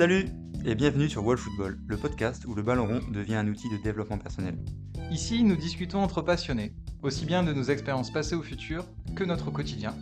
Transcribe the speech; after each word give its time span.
Salut 0.00 0.30
et 0.64 0.74
bienvenue 0.74 1.10
sur 1.10 1.26
Wall 1.26 1.36
Football, 1.36 1.78
le 1.86 1.98
podcast 1.98 2.46
où 2.46 2.54
le 2.54 2.62
ballon 2.62 2.86
rond 2.86 3.00
devient 3.12 3.34
un 3.34 3.46
outil 3.46 3.68
de 3.68 3.76
développement 3.76 4.16
personnel. 4.16 4.56
Ici, 5.10 5.44
nous 5.44 5.56
discutons 5.56 5.98
entre 5.98 6.22
passionnés, 6.22 6.72
aussi 7.02 7.26
bien 7.26 7.42
de 7.42 7.52
nos 7.52 7.64
expériences 7.64 8.10
passées 8.10 8.34
ou 8.34 8.42
futures 8.42 8.86
que 9.14 9.24
notre 9.24 9.50
quotidien, 9.50 9.94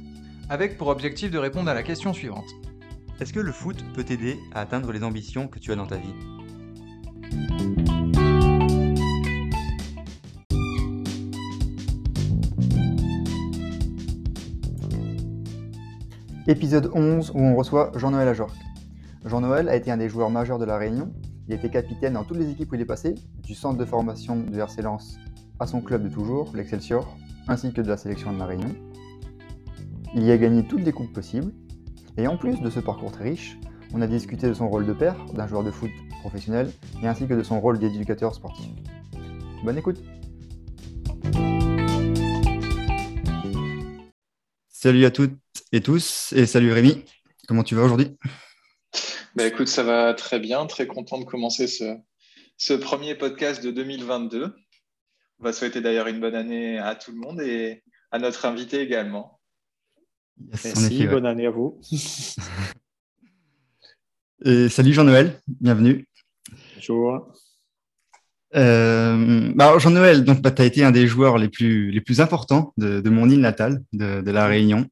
avec 0.49 0.79
pour 0.79 0.87
objectif 0.87 1.33
de 1.33 1.39
répondre 1.39 1.69
à 1.69 1.75
la 1.75 1.83
question 1.83 2.13
suivante. 2.13 2.47
Est-ce 3.19 3.33
que 3.33 3.41
le 3.41 3.51
foot 3.51 3.85
peut 3.93 4.05
t'aider 4.05 4.39
à 4.55 4.61
atteindre 4.61 4.93
les 4.93 5.03
ambitions 5.03 5.49
que 5.49 5.59
tu 5.59 5.73
as 5.73 5.75
dans 5.75 5.89
ta 5.89 5.97
vie? 5.97 6.15
Épisode 16.47 16.89
11 16.95 17.33
où 17.35 17.41
on 17.41 17.57
reçoit 17.57 17.91
Jean-Noël 17.97 18.29
Ajorc. 18.29 18.55
Jean-Noël 19.29 19.69
a 19.69 19.77
été 19.77 19.91
un 19.91 19.99
des 19.99 20.09
joueurs 20.09 20.31
majeurs 20.31 20.59
de 20.59 20.65
la 20.65 20.79
Réunion. 20.79 21.13
Il 21.49 21.55
été 21.55 21.69
capitaine 21.69 22.15
dans 22.15 22.25
toutes 22.25 22.39
les 22.39 22.51
équipes 22.51 22.73
où 22.73 22.75
il 22.77 22.81
est 22.81 22.87
passé, 22.87 23.15
du 23.43 23.55
centre 23.55 23.79
de 23.79 23.85
formation 23.85 24.37
du 24.37 24.59
RC 24.59 24.83
à 25.61 25.67
son 25.67 25.83
club 25.83 26.03
de 26.03 26.09
toujours, 26.09 26.51
l'Excelsior, 26.55 27.17
ainsi 27.47 27.73
que 27.73 27.83
de 27.83 27.89
la 27.89 27.97
sélection 27.97 28.33
de 28.33 28.39
la 28.39 28.47
Réunion. 28.47 28.75
Il 30.15 30.25
y 30.25 30.31
a 30.31 30.39
gagné 30.39 30.67
toutes 30.67 30.83
les 30.83 30.93
coupes 30.93 31.13
possibles. 31.13 31.53
Et 32.17 32.27
en 32.27 32.37
plus 32.37 32.61
de 32.61 32.71
ce 32.71 32.81
parcours 32.81 33.13
très 33.13 33.25
riche, 33.25 33.59
on 33.93 34.01
a 34.01 34.07
discuté 34.07 34.49
de 34.49 34.55
son 34.55 34.69
rôle 34.69 34.87
de 34.87 34.93
père, 34.93 35.17
d'un 35.35 35.47
joueur 35.47 35.63
de 35.63 35.71
foot 35.71 35.91
professionnel, 36.21 36.73
et 37.03 37.07
ainsi 37.07 37.27
que 37.27 37.35
de 37.35 37.43
son 37.43 37.61
rôle 37.61 37.79
d'éducateur 37.79 38.35
sportif. 38.35 38.67
Bonne 39.63 39.77
écoute 39.77 40.03
Salut 44.69 45.05
à 45.05 45.11
toutes 45.11 45.37
et 45.73 45.83
tous, 45.83 46.33
et 46.35 46.47
salut 46.47 46.73
Rémi, 46.73 47.05
comment 47.47 47.63
tu 47.63 47.75
vas 47.75 47.83
aujourd'hui? 47.83 48.17
Bah, 49.35 49.47
écoute, 49.47 49.69
ça 49.69 49.83
va 49.83 50.15
très 50.15 50.41
bien, 50.41 50.67
très 50.67 50.87
content 50.87 51.19
de 51.19 51.25
commencer 51.25 51.67
ce, 51.69 52.75
premier 52.75 53.15
podcast 53.15 53.63
de 53.63 53.71
2022. 53.71 54.55
On 55.39 55.45
va 55.45 55.53
souhaiter 55.53 55.81
d'ailleurs 55.81 56.09
une 56.09 56.19
bonne 56.19 56.35
année 56.35 56.79
à 56.79 56.97
tout 56.97 57.13
le 57.13 57.19
monde 57.19 57.41
et 57.41 57.85
à 58.11 58.19
notre 58.19 58.47
invité 58.47 58.81
également. 58.81 59.41
Merci, 60.37 61.07
bonne 61.07 61.27
année 61.27 61.47
à 61.47 61.51
vous. 61.51 61.81
et 64.45 64.69
salut 64.69 64.93
Jean-Noël, 64.93 65.41
bienvenue. 65.47 66.07
Bonjour. 66.75 67.33
Euh, 68.57 69.53
bah, 69.55 69.79
Jean-Noël, 69.79 70.25
donc 70.25 70.41
bah, 70.41 70.51
tu 70.51 70.63
as 70.63 70.65
été 70.65 70.83
un 70.83 70.91
des 70.91 71.07
joueurs 71.07 71.39
les 71.39 71.49
plus, 71.49 71.91
les 71.91 72.01
plus 72.01 72.21
importants 72.21 72.73
de, 72.77 73.09
mon 73.09 73.29
île 73.29 73.41
natale, 73.41 73.83
de, 73.93 74.31
la 74.31 74.47
Réunion, 74.47 74.87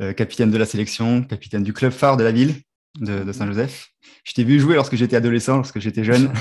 euh, 0.00 0.12
capitaine 0.12 0.50
de 0.50 0.58
la 0.58 0.66
sélection, 0.66 1.22
capitaine 1.22 1.62
du 1.62 1.72
club 1.72 1.92
phare 1.92 2.16
de 2.16 2.24
la 2.24 2.32
ville 2.32 2.54
de, 3.00 3.32
Saint-Joseph. 3.32 3.90
Je 4.24 4.32
t'ai 4.32 4.44
vu 4.44 4.60
jouer 4.60 4.74
lorsque 4.74 4.96
j'étais 4.96 5.16
adolescent, 5.16 5.56
lorsque 5.56 5.80
j'étais 5.80 6.04
jeune. 6.04 6.32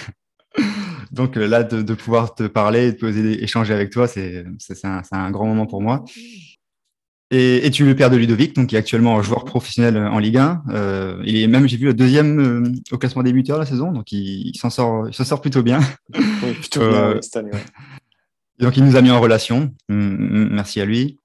Donc 1.11 1.37
euh, 1.37 1.47
là, 1.47 1.63
de, 1.63 1.93
pouvoir 1.93 2.35
te 2.35 2.43
parler, 2.43 2.91
de 2.91 2.97
poser, 2.97 3.43
échanger 3.43 3.73
avec 3.73 3.91
toi, 3.91 4.07
c'est 4.07 4.45
un, 4.83 5.01
un, 5.11 5.31
grand 5.31 5.45
moment 5.45 5.65
pour 5.65 5.81
moi. 5.81 6.03
Et, 7.29 7.69
tu 7.71 7.83
es 7.83 7.85
le 7.85 7.95
père 7.95 8.09
de 8.09 8.15
Ludovic, 8.15 8.55
donc 8.55 8.67
qui 8.67 8.75
est 8.75 8.79
actuellement 8.79 9.21
joueur 9.21 9.43
professionnel 9.43 9.97
en 9.97 10.19
Ligue 10.19 10.37
1. 10.37 10.63
Euh, 10.69 11.21
il 11.25 11.37
est 11.37 11.47
même, 11.47 11.67
j'ai 11.67 11.77
vu, 11.77 11.85
le 11.85 11.93
deuxième 11.93 12.39
euh, 12.39 12.71
au 12.91 12.97
classement 12.97 13.23
des 13.23 13.33
buteurs 13.33 13.59
la 13.59 13.65
saison, 13.65 13.91
donc 13.91 14.11
il, 14.11 14.53
s'en 14.57 14.69
sort, 14.69 15.13
sort 15.13 15.41
plutôt 15.41 15.63
bien. 15.63 15.79
Oui, 16.43 16.53
plutôt 16.53 16.87
bien 16.87 17.17
cette 17.21 17.37
année. 17.37 17.51
Donc 18.59 18.77
il 18.77 18.85
nous 18.85 18.95
a 18.95 19.01
mis 19.01 19.11
en 19.11 19.19
relation. 19.19 19.73
Merci 19.89 20.79
à 20.79 20.85
lui. 20.85 21.19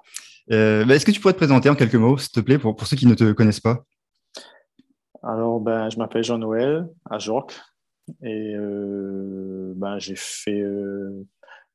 Bah, 0.49 0.95
est-ce 0.95 1.07
que 1.07 1.13
tu 1.13 1.21
pourrais 1.21 1.35
te 1.35 1.39
présenter 1.39 1.69
en 1.69 1.75
quelques 1.75 1.95
mots, 1.95 2.19
s'il 2.19 2.31
te 2.31 2.41
plaît, 2.41 2.59
pour, 2.59 2.75
pour 2.75 2.87
ceux 2.87 2.97
qui 2.97 3.07
ne 3.07 3.15
te 3.15 3.33
connaissent 3.33 3.61
pas? 3.61 3.85
Alors, 5.23 5.61
ben, 5.61 5.89
je 5.89 5.99
m'appelle 5.99 6.25
Jean-Noël 6.25 6.89
à 7.09 7.19
Jorque 7.19 7.55
et 8.23 8.55
euh, 8.57 9.73
ben, 9.77 9.99
j'ai 9.99 10.17
fait 10.17 10.61
euh, 10.61 11.25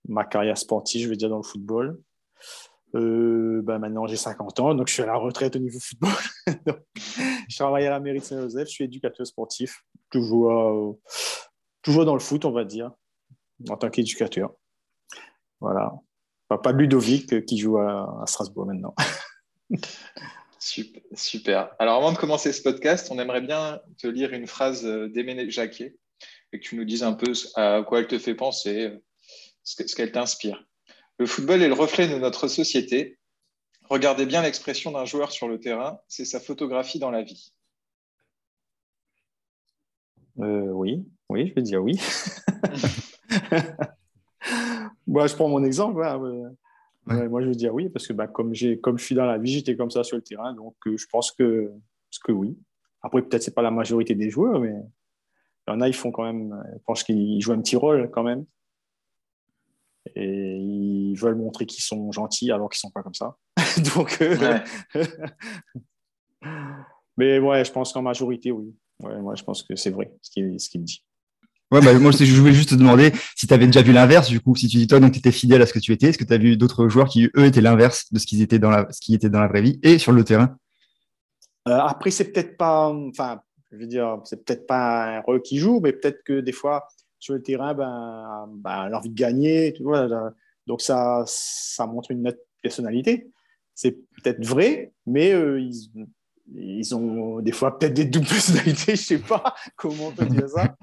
ma 0.07 0.25
carrière 0.25 0.57
sportive, 0.57 1.05
je 1.05 1.09
veux 1.09 1.15
dire, 1.15 1.29
dans 1.29 1.37
le 1.37 1.43
football. 1.43 1.97
Euh, 2.95 3.61
ben, 3.63 3.79
maintenant, 3.79 4.05
j'ai 4.05 4.17
50 4.17 4.59
ans, 4.59 4.75
donc 4.75 4.89
je 4.89 4.93
suis 4.93 5.03
à 5.03 5.05
la 5.05 5.15
retraite 5.15 5.55
au 5.55 5.59
niveau 5.59 5.79
football. 5.79 6.11
je 7.49 7.55
travaille 7.55 7.87
à 7.87 7.91
la 7.91 7.99
mairie 8.01 8.19
de 8.19 8.23
Saint-Joseph, 8.23 8.67
je 8.67 8.73
suis 8.73 8.83
éducateur 8.83 9.25
sportif, 9.25 9.81
toujours, 10.09 10.97
toujours 11.81 12.05
dans 12.05 12.13
le 12.13 12.19
foot, 12.19 12.43
on 12.43 12.51
va 12.51 12.65
dire, 12.65 12.91
en 13.69 13.77
tant 13.77 13.89
qu'éducateur. 13.89 14.53
Voilà. 15.61 15.93
De 16.49 16.71
Ludovic 16.71 17.45
qui 17.45 17.57
joue 17.57 17.77
à 17.77 18.23
Strasbourg 18.25 18.65
maintenant. 18.65 18.95
Super. 21.13 21.69
Alors, 21.79 21.97
avant 21.97 22.11
de 22.11 22.17
commencer 22.17 22.51
ce 22.51 22.61
podcast, 22.61 23.09
on 23.11 23.19
aimerait 23.19 23.41
bien 23.41 23.81
te 23.97 24.07
lire 24.07 24.33
une 24.33 24.47
phrase 24.47 24.83
d'Emene 24.83 25.49
Jacquet 25.49 25.95
et 26.51 26.59
que 26.59 26.63
tu 26.63 26.75
nous 26.75 26.85
dises 26.85 27.03
un 27.03 27.13
peu 27.13 27.31
à 27.55 27.83
quoi 27.87 27.99
elle 27.99 28.07
te 28.07 28.19
fait 28.19 28.35
penser, 28.35 28.91
ce 29.63 29.95
qu'elle 29.95 30.11
t'inspire. 30.11 30.65
Le 31.19 31.25
football 31.25 31.61
est 31.61 31.67
le 31.67 31.73
reflet 31.73 32.07
de 32.07 32.17
notre 32.17 32.47
société. 32.47 33.17
Regardez 33.89 34.25
bien 34.25 34.41
l'expression 34.41 34.91
d'un 34.91 35.05
joueur 35.05 35.31
sur 35.31 35.47
le 35.47 35.59
terrain, 35.59 35.99
c'est 36.07 36.25
sa 36.25 36.39
photographie 36.39 36.99
dans 36.99 37.11
la 37.11 37.23
vie. 37.23 37.53
Euh, 40.39 40.69
oui, 40.71 41.05
oui, 41.29 41.47
je 41.47 41.53
vais 41.55 41.61
dire 41.61 41.81
oui. 41.81 41.99
Je 45.07 45.35
prends 45.35 45.49
mon 45.49 45.63
exemple. 45.63 46.03
Hein, 46.03 46.21
moi, 47.07 47.41
je 47.41 47.47
veux 47.47 47.55
dire 47.55 47.73
oui, 47.73 47.89
parce 47.89 48.07
que 48.07 48.13
bah, 48.13 48.27
comme, 48.27 48.53
comme 48.81 48.97
je 48.97 49.03
suis 49.03 49.15
dans 49.15 49.25
la 49.25 49.37
vie, 49.37 49.51
j'étais 49.51 49.75
comme 49.75 49.91
ça 49.91 50.03
sur 50.03 50.17
le 50.17 50.23
terrain, 50.23 50.53
donc 50.53 50.75
euh, 50.87 50.97
je 50.97 51.05
pense 51.07 51.31
que, 51.31 51.71
que 52.23 52.31
oui. 52.31 52.57
Après, 53.01 53.21
peut-être 53.21 53.43
ce 53.43 53.49
n'est 53.49 53.53
pas 53.53 53.61
la 53.61 53.71
majorité 53.71 54.15
des 54.15 54.29
joueurs, 54.29 54.59
mais 54.59 54.73
il 55.67 55.71
y 55.71 55.73
en 55.73 55.81
a, 55.81 55.87
ils 55.87 55.95
font 55.95 56.11
quand 56.11 56.23
même, 56.23 56.55
je 56.73 56.83
pense 56.85 57.03
qu'ils 57.03 57.41
jouent 57.41 57.53
un 57.53 57.61
petit 57.61 57.75
rôle 57.75 58.09
quand 58.11 58.23
même. 58.23 58.45
Et 60.15 60.57
ils 60.57 61.15
veulent 61.15 61.35
montrer 61.35 61.65
qu'ils 61.65 61.83
sont 61.83 62.11
gentils 62.11 62.51
alors 62.51 62.69
qu'ils 62.69 62.77
ne 62.77 62.89
sont 62.89 62.91
pas 62.91 63.03
comme 63.03 63.13
ça. 63.13 63.37
donc, 63.95 64.21
euh, 64.21 64.59
mais 67.17 67.39
ouais, 67.39 67.65
je 67.65 67.71
pense 67.71 67.93
qu'en 67.93 68.01
majorité, 68.01 68.51
oui. 68.51 68.73
Ouais, 69.03 69.19
moi, 69.21 69.35
je 69.35 69.43
pense 69.43 69.63
que 69.63 69.75
c'est 69.75 69.91
vrai 69.91 70.11
ce 70.21 70.31
qu'il 70.31 70.59
ce 70.59 70.69
qu'il 70.69 70.83
dit. 70.83 71.03
Ouais, 71.69 71.81
bah, 71.81 71.93
moi, 71.99 72.11
je 72.11 72.39
voulais 72.39 72.53
juste 72.53 72.69
te 72.69 72.75
demander 72.75 73.11
si 73.35 73.45
tu 73.45 73.53
avais 73.53 73.65
déjà 73.65 73.81
vu 73.81 73.91
l'inverse, 73.91 74.29
du 74.29 74.39
coup, 74.39 74.55
si 74.55 74.69
tu 74.69 74.77
dis 74.77 74.87
toi, 74.87 75.01
donc 75.01 75.11
tu 75.11 75.19
étais 75.19 75.33
fidèle 75.33 75.61
à 75.61 75.65
ce 75.65 75.73
que 75.73 75.79
tu 75.79 75.91
étais, 75.91 76.07
est-ce 76.07 76.17
que 76.17 76.23
tu 76.23 76.33
as 76.33 76.37
vu 76.37 76.55
d'autres 76.55 76.87
joueurs 76.87 77.09
qui, 77.09 77.29
eux, 77.35 77.45
étaient 77.45 77.61
l'inverse 77.61 78.11
de 78.13 78.19
ce 78.19 78.25
qu'ils 78.25 78.41
étaient 78.41 78.59
dans 78.59 78.69
la, 78.69 78.87
ce 78.89 79.01
qui 79.01 79.13
était 79.13 79.29
dans 79.29 79.41
la 79.41 79.47
vraie 79.47 79.61
vie 79.61 79.79
et 79.83 79.97
sur 79.97 80.13
le 80.13 80.23
terrain? 80.23 80.55
Euh, 81.67 81.77
Après, 81.77 82.09
c'est 82.09 82.31
peut-être 82.31 82.55
pas, 82.55 82.87
enfin, 82.87 83.41
je 83.71 83.77
veux 83.77 83.87
dire, 83.87 84.21
c'est 84.23 84.45
peut-être 84.45 84.65
pas 84.65 85.17
un 85.17 85.21
rôle 85.21 85.41
qui 85.41 85.57
joue, 85.57 85.81
mais 85.81 85.91
peut-être 85.91 86.23
que 86.23 86.39
des 86.39 86.53
fois, 86.53 86.87
sur 87.19 87.33
le 87.33 87.41
terrain, 87.41 87.73
ben, 87.73 88.47
ben 88.49 88.87
l'envie 88.87 89.09
de 89.09 89.15
gagner, 89.15 89.73
tu 89.73 89.83
vois, 89.83 90.07
donc 90.67 90.81
ça, 90.81 91.23
ça 91.27 91.85
montre 91.85 92.11
une 92.11 92.21
nette 92.21 92.39
personnalité. 92.61 93.29
C'est 93.75 93.91
peut-être 93.91 94.45
vrai, 94.45 94.93
mais 95.05 95.33
euh, 95.33 95.59
ils, 95.59 96.07
ils 96.55 96.95
ont 96.95 97.41
des 97.41 97.51
fois 97.51 97.77
peut-être 97.77 97.93
des 97.93 98.05
doubles 98.05 98.25
personnalités, 98.29 98.95
je 98.95 99.01
sais 99.01 99.19
pas 99.19 99.53
comment 99.75 100.07
on 100.07 100.11
peut 100.11 100.25
dire 100.25 100.47
ça. 100.47 100.75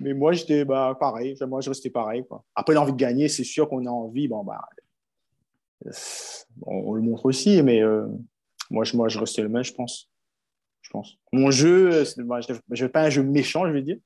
Mais 0.00 0.14
moi, 0.14 0.32
j'étais 0.32 0.64
bah, 0.64 0.96
pareil. 0.98 1.36
Moi, 1.46 1.60
je 1.60 1.70
restais 1.70 1.90
pareil. 1.90 2.24
Quoi. 2.28 2.44
Après, 2.54 2.74
l'envie 2.74 2.92
de 2.92 2.96
gagner, 2.96 3.28
c'est 3.28 3.44
sûr 3.44 3.68
qu'on 3.68 3.86
a 3.86 3.90
envie. 3.90 4.28
Bon, 4.28 4.44
bah, 4.44 4.60
on, 6.62 6.94
le 6.94 7.02
montre 7.02 7.26
aussi, 7.26 7.62
mais 7.62 7.82
euh, 7.82 8.06
moi, 8.70 8.84
je, 8.84 8.96
moi, 8.96 9.08
je 9.08 9.18
restais 9.18 9.42
le 9.42 9.48
même, 9.48 9.64
je 9.64 9.72
pense. 9.72 10.10
Je 10.82 10.90
pense. 10.90 11.16
Mon 11.32 11.50
jeu, 11.50 12.04
bah, 12.18 12.40
je 12.40 12.84
ne 12.84 12.88
pas 12.88 13.04
un 13.04 13.10
jeu 13.10 13.22
méchant, 13.22 13.66
je 13.66 13.72
vais 13.72 13.82
dire. 13.82 13.98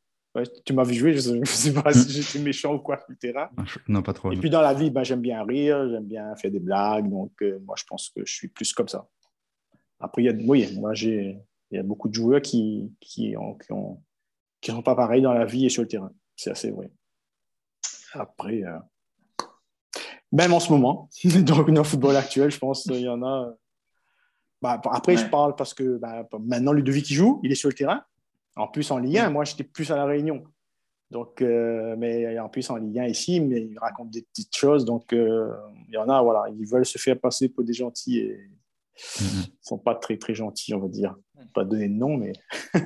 tu 0.64 0.72
m'as 0.72 0.84
vu 0.84 0.94
jouer, 0.94 1.14
je 1.14 1.30
ne 1.32 1.44
sais, 1.44 1.72
pas 1.72 1.92
si 1.92 2.10
j'étais 2.10 2.38
méchant 2.38 2.74
ou 2.74 2.78
quoi, 2.78 3.00
etc. 3.10 3.46
Non, 3.88 4.02
pas 4.02 4.12
trop. 4.12 4.32
Et 4.32 4.36
puis 4.36 4.50
dans 4.50 4.60
la 4.60 4.74
vie, 4.74 4.90
bah, 4.90 5.04
j'aime 5.04 5.20
bien 5.20 5.42
rire, 5.44 5.88
j'aime 5.90 6.06
bien 6.06 6.34
faire 6.36 6.50
des 6.50 6.60
blagues. 6.60 7.08
Donc, 7.08 7.32
euh, 7.42 7.58
moi, 7.64 7.74
je 7.78 7.84
pense 7.84 8.10
que 8.10 8.24
je 8.24 8.32
suis 8.32 8.48
plus 8.48 8.72
comme 8.72 8.88
ça. 8.88 9.08
Après, 10.00 10.22
il 10.22 10.26
y 10.26 10.28
a, 10.28 10.34
oui, 10.46 10.76
moi, 10.78 10.92
il 10.94 11.40
y 11.72 11.78
a 11.78 11.82
beaucoup 11.82 12.08
de 12.08 12.14
joueurs 12.14 12.40
qui, 12.40 12.92
qui, 13.00 13.36
ont, 13.36 13.54
qui 13.54 13.72
ont 13.72 14.00
qui 14.60 14.70
ne 14.70 14.76
sont 14.76 14.82
pas 14.82 14.94
pareils 14.94 15.22
dans 15.22 15.32
la 15.32 15.44
vie 15.44 15.66
et 15.66 15.68
sur 15.68 15.82
le 15.82 15.88
terrain. 15.88 16.10
C'est 16.36 16.50
assez 16.50 16.70
vrai. 16.70 16.90
Après, 18.12 18.62
euh, 18.62 18.78
même 20.32 20.52
en 20.52 20.60
ce 20.60 20.72
moment, 20.72 21.08
dans 21.42 21.62
le 21.62 21.82
football 21.82 22.16
actuel, 22.16 22.50
je 22.50 22.58
pense 22.58 22.84
qu'il 22.84 23.00
y 23.00 23.08
en 23.08 23.22
a. 23.22 23.54
Bah, 24.60 24.80
après, 24.90 25.16
je 25.16 25.26
parle 25.26 25.54
parce 25.54 25.72
que 25.72 25.98
bah, 25.98 26.28
maintenant, 26.40 26.72
Ludovic 26.72 27.04
qui 27.06 27.14
joue, 27.14 27.40
il 27.44 27.52
est 27.52 27.56
sur 27.56 27.68
le 27.68 27.74
terrain. 27.74 28.02
En 28.56 28.66
plus, 28.66 28.90
en 28.90 28.98
Ligue 28.98 29.18
1, 29.18 29.30
moi, 29.30 29.44
j'étais 29.44 29.62
plus 29.62 29.90
à 29.92 29.96
La 29.96 30.04
Réunion. 30.04 30.42
Donc, 31.10 31.40
euh, 31.40 31.94
mais 31.96 32.38
en 32.38 32.48
plus, 32.48 32.68
en 32.70 32.76
Ligue 32.76 32.98
1 32.98 33.04
ici, 33.06 33.40
mais 33.40 33.62
il 33.62 33.78
raconte 33.78 34.10
des 34.10 34.22
petites 34.22 34.56
choses. 34.56 34.84
Donc, 34.84 35.12
euh, 35.12 35.52
il 35.86 35.94
y 35.94 35.96
en 35.96 36.08
a, 36.08 36.20
voilà, 36.22 36.46
ils 36.58 36.66
veulent 36.66 36.84
se 36.84 36.98
faire 36.98 37.18
passer 37.18 37.48
pour 37.48 37.62
des 37.62 37.72
gentils 37.72 38.18
et 38.18 38.50
ils 39.20 39.24
ne 39.26 39.42
sont 39.62 39.78
pas 39.78 39.94
très, 39.94 40.16
très 40.16 40.34
gentils, 40.34 40.74
on 40.74 40.80
va 40.80 40.88
dire. 40.88 41.14
Pas 41.54 41.64
donner 41.64 41.88
de 41.88 41.94
nom, 41.94 42.16
mais. 42.16 42.32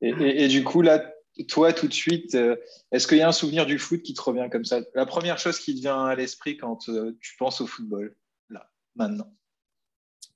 Et, 0.00 0.48
du 0.48 0.64
coup, 0.64 0.82
là, 0.82 1.12
toi, 1.48 1.72
tout 1.72 1.88
de 1.88 1.92
suite, 1.92 2.34
euh, 2.34 2.56
est-ce 2.92 3.06
qu'il 3.06 3.18
y 3.18 3.22
a 3.22 3.28
un 3.28 3.32
souvenir 3.32 3.66
du 3.66 3.78
foot 3.78 4.02
qui 4.02 4.14
te 4.14 4.20
revient 4.20 4.48
comme 4.50 4.64
ça? 4.64 4.80
La 4.94 5.06
première 5.06 5.38
chose 5.38 5.58
qui 5.58 5.74
te 5.74 5.80
vient 5.80 6.04
à 6.04 6.14
l'esprit 6.14 6.56
quand 6.56 6.88
euh, 6.88 7.16
tu 7.20 7.36
penses 7.36 7.60
au 7.60 7.66
football, 7.66 8.14
là, 8.48 8.70
maintenant 8.94 9.32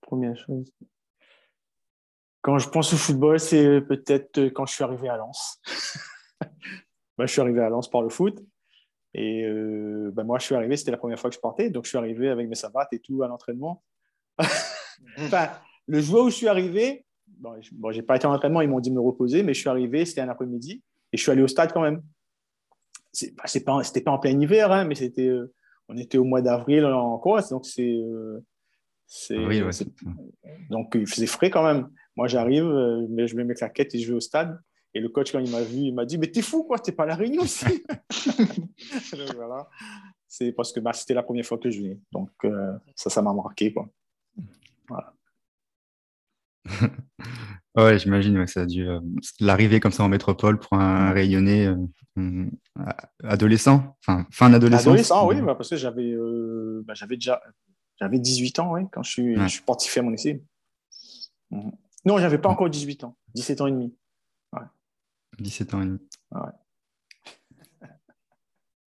Première 0.01 0.37
chose. 0.37 0.73
Quand 2.41 2.59
je 2.59 2.69
pense 2.69 2.93
au 2.93 2.97
football, 2.97 3.39
c'est 3.39 3.81
peut-être 3.83 4.41
quand 4.49 4.67
je 4.67 4.75
suis 4.75 4.83
arrivé 4.83 5.09
à 5.09 5.17
Lens. 5.17 5.61
Moi, 6.41 6.51
je 7.27 7.33
suis 7.33 7.41
arrivé 7.41 7.61
à 7.61 7.69
Lens 7.69 7.89
par 7.89 8.03
le 8.03 8.09
foot. 8.09 8.43
Et 9.15 9.45
euh, 9.45 10.11
ben, 10.13 10.25
moi, 10.25 10.39
je 10.39 10.47
suis 10.47 10.55
arrivé, 10.55 10.77
c'était 10.77 10.91
la 10.91 10.97
première 10.97 11.21
fois 11.21 11.31
que 11.31 11.37
je 11.37 11.41
partais. 11.41 11.71
Donc, 11.71 11.85
je 11.85 11.91
suis 11.91 11.99
arrivé 11.99 12.31
avec 12.31 12.49
mes 12.49 12.55
savates 12.55 12.93
et 12.93 12.99
tout 12.99 13.23
à 13.23 13.29
l'entraînement. 13.29 13.85
enfin, 15.19 15.51
le 15.87 16.01
jour 16.01 16.25
où 16.25 16.31
je 16.31 16.35
suis 16.35 16.49
arrivé, 16.49 17.05
bon, 17.39 17.55
je 17.61 17.97
n'ai 17.97 18.03
pas 18.03 18.17
été 18.17 18.27
en 18.27 18.33
entraînement, 18.33 18.61
ils 18.61 18.69
m'ont 18.69 18.81
dit 18.81 18.91
de 18.91 18.95
me 18.95 19.01
reposer, 19.01 19.43
mais 19.43 19.55
je 19.55 19.61
suis 19.61 19.69
arrivé, 19.69 20.05
c'était 20.05 20.21
un 20.21 20.29
après-midi. 20.29 20.83
Et 21.13 21.17
je 21.17 21.23
suis 21.23 21.31
allé 21.31 21.43
au 21.43 21.49
stade 21.49 21.73
quand 21.73 21.83
même. 21.83 22.03
Ce 23.13 23.27
n'était 23.27 23.61
pas, 23.61 23.83
pas, 24.05 24.11
en 24.11 24.19
plein 24.19 24.41
hiver, 24.41 24.73
hein, 24.73 24.85
mais 24.85 24.95
c'était, 24.95 25.29
euh, 25.29 25.53
on 25.89 25.97
était 25.97 26.19
au 26.19 26.25
mois 26.25 26.41
d'avril 26.41 26.87
en 26.87 27.19
Corse. 27.19 27.51
Donc, 27.51 27.67
c'est. 27.67 27.93
Euh, 27.93 28.41
oui, 29.31 29.63
donc, 30.71 30.93
il 30.95 31.07
faisait 31.07 31.27
frais 31.27 31.51
quand 31.51 31.65
même. 31.65 31.89
Moi, 32.17 32.29
j'arrive, 32.29 32.65
je 32.65 33.37
mets 33.37 33.45
mes 33.45 33.55
claquettes 33.55 33.95
et 33.95 33.99
je 33.99 34.09
vais 34.09 34.17
au 34.17 34.21
stade. 34.21 34.59
Et 34.95 35.01
le 35.01 35.09
coach, 35.09 35.33
quand 35.33 35.39
il 35.39 35.51
m'a 35.51 35.63
vu, 35.63 35.79
il 35.79 35.95
m'a 35.95 36.05
dit 36.05 36.19
Mais 36.19 36.29
t'es 36.29 36.43
fou, 36.43 36.65
quoi, 36.65 36.79
t'es 36.79 36.93
pas 36.93 37.05
à 37.05 37.07
La 37.07 37.15
Réunion 37.15 37.43
aussi 37.43 37.65
voilà. 39.35 39.69
C'est 40.29 40.53
parce 40.53 40.73
que 40.73 40.81
bah, 40.81 40.93
c'était 40.93 41.15
la 41.15 41.23
première 41.23 41.45
fois 41.45 41.59
que 41.59 41.71
je 41.71 41.81
venais. 41.81 41.99
Donc, 42.11 42.31
euh, 42.45 42.73
ça, 42.95 43.11
ça 43.11 43.23
m'a 43.23 43.33
marqué, 43.33 43.73
quoi. 43.73 43.89
Voilà. 44.89 45.13
ouais, 47.77 47.99
j'imagine 47.99 48.45
que 48.45 48.51
ça 48.51 48.63
a 48.63 48.67
dû. 48.67 48.89
Euh, 48.89 49.01
l'arrivée 49.41 49.81
comme 49.81 49.93
ça 49.93 50.05
en 50.05 50.09
métropole 50.09 50.59
pour 50.59 50.75
un 50.75 51.13
rayonné 51.13 51.73
euh, 52.19 52.47
adolescent, 53.25 53.97
enfin, 54.01 54.27
fin 54.31 54.51
d'adolescence. 54.51 54.87
Adolescent, 54.87 55.29
oui, 55.29 55.41
bah, 55.41 55.55
parce 55.55 55.71
que 55.71 55.77
j'avais 55.77 56.15
bah, 56.85 56.95
j'avais 56.95 57.17
déjà 57.17 57.41
j'avais 58.01 58.19
18 58.19 58.59
ans 58.59 58.73
ouais, 58.73 58.87
quand 58.93 59.03
je 59.03 59.11
suis, 59.11 59.37
je 59.37 59.49
suis 59.49 59.63
parti 59.63 59.89
faire 59.89 60.03
mon 60.03 60.13
essai. 60.13 60.43
Non, 62.05 62.19
j'avais 62.19 62.39
pas 62.39 62.49
encore 62.49 62.69
18 62.69 63.05
ans, 63.05 63.17
17 63.35 63.61
ans 63.61 63.67
et 63.67 63.73
demi. 63.73 63.95
17 65.39 65.75
ans 65.75 65.83
et 65.83 65.87
demi. 65.87 65.99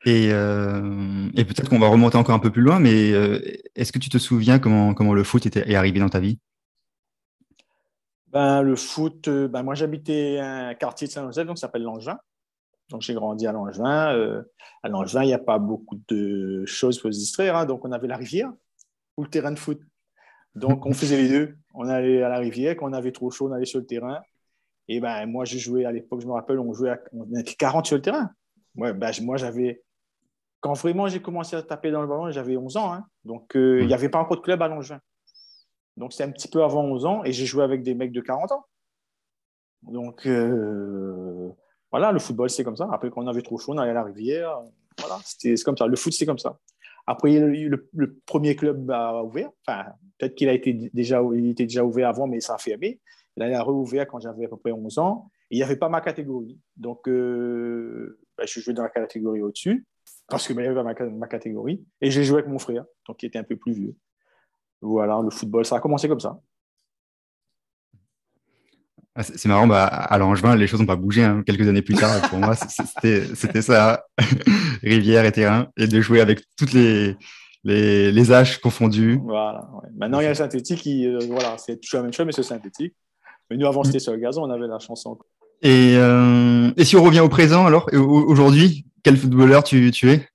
Et, 0.05 0.29
euh, 0.31 1.29
et 1.35 1.45
peut-être 1.45 1.67
qu'on 1.67 1.79
va 1.79 1.87
remonter 1.87 2.17
encore 2.17 2.35
un 2.35 2.39
peu 2.39 2.51
plus 2.51 2.61
loin, 2.61 2.79
mais 2.79 3.11
euh, 3.11 3.39
est-ce 3.75 3.91
que 3.91 3.97
tu 3.97 4.09
te 4.09 4.19
souviens 4.19 4.59
comment, 4.59 4.93
comment 4.93 5.15
le 5.15 5.23
foot 5.23 5.47
était, 5.47 5.67
est 5.67 5.75
arrivé 5.75 5.99
dans 5.99 6.09
ta 6.09 6.19
vie? 6.19 6.39
Ben, 8.35 8.61
Le 8.61 8.75
foot, 8.75 9.27
euh, 9.27 9.47
ben, 9.47 9.63
moi 9.63 9.73
j'habitais 9.73 10.37
un 10.39 10.75
quartier 10.75 11.07
de 11.07 11.11
Saint-Joseph, 11.11 11.47
donc 11.47 11.57
ça 11.57 11.67
s'appelle 11.67 11.83
Langevin. 11.83 12.19
Donc 12.89 13.01
j'ai 13.01 13.15
grandi 13.15 13.47
à 13.47 13.51
Langevin. 13.51 14.43
à 14.83 14.89
Langevin, 14.89 15.23
il 15.23 15.27
n'y 15.27 15.33
a 15.33 15.39
pas 15.39 15.57
beaucoup 15.57 15.99
de 16.07 16.63
choses 16.65 16.99
pour 16.99 17.11
se 17.11 17.17
distraire. 17.17 17.55
Hein. 17.55 17.65
Donc 17.65 17.83
on 17.83 17.91
avait 17.91 18.07
la 18.07 18.17
rivière 18.17 18.51
ou 19.17 19.23
le 19.23 19.29
terrain 19.29 19.51
de 19.51 19.57
foot. 19.57 19.79
Donc 20.53 20.85
on 20.85 20.93
faisait 20.93 21.17
les 21.17 21.29
deux. 21.29 21.55
On 21.73 21.87
allait 21.87 22.21
à 22.21 22.29
la 22.29 22.37
rivière, 22.37 22.75
quand 22.77 22.87
on 22.89 22.93
avait 22.93 23.11
trop 23.11 23.31
chaud, 23.31 23.49
on 23.49 23.53
allait 23.53 23.65
sur 23.65 23.79
le 23.79 23.85
terrain. 23.85 24.21
Et 24.87 24.99
ben, 24.99 25.25
moi, 25.25 25.45
j'ai 25.45 25.59
joué 25.59 25.85
à 25.85 25.91
l'époque, 25.91 26.21
je 26.21 26.27
me 26.27 26.33
rappelle, 26.33 26.59
on 26.59 26.73
jouait 26.73 26.97
on 27.13 27.35
était 27.37 27.55
40 27.55 27.85
sur 27.85 27.95
le 27.95 28.01
terrain. 28.01 28.29
Ouais, 28.75 28.93
ben, 28.93 29.11
moi, 29.21 29.37
j'avais. 29.37 29.81
Quand 30.59 30.73
vraiment 30.73 31.07
j'ai 31.07 31.21
commencé 31.21 31.55
à 31.55 31.61
taper 31.61 31.91
dans 31.91 32.01
le 32.01 32.07
ballon, 32.07 32.31
j'avais 32.31 32.57
11 32.57 32.77
ans. 32.77 32.93
Hein. 32.93 33.05
Donc, 33.23 33.55
euh, 33.55 33.81
il 33.81 33.87
n'y 33.87 33.93
avait 33.93 34.09
pas 34.09 34.19
encore 34.19 34.37
de 34.37 34.41
club 34.41 34.61
à 34.61 34.67
Longevin. 34.67 34.99
Donc, 35.97 36.13
c'est 36.13 36.23
un 36.23 36.31
petit 36.31 36.47
peu 36.47 36.63
avant 36.63 36.83
11 36.83 37.05
ans 37.05 37.23
et 37.23 37.31
j'ai 37.31 37.45
joué 37.45 37.63
avec 37.63 37.83
des 37.83 37.95
mecs 37.95 38.11
de 38.11 38.21
40 38.21 38.51
ans. 38.51 38.65
Donc, 39.83 40.25
euh, 40.25 41.51
voilà, 41.91 42.11
le 42.11 42.19
football, 42.19 42.49
c'est 42.49 42.63
comme 42.63 42.75
ça. 42.75 42.89
Après, 42.91 43.09
quand 43.09 43.23
on 43.23 43.27
avait 43.27 43.41
trop 43.41 43.57
chaud, 43.57 43.73
on 43.73 43.77
allait 43.77 43.91
à 43.91 43.95
la 43.95 44.03
rivière. 44.03 44.59
Voilà, 44.99 45.19
c'est 45.23 45.55
comme 45.63 45.77
ça. 45.77 45.87
Le 45.87 45.95
foot, 45.95 46.13
c'est 46.13 46.25
comme 46.25 46.39
ça. 46.39 46.59
Après, 47.07 47.39
le, 47.39 48.19
premier 48.25 48.55
club 48.55 48.89
a 48.89 49.23
ouvert. 49.23 49.51
Enfin, 49.67 49.85
peut-être 50.17 50.35
qu'il 50.35 50.49
était 50.49 50.73
déjà 50.93 51.21
ouvert 51.83 52.09
avant, 52.09 52.27
mais 52.27 52.39
ça 52.39 52.55
a 52.55 52.57
fermé. 52.57 52.99
Il 53.37 53.43
a 53.43 53.63
réouvert 53.63 54.07
quand 54.07 54.19
j'avais 54.19 54.45
à 54.45 54.49
peu 54.49 54.57
près 54.57 54.71
11 54.71 54.97
ans. 54.97 55.29
Il 55.49 55.57
n'y 55.57 55.63
avait 55.63 55.75
pas 55.75 55.89
ma 55.89 56.01
catégorie. 56.01 56.59
Donc, 56.75 57.07
euh, 57.07 58.19
ben, 58.37 58.47
je 58.47 58.59
jouais 58.59 58.73
dans 58.73 58.83
la 58.83 58.89
catégorie 58.89 59.41
au-dessus, 59.41 59.85
parce 60.27 60.47
qu'il 60.47 60.55
n'y 60.57 60.63
avait 60.63 60.73
pas 60.73 60.83
ma, 60.83 61.27
catégorie. 61.27 61.85
Et 62.01 62.09
j'ai 62.09 62.23
joué 62.23 62.39
avec 62.39 62.49
mon 62.49 62.59
frère, 62.59 62.85
donc 63.07 63.17
qui 63.17 63.25
était 63.25 63.39
un 63.39 63.43
peu 63.43 63.55
plus 63.55 63.73
vieux. 63.73 63.95
Voilà, 64.81 65.19
le 65.23 65.29
football, 65.29 65.65
ça 65.65 65.77
a 65.77 65.79
commencé 65.79 66.07
comme 66.07 66.19
ça. 66.19 66.39
Ah, 69.17 69.23
c'est 69.23 69.47
marrant, 69.47 69.65
bah, 69.65 69.85
à 69.85 70.17
Langevin, 70.17 70.57
les 70.57 70.67
choses 70.67 70.81
n'ont 70.81 70.85
pas 70.85 70.97
bougé. 70.97 71.23
Hein. 71.23 71.41
Quelques 71.45 71.67
années 71.67 71.81
plus 71.81 71.95
tard, 71.95 72.29
pour 72.29 72.37
moi, 72.39 72.53
c'était 72.55 73.61
ça, 73.61 74.05
rivière 74.83 75.23
et 75.23 75.31
terrain, 75.31 75.67
et 75.77 75.87
de 75.87 76.01
jouer 76.01 76.19
avec 76.19 76.41
toutes 76.57 76.73
les, 76.73 77.15
les, 77.63 78.11
les 78.11 78.31
âges 78.33 78.59
confondus. 78.59 79.17
Voilà. 79.23 79.69
Maintenant, 79.95 80.19
il 80.19 80.23
y 80.23 80.25
a 80.25 80.29
le 80.29 80.35
synthétique, 80.35 80.81
qui, 80.81 81.07
euh, 81.07 81.19
voilà, 81.29 81.57
c'est 81.57 81.79
toujours 81.79 81.99
la 81.99 82.03
même 82.03 82.13
chose, 82.13 82.25
mais 82.25 82.33
c'est 82.33 82.43
synthétique. 82.43 82.93
Mais 83.49 83.55
nous, 83.55 83.67
avant, 83.67 83.85
c'était 83.85 83.99
sur 83.99 84.11
le 84.11 84.19
gazon, 84.19 84.43
on 84.43 84.49
avait 84.49 84.67
la 84.67 84.79
chanson. 84.79 85.17
Et, 85.61 85.95
euh, 85.95 86.71
et 86.75 86.83
si 86.83 86.97
on 86.97 87.03
revient 87.03 87.21
au 87.21 87.29
présent, 87.29 87.65
alors, 87.65 87.87
aujourd'hui, 87.93 88.85
quel 89.01 89.15
footballeur 89.15 89.63
tu, 89.63 89.91
tu 89.91 90.11
es? 90.11 90.27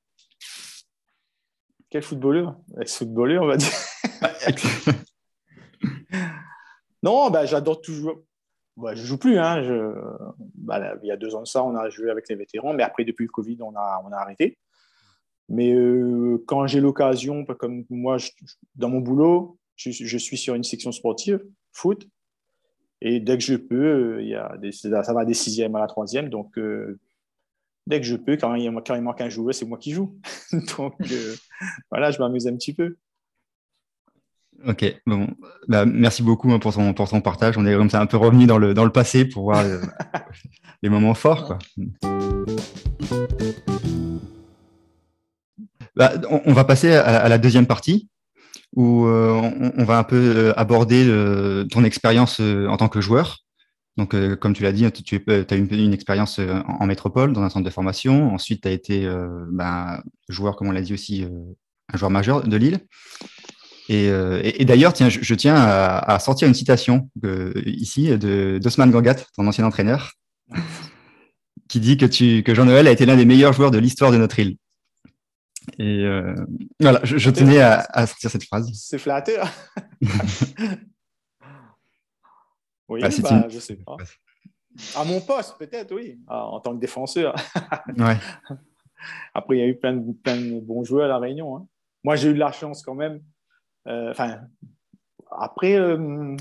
Quel 1.91 2.03
footballeur? 2.03 2.57
Ex-footballeur, 2.81 3.43
on 3.43 3.47
va 3.49 3.57
dire. 3.57 3.69
non, 7.03 7.31
bah, 7.31 7.47
j'adore 7.47 7.81
toujours. 7.81 8.21
Bah, 8.77 8.95
je 8.95 9.03
joue 9.03 9.19
plus. 9.19 9.39
Hein. 9.39 9.95
Bah, 10.55 10.95
il 11.03 11.07
y 11.07 11.11
a 11.11 11.17
deux 11.17 11.35
ans 11.35 11.43
de 11.43 11.47
ça, 11.47 11.65
on 11.65 11.77
a 11.77 11.89
joué 11.91 12.11
avec 12.11 12.29
les 12.29 12.37
vétérans, 12.37 12.73
mais 12.73 12.83
après, 12.83 13.05
depuis 13.05 13.25
le 13.25 13.31
Covid, 13.31 13.59
on 13.63 13.75
a, 13.77 14.03
on 14.05 14.13
a 14.13 14.17
arrêté. 14.17 14.59
Mais 15.51 15.75
euh, 15.75 16.43
quand 16.47 16.69
j'ai 16.69 16.81
l'occasion, 16.81 17.45
comme 17.45 17.85
moi, 17.91 18.19
dans 18.77 18.89
mon 18.89 19.01
boulot, 19.01 19.59
je, 19.75 20.19
suis 20.19 20.39
sur 20.39 20.55
une 20.55 20.63
section 20.63 20.93
sportive, 20.93 21.45
foot, 21.73 22.07
et 23.01 23.19
dès 23.19 23.37
que 23.37 23.43
je 23.43 23.57
peux, 23.57 24.19
euh, 24.19 24.23
y 24.23 24.35
a 24.35 24.57
ça 25.03 25.13
va 25.13 25.25
des 25.25 25.35
sixièmes 25.35 25.75
à 25.75 25.81
la 25.81 25.89
troisième. 25.89 26.29
Donc, 26.29 26.57
euh, 26.57 27.01
dès 27.89 28.01
que 28.01 28.07
je 28.07 28.15
peux, 28.15 28.37
quand 28.37 28.55
il, 28.55 28.73
quand 28.87 28.95
il 28.95 29.03
manque 29.03 29.21
un 29.21 29.29
joueur, 29.29 29.53
c'est 29.53 29.67
moi 29.67 29.79
qui 29.79 29.91
joue. 29.91 30.17
donc, 30.79 30.95
voilà, 31.91 32.13
je 32.13 32.21
m'amuse 32.21 32.47
un 32.47 32.55
petit 32.55 32.73
peu. 32.73 32.97
Ok, 34.67 34.85
bon, 35.07 35.29
bah, 35.69 35.87
merci 35.87 36.23
beaucoup 36.23 36.53
hein, 36.53 36.59
pour, 36.59 36.75
ton, 36.75 36.93
pour 36.93 37.09
ton 37.09 37.21
partage. 37.23 37.57
On 37.57 37.65
est 37.65 37.75
comme 37.75 37.89
ça 37.89 38.01
un 38.01 38.07
peu 38.07 38.19
revenu 38.19 38.47
dans 38.47 38.59
le, 38.59 38.75
dans 38.75 38.85
le 38.85 38.93
passé 38.93 39.25
pour 39.25 39.45
voir 39.45 39.65
les 40.83 40.89
moments 40.91 41.15
forts. 41.15 41.47
Quoi. 41.47 41.59
Bah, 45.97 46.13
on, 46.29 46.53
va 46.53 46.65
passer 46.65 46.93
à, 46.93 47.29
la 47.29 47.39
deuxième 47.39 47.67
partie 47.67 48.09
où 48.77 49.07
euh, 49.07 49.73
on, 49.77 49.85
va 49.85 49.99
un 49.99 50.05
peu 50.05 50.17
euh, 50.17 50.59
aborder 50.59 51.05
ton 51.71 51.85
expérience 51.85 52.41
euh, 52.41 52.69
en 52.69 52.77
tant 52.77 52.89
que 52.89 53.01
joueur. 53.01 53.39
Donc, 53.97 54.15
comme 54.39 54.55
tu 54.55 54.63
l'as 54.63 54.73
dit, 54.73 54.91
tu, 54.93 55.23
as 55.29 55.57
eu 55.57 55.67
une, 55.67 55.93
expérience 55.93 56.39
en, 56.39 56.87
métropole, 56.87 57.33
dans 57.33 57.43
un 57.43 57.51
centre 57.51 57.67
de 57.67 57.71
formation. 57.71 58.33
Ensuite, 58.33 58.63
tu 58.63 58.69
as 58.69 58.71
été 58.71 59.07
ben, 59.51 60.01
joueur, 60.31 60.57
comme 60.57 60.69
on 60.69 60.73
l'a 60.73 60.81
dit 60.81 60.95
aussi, 60.95 61.27
un 61.93 61.99
joueur 61.99 62.11
majeur 62.11 62.47
de 62.47 62.57
Lille. 62.57 62.81
Et, 63.93 64.65
d'ailleurs, 64.65 64.93
tiens, 64.93 65.09
je, 65.09 65.35
tiens 65.35 65.57
à, 65.57 66.19
sortir 66.21 66.47
une 66.47 66.55
citation 66.55 67.11
ici 67.67 68.17
d'Osman 68.17 68.91
Gangat, 68.91 69.17
ton 69.35 69.47
ancien 69.49 69.65
entraîneur, 69.65 70.13
qui 71.69 71.81
dit 71.81 71.97
que, 71.97 72.41
que 72.41 72.55
Jean-Noël 72.55 72.87
a 72.87 72.93
été 72.93 73.05
l'un 73.05 73.17
des 73.17 73.25
meilleurs 73.25 73.53
joueurs 73.53 73.73
de 73.73 73.79
l'histoire 73.79 74.13
de 74.13 74.17
notre 74.17 74.39
île. 74.39 74.57
Et 75.79 76.05
euh, 76.05 76.35
voilà, 76.81 77.01
je, 77.05 77.31
tenais 77.31 77.61
à, 77.61 78.07
sortir 78.07 78.31
cette 78.31 78.45
phrase. 78.45 78.71
C'est 78.75 78.99
flatteur. 78.99 79.49
oui, 82.89 83.01
ah, 83.03 83.09
bah, 83.23 83.49
je 83.49 83.59
sais 83.59 83.77
pas. 83.77 83.97
À 84.97 85.05
mon 85.05 85.21
poste, 85.21 85.57
peut-être, 85.59 85.95
oui, 85.95 86.19
ah, 86.29 86.47
en 86.47 86.61
tant 86.61 86.75
que 86.75 86.81
défenseur. 86.81 87.35
ouais. 87.99 88.17
Après, 89.35 89.57
il 89.57 89.61
y 89.61 89.63
a 89.63 89.67
eu 89.67 89.77
plein 89.77 89.95
de, 89.95 90.13
plein 90.13 90.37
de 90.37 90.61
bons 90.61 90.85
joueurs 90.85 91.07
à 91.07 91.09
La 91.09 91.19
Réunion. 91.19 91.57
Hein. 91.57 91.67
Moi, 92.05 92.17
j'ai 92.17 92.31
eu 92.31 92.35
de 92.35 92.39
la 92.39 92.53
chance 92.53 92.83
quand 92.83 92.95
même. 92.95 93.21
Euh, 93.89 94.11
enfin, 94.11 94.41
après, 95.31 95.75
euh, 95.77 96.37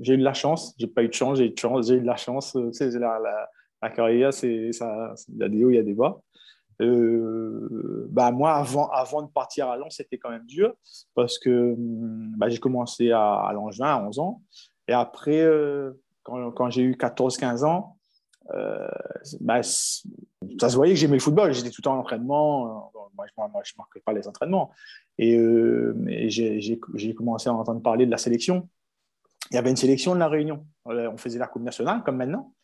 j'ai 0.00 0.14
eu 0.14 0.18
de 0.18 0.24
la 0.24 0.34
chance. 0.34 0.74
J'ai 0.78 0.86
pas 0.86 1.02
eu 1.02 1.08
de 1.08 1.12
chance, 1.14 1.38
j'ai 1.38 1.46
eu 1.46 1.50
de 1.50 1.58
chance, 1.58 1.90
la 1.90 2.16
chance. 2.16 2.56
Tu 2.72 2.98
la, 2.98 3.90
carrière, 3.90 4.32
c'est 4.32 4.72
ça. 4.72 5.14
Il 5.28 5.38
y 5.38 5.42
a 5.42 5.48
des 5.48 5.64
hauts, 5.64 5.70
il 5.70 5.76
y 5.76 5.78
a 5.78 5.82
des 5.82 5.94
bas. 5.94 6.20
Euh, 6.80 8.08
bah 8.10 8.30
moi, 8.32 8.54
avant, 8.54 8.88
avant 8.88 9.22
de 9.22 9.28
partir 9.28 9.68
à 9.68 9.76
Lens, 9.76 9.96
c'était 9.96 10.18
quand 10.18 10.30
même 10.30 10.46
dur 10.46 10.74
parce 11.14 11.38
que 11.38 11.72
hum, 11.74 12.34
bah, 12.36 12.48
j'ai 12.48 12.58
commencé 12.58 13.12
à, 13.12 13.34
à 13.34 13.52
Langevin 13.52 13.86
à 13.86 14.02
11 14.02 14.18
ans. 14.18 14.42
Et 14.88 14.92
après, 14.92 15.40
euh, 15.40 15.92
quand, 16.22 16.50
quand 16.52 16.70
j'ai 16.70 16.82
eu 16.82 16.92
14-15 16.92 17.64
ans, 17.64 17.98
euh, 18.54 18.88
bah, 19.40 19.62
ça 19.62 20.68
se 20.68 20.74
voyait 20.74 20.94
que 20.94 21.00
j'aimais 21.00 21.16
le 21.16 21.20
football. 21.20 21.52
J'étais 21.52 21.70
tout 21.70 21.80
le 21.80 21.84
temps 21.84 21.94
en 21.94 22.00
entraînement. 22.00 22.90
Moi, 23.14 23.26
je 23.26 23.42
ne 23.42 23.78
marquais 23.78 24.00
pas 24.00 24.12
les 24.12 24.26
entraînements. 24.26 24.72
Et, 25.18 25.34
et 25.34 26.30
j'ai 26.30 27.14
commencé 27.14 27.48
à 27.48 27.52
entendre 27.52 27.82
parler 27.82 28.06
de 28.06 28.10
la 28.10 28.18
sélection. 28.18 28.68
Il 29.50 29.54
y 29.54 29.58
avait 29.58 29.70
une 29.70 29.76
sélection 29.76 30.14
de 30.14 30.18
la 30.18 30.28
Réunion. 30.28 30.66
On 30.86 31.16
faisait 31.16 31.38
la 31.38 31.46
Coupe 31.46 31.62
nationale, 31.62 32.02
comme 32.02 32.16
maintenant. 32.16 32.54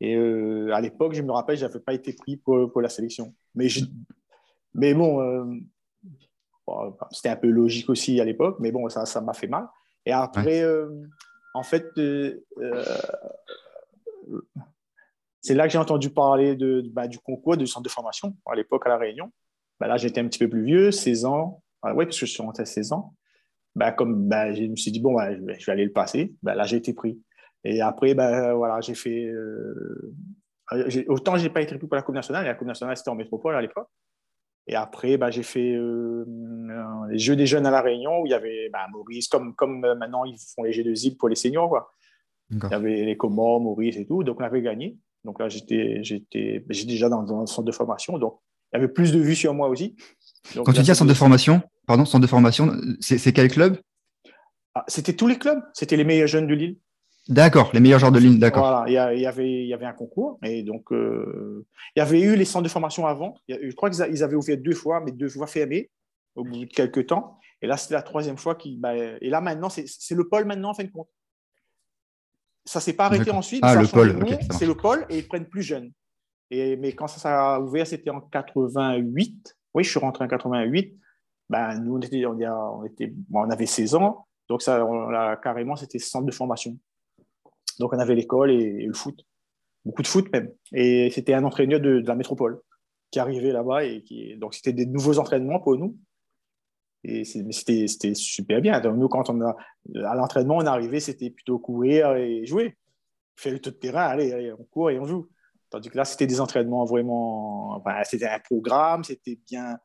Et 0.00 0.16
euh, 0.16 0.74
à 0.74 0.80
l'époque, 0.80 1.14
je 1.14 1.22
me 1.22 1.32
rappelle, 1.32 1.56
je 1.56 1.64
n'avais 1.64 1.80
pas 1.80 1.94
été 1.94 2.12
pris 2.12 2.36
pour, 2.36 2.70
pour 2.72 2.82
la 2.82 2.88
sélection. 2.88 3.34
Mais, 3.54 3.68
je, 3.68 3.84
mais 4.74 4.92
bon, 4.92 5.20
euh, 5.20 5.44
c'était 7.10 7.28
un 7.28 7.36
peu 7.36 7.48
logique 7.48 7.88
aussi 7.88 8.20
à 8.20 8.24
l'époque, 8.24 8.56
mais 8.60 8.72
bon, 8.72 8.88
ça 8.88 9.20
m'a 9.20 9.32
fait 9.32 9.46
mal. 9.46 9.68
Et 10.06 10.12
après, 10.12 10.62
euh, 10.62 10.90
en 11.54 11.62
fait, 11.62 11.86
euh, 11.98 12.40
c'est 15.40 15.54
là 15.54 15.66
que 15.66 15.72
j'ai 15.72 15.78
entendu 15.78 16.10
parler 16.10 16.56
de, 16.56 16.82
bah, 16.92 17.06
du 17.06 17.18
concours 17.18 17.56
du 17.56 17.66
centre 17.66 17.84
de 17.84 17.88
formation 17.88 18.36
à 18.46 18.54
l'époque 18.54 18.86
à 18.86 18.90
La 18.90 18.98
Réunion. 18.98 19.30
Bah, 19.78 19.86
là, 19.86 19.96
j'étais 19.96 20.20
un 20.20 20.28
petit 20.28 20.38
peu 20.38 20.48
plus 20.48 20.64
vieux, 20.64 20.90
16 20.90 21.24
ans. 21.24 21.62
Ah, 21.84 21.94
oui, 21.94 22.06
parce 22.06 22.18
que 22.18 22.26
je 22.26 22.32
suis 22.32 22.42
rentré 22.42 22.62
à 22.62 22.66
16 22.66 22.92
ans. 22.92 23.14
Bah, 23.74 23.92
comme 23.92 24.28
bah, 24.28 24.52
je 24.52 24.62
me 24.62 24.76
suis 24.76 24.90
dit, 24.90 25.00
bon, 25.00 25.14
bah, 25.14 25.34
je, 25.34 25.40
vais, 25.40 25.72
aller 25.72 25.84
le 25.84 25.92
passer. 25.92 26.34
Bah, 26.42 26.54
là, 26.54 26.64
j'ai 26.64 26.76
été 26.76 26.92
pris. 26.92 27.20
Et 27.64 27.80
après, 27.80 28.14
bah, 28.14 28.54
voilà, 28.54 28.80
j'ai 28.80 28.94
fait. 28.94 29.24
Euh, 29.24 30.14
autant, 31.08 31.36
je 31.36 31.44
n'ai 31.44 31.50
pas 31.50 31.60
été 31.60 31.76
pris 31.76 31.86
pour 31.86 31.96
la 31.96 32.02
Coupe 32.02 32.14
nationale. 32.14 32.44
La 32.44 32.54
Coupe 32.54 32.68
nationale, 32.68 32.96
c'était 32.96 33.10
en 33.10 33.14
métropole 33.14 33.54
à 33.54 33.60
l'époque. 33.60 33.88
Et 34.66 34.76
après, 34.76 35.18
bah, 35.18 35.30
j'ai 35.30 35.42
fait 35.42 35.74
euh, 35.74 36.24
les 37.10 37.18
Jeux 37.18 37.36
des 37.36 37.46
jeunes 37.46 37.66
à 37.66 37.70
La 37.70 37.82
Réunion 37.82 38.20
où 38.20 38.26
il 38.26 38.30
y 38.30 38.34
avait 38.34 38.70
bah, 38.72 38.86
Maurice, 38.90 39.28
comme, 39.28 39.54
comme 39.54 39.84
euh, 39.84 39.94
maintenant 39.94 40.24
ils 40.24 40.38
font 40.38 40.62
les 40.62 40.72
Jeux 40.72 40.84
de 40.84 40.92
îles 40.92 41.18
pour 41.18 41.28
les 41.28 41.34
seniors. 41.34 41.68
Quoi. 41.68 41.92
Il 42.50 42.60
y 42.70 42.74
avait 42.74 43.04
les 43.04 43.16
Comores, 43.16 43.60
Maurice 43.60 43.96
et 43.96 44.06
tout. 44.06 44.22
Donc, 44.22 44.40
on 44.40 44.44
avait 44.44 44.62
gagné. 44.62 44.96
Donc 45.24 45.40
là, 45.40 45.48
j'étais 45.48 46.02
déjà 46.68 47.08
dans, 47.08 47.22
dans, 47.22 47.40
le 47.40 47.46
centre 47.46 47.64
de 47.64 47.72
formation. 47.72 48.18
Donc, 48.18 48.38
il 48.72 48.76
y 48.76 48.78
avait 48.78 48.92
plus 48.92 49.12
de 49.12 49.18
vues 49.18 49.34
sur 49.34 49.52
moi 49.54 49.68
aussi. 49.68 49.96
Quand 50.54 50.72
tu 50.72 50.82
dis 50.82 50.94
centre 50.94 51.08
de 51.08 51.14
formation, 51.14 51.62
pardon, 51.86 52.04
centre 52.04 52.22
de 52.22 52.26
formation, 52.26 52.72
c'est 53.00 53.32
quel 53.32 53.50
club? 53.50 53.78
Ah, 54.74 54.84
C'était 54.88 55.14
tous 55.14 55.26
les 55.26 55.38
clubs. 55.38 55.62
C'était 55.72 55.96
les 55.96 56.04
meilleurs 56.04 56.28
jeunes 56.28 56.46
de 56.46 56.54
Lille. 56.54 56.76
D'accord, 57.28 57.70
les 57.72 57.80
meilleurs 57.80 58.00
joueurs 58.00 58.12
de 58.12 58.18
Lille, 58.18 58.38
d'accord. 58.38 58.68
Voilà, 58.68 59.12
il 59.14 59.20
y, 59.20 59.26
avait, 59.26 59.50
il 59.62 59.66
y 59.66 59.72
avait 59.72 59.86
un 59.86 59.94
concours. 59.94 60.38
Et 60.42 60.62
donc, 60.62 60.92
euh, 60.92 61.64
il 61.96 62.00
y 62.00 62.02
avait 62.02 62.20
eu 62.20 62.36
les 62.36 62.44
centres 62.44 62.64
de 62.64 62.68
formation 62.68 63.06
avant. 63.06 63.34
Je 63.48 63.74
crois 63.74 63.88
qu'ils 63.88 64.22
avaient 64.22 64.34
ouvert 64.34 64.58
deux 64.58 64.74
fois, 64.74 65.00
mais 65.00 65.10
deux 65.10 65.30
fois 65.30 65.46
fermés 65.46 65.90
au 66.34 66.44
bout 66.44 66.66
de 66.66 66.70
quelques 66.70 67.06
temps. 67.06 67.38
Et 67.62 67.66
là, 67.66 67.78
c'était 67.78 67.94
la 67.94 68.02
troisième 68.02 68.36
fois 68.36 68.56
qu'ils. 68.56 68.78
Bah, 68.78 68.94
et 68.94 69.30
là, 69.30 69.40
maintenant, 69.40 69.70
c'est 69.70 70.14
le 70.14 70.28
pôle 70.28 70.44
maintenant, 70.44 70.70
en 70.70 70.74
fin 70.74 70.84
de 70.84 70.90
compte. 70.90 71.08
Ça 72.66 72.78
ne 72.78 72.82
s'est 72.82 72.92
pas 72.92 73.06
arrêté 73.06 73.30
ensuite. 73.30 73.60
Ah, 73.62 73.74
le 73.74 73.86
pôle, 73.86 74.18
C'est 74.50 74.66
le 74.66 74.74
pôle 74.74 75.06
et 75.08 75.18
ils 75.18 75.26
prennent 75.26 75.46
plus 75.46 75.62
jeunes. 75.62 75.92
Et, 76.50 76.76
mais 76.76 76.92
quand 76.92 77.06
ça, 77.06 77.54
a 77.54 77.60
ouvert, 77.60 77.86
c'était 77.86 78.10
en 78.10 78.20
88. 78.20 79.56
Oui, 79.72 79.84
je 79.84 79.88
suis 79.88 79.98
rentré 79.98 80.24
en 80.24 80.28
88. 80.28 80.94
Ben, 81.48 81.78
nous, 81.80 81.96
on, 81.96 82.00
était, 82.00 82.24
on, 82.26 82.84
était, 82.84 83.12
on 83.32 83.50
avait 83.50 83.66
16 83.66 83.94
ans. 83.96 84.26
Donc, 84.48 84.62
ça, 84.62 84.84
on, 84.84 85.08
carrément, 85.42 85.76
c'était 85.76 85.98
centre 85.98 86.26
de 86.26 86.32
formation. 86.32 86.78
Donc, 87.78 87.92
on 87.92 87.98
avait 87.98 88.14
l'école 88.14 88.50
et, 88.50 88.86
le 88.86 88.94
foot. 88.94 89.24
Beaucoup 89.84 90.02
de 90.02 90.06
foot 90.06 90.30
même. 90.32 90.52
Et 90.72 91.10
c'était 91.10 91.34
un 91.34 91.44
entraîneur 91.44 91.80
de, 91.80 92.02
la 92.06 92.14
métropole 92.14 92.60
qui 93.10 93.18
arrivait 93.18 93.52
là-bas. 93.52 93.84
et 93.84 94.02
qui, 94.02 94.36
Donc, 94.36 94.54
c'était 94.54 94.72
des 94.72 94.86
nouveaux 94.86 95.18
entraînements 95.18 95.60
pour 95.60 95.76
nous. 95.76 95.96
Et 97.06 97.24
c'était 97.24 98.14
super 98.14 98.62
bien. 98.62 98.80
Nous, 98.80 99.08
quand 99.08 99.28
on 99.28 99.40
a, 99.42 99.54
à 100.06 100.14
l'entraînement, 100.14 100.56
on 100.56 100.66
arrivait, 100.66 101.00
c'était 101.00 101.30
plutôt 101.30 101.58
courir 101.58 102.16
et 102.16 102.46
jouer. 102.46 102.78
Faire 103.36 103.52
le 103.52 103.58
tour 103.58 103.72
de 103.72 103.78
terrain, 103.78 104.06
allez, 104.06 104.52
on 104.58 104.64
court 104.64 104.90
et 104.90 104.98
on 104.98 105.04
joue. 105.04 105.28
Tandis 105.68 105.90
que 105.90 105.96
là, 105.96 106.04
c'était 106.04 106.26
des 106.26 106.40
entraînements 106.40 106.84
vraiment. 106.84 107.82
c'était 108.04 108.28
un 108.28 108.38
programme, 108.38 109.04
c'était 109.04 109.38
bien. 109.50 109.76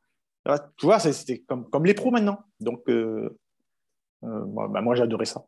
Tu 0.46 0.86
vois, 0.86 1.00
c'était 1.00 1.40
comme, 1.40 1.70
comme 1.70 1.86
les 1.86 1.94
pros 1.94 2.12
maintenant. 2.12 2.40
Donc, 2.60 2.82
euh, 2.90 3.38
euh, 4.24 4.44
bah, 4.46 4.82
moi, 4.82 4.96
j'adorais 4.96 5.26
ça. 5.26 5.46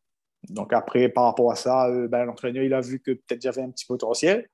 Donc, 0.50 0.74
après, 0.74 1.10
par 1.10 1.26
rapport 1.26 1.52
à 1.52 1.56
ça, 1.56 1.88
euh, 1.88 2.08
ben, 2.08 2.26
l'entraîneur, 2.26 2.64
il 2.64 2.74
a 2.74 2.82
vu 2.82 3.00
que 3.00 3.12
peut-être 3.12 3.42
j'avais 3.42 3.62
un 3.62 3.72
petit 3.72 3.86
potentiel. 3.86 4.48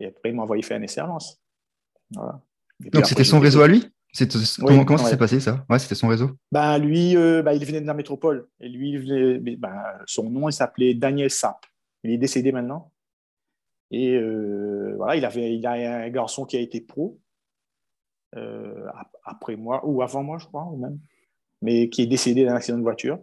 Et 0.00 0.06
après, 0.06 0.30
il 0.30 0.36
m'a 0.36 0.42
envoyé 0.42 0.62
faire 0.62 0.78
un 0.78 0.82
essai 0.82 1.00
à 1.00 1.06
Lens. 1.06 1.40
Donc, 2.10 3.06
c'était 3.06 3.24
son 3.24 3.40
réseau 3.40 3.62
à 3.62 3.68
lui 3.68 3.84
Comment, 4.58 4.86
comment 4.86 4.98
ça 4.98 5.10
s'est 5.10 5.18
passé 5.18 5.38
ça? 5.38 5.66
Ouais, 5.68 5.78
c'était 5.78 5.94
son 5.94 6.08
réseau. 6.08 6.30
Ben, 6.50 6.78
lui, 6.78 7.14
ben, 7.14 7.52
il 7.52 7.64
venait 7.64 7.80
de 7.80 7.86
la 7.86 7.94
métropole. 7.94 8.48
Et 8.60 8.68
lui, 8.68 9.58
son 10.06 10.30
nom, 10.30 10.48
il 10.48 10.52
s'appelait 10.52 10.94
Daniel 10.94 11.30
Sapp. 11.30 11.66
Il 12.04 12.12
est 12.12 12.18
décédé 12.18 12.52
maintenant. 12.52 12.90
Et 13.90 14.14
euh, 14.14 14.94
voilà, 14.96 15.16
il, 15.16 15.24
avait, 15.24 15.54
il 15.54 15.66
a 15.66 15.72
un 15.72 16.10
garçon 16.10 16.44
qui 16.44 16.56
a 16.56 16.60
été 16.60 16.80
pro 16.80 17.18
euh, 17.18 17.18
après 19.24 19.56
moi, 19.56 19.80
ou 19.84 20.02
avant 20.02 20.22
moi, 20.22 20.38
je 20.38 20.46
crois, 20.46 20.64
ou 20.64 20.76
même, 20.76 20.98
mais 21.62 21.88
qui 21.88 22.02
est 22.02 22.06
décédé 22.06 22.44
d'un 22.44 22.54
accident 22.54 22.78
de 22.78 22.82
voiture. 22.82 23.18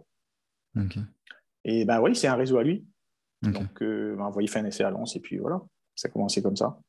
Et 1.64 1.86
ben 1.86 2.02
oui, 2.02 2.16
c'est 2.16 2.28
un 2.28 2.36
réseau 2.36 2.58
à 2.58 2.64
lui. 2.64 2.86
Donc, 3.42 3.82
euh, 3.82 4.16
ben, 4.16 4.32
il 4.40 4.50
fait 4.50 4.60
un 4.60 4.66
essai 4.66 4.84
à 4.84 4.90
Lens, 4.90 5.16
et 5.16 5.20
puis 5.20 5.38
voilà, 5.38 5.62
ça 5.96 6.08
a 6.08 6.12
commencé 6.12 6.42
comme 6.42 6.56
ça. 6.56 6.80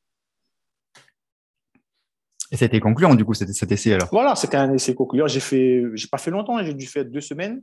Et 2.52 2.56
c'était 2.56 2.80
concluant, 2.80 3.14
du 3.14 3.24
coup, 3.24 3.34
cet, 3.34 3.52
cet 3.52 3.72
essai 3.72 3.94
alors? 3.94 4.08
Voilà, 4.12 4.36
c'était 4.36 4.56
un 4.56 4.72
essai 4.72 4.94
concluant. 4.94 5.26
J'ai 5.26 5.40
fait, 5.40 5.82
j'ai 5.94 6.08
pas 6.08 6.18
fait 6.18 6.30
longtemps, 6.30 6.62
j'ai 6.62 6.74
dû 6.74 6.86
faire 6.86 7.04
deux 7.04 7.20
semaines. 7.20 7.62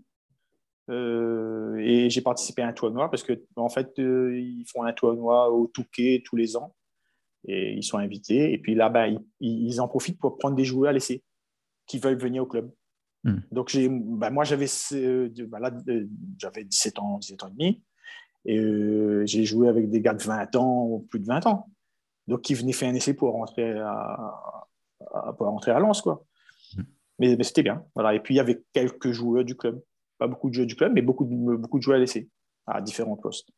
Euh, 0.89 1.77
et 1.77 2.09
j'ai 2.09 2.21
participé 2.21 2.61
à 2.61 2.67
un 2.67 2.73
tournoi 2.73 3.09
parce 3.09 3.23
que 3.23 3.41
en 3.55 3.69
fait, 3.69 3.97
euh, 3.99 4.37
ils 4.37 4.65
font 4.67 4.83
un 4.83 4.91
tournoi 4.91 5.49
au 5.49 5.67
Touquet 5.67 6.21
tous 6.25 6.35
les 6.35 6.57
ans 6.57 6.75
et 7.47 7.73
ils 7.73 7.83
sont 7.83 7.97
invités. 7.97 8.53
Et 8.53 8.57
puis 8.57 8.75
là, 8.75 8.89
ben, 8.89 9.19
ils, 9.39 9.81
en 9.81 9.87
profitent 9.87 10.19
pour 10.19 10.37
prendre 10.37 10.55
des 10.55 10.65
joueurs 10.65 10.89
à 10.89 10.93
l'essai 10.93 11.23
qui 11.85 11.99
veulent 11.99 12.19
venir 12.19 12.43
au 12.43 12.45
club. 12.45 12.71
Hmm. 13.23 13.39
Donc, 13.51 13.75
ben, 13.75 14.29
moi, 14.29 14.43
j'avais, 14.43 14.67
euh, 14.93 15.29
ben, 15.47 15.83
j'avais 16.37 16.63
17 16.63 16.99
ans, 16.99 17.19
17 17.19 17.43
ans 17.43 17.47
et 17.47 17.51
demi. 17.51 17.83
Et 18.45 19.25
j'ai 19.25 19.45
joué 19.45 19.69
avec 19.69 19.89
des 19.89 20.01
gars 20.01 20.13
de 20.13 20.21
20 20.21 20.55
ans 20.55 20.85
ou 20.85 20.99
plus 20.99 21.19
de 21.19 21.25
20 21.25 21.47
ans. 21.47 21.69
Donc, 22.27 22.41
qui 22.41 22.53
venaient 22.53 22.73
faire 22.73 22.89
un 22.89 22.95
essai 22.95 23.13
pour 23.13 23.31
rentrer 23.33 23.79
à, 23.79 24.67
pour 25.37 25.47
rentrer 25.47 25.71
à 25.71 25.79
Lens. 25.79 26.01
Quoi. 26.01 26.25
Hmm. 26.75 26.83
Mais, 27.19 27.35
mais 27.35 27.43
c'était 27.43 27.63
bien. 27.63 27.85
Voilà. 27.95 28.13
Et 28.13 28.19
puis, 28.19 28.33
il 28.33 28.37
y 28.37 28.41
avait 28.41 28.63
quelques 28.73 29.11
joueurs 29.11 29.45
du 29.45 29.55
club 29.55 29.81
pas 30.17 30.27
beaucoup 30.27 30.49
de 30.49 30.53
joueurs 30.53 30.67
du 30.67 30.75
club, 30.75 30.93
mais 30.93 31.01
beaucoup 31.01 31.25
de, 31.25 31.55
beaucoup 31.55 31.77
de 31.77 31.83
joueurs 31.83 31.97
à 31.97 31.99
laisser 31.99 32.29
à 32.65 32.81
différents 32.81 33.17
postes. 33.17 33.49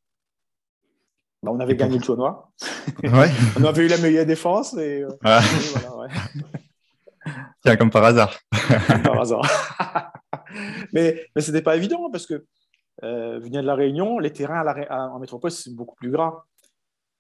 Bah, 1.45 1.51
on 1.53 1.59
avait 1.59 1.75
gagné 1.75 1.99
le 1.99 2.03
tournoi. 2.03 2.51
on 3.59 3.63
avait 3.63 3.85
eu 3.85 3.87
la 3.87 3.97
meilleure 3.97 4.25
défense. 4.25 4.73
Et, 4.73 5.03
euh, 5.03 5.09
ah. 5.23 5.41
Tiens, 7.63 7.77
comme 7.77 7.91
par 7.91 8.03
hasard. 8.03 8.35
par 9.03 9.21
hasard. 9.21 10.11
mais 10.91 11.23
mais 11.35 11.41
ce 11.41 11.51
n'était 11.51 11.63
pas 11.63 11.75
évident 11.75 12.09
parce 12.11 12.25
que 12.25 12.45
euh, 13.03 13.39
venir 13.39 13.61
de 13.61 13.67
la 13.67 13.75
Réunion, 13.75 14.17
les 14.17 14.31
terrains 14.31 14.65
en 14.89 15.19
métropole, 15.19 15.51
c'est 15.51 15.73
beaucoup 15.73 15.95
plus 15.95 16.09
gras. 16.09 16.45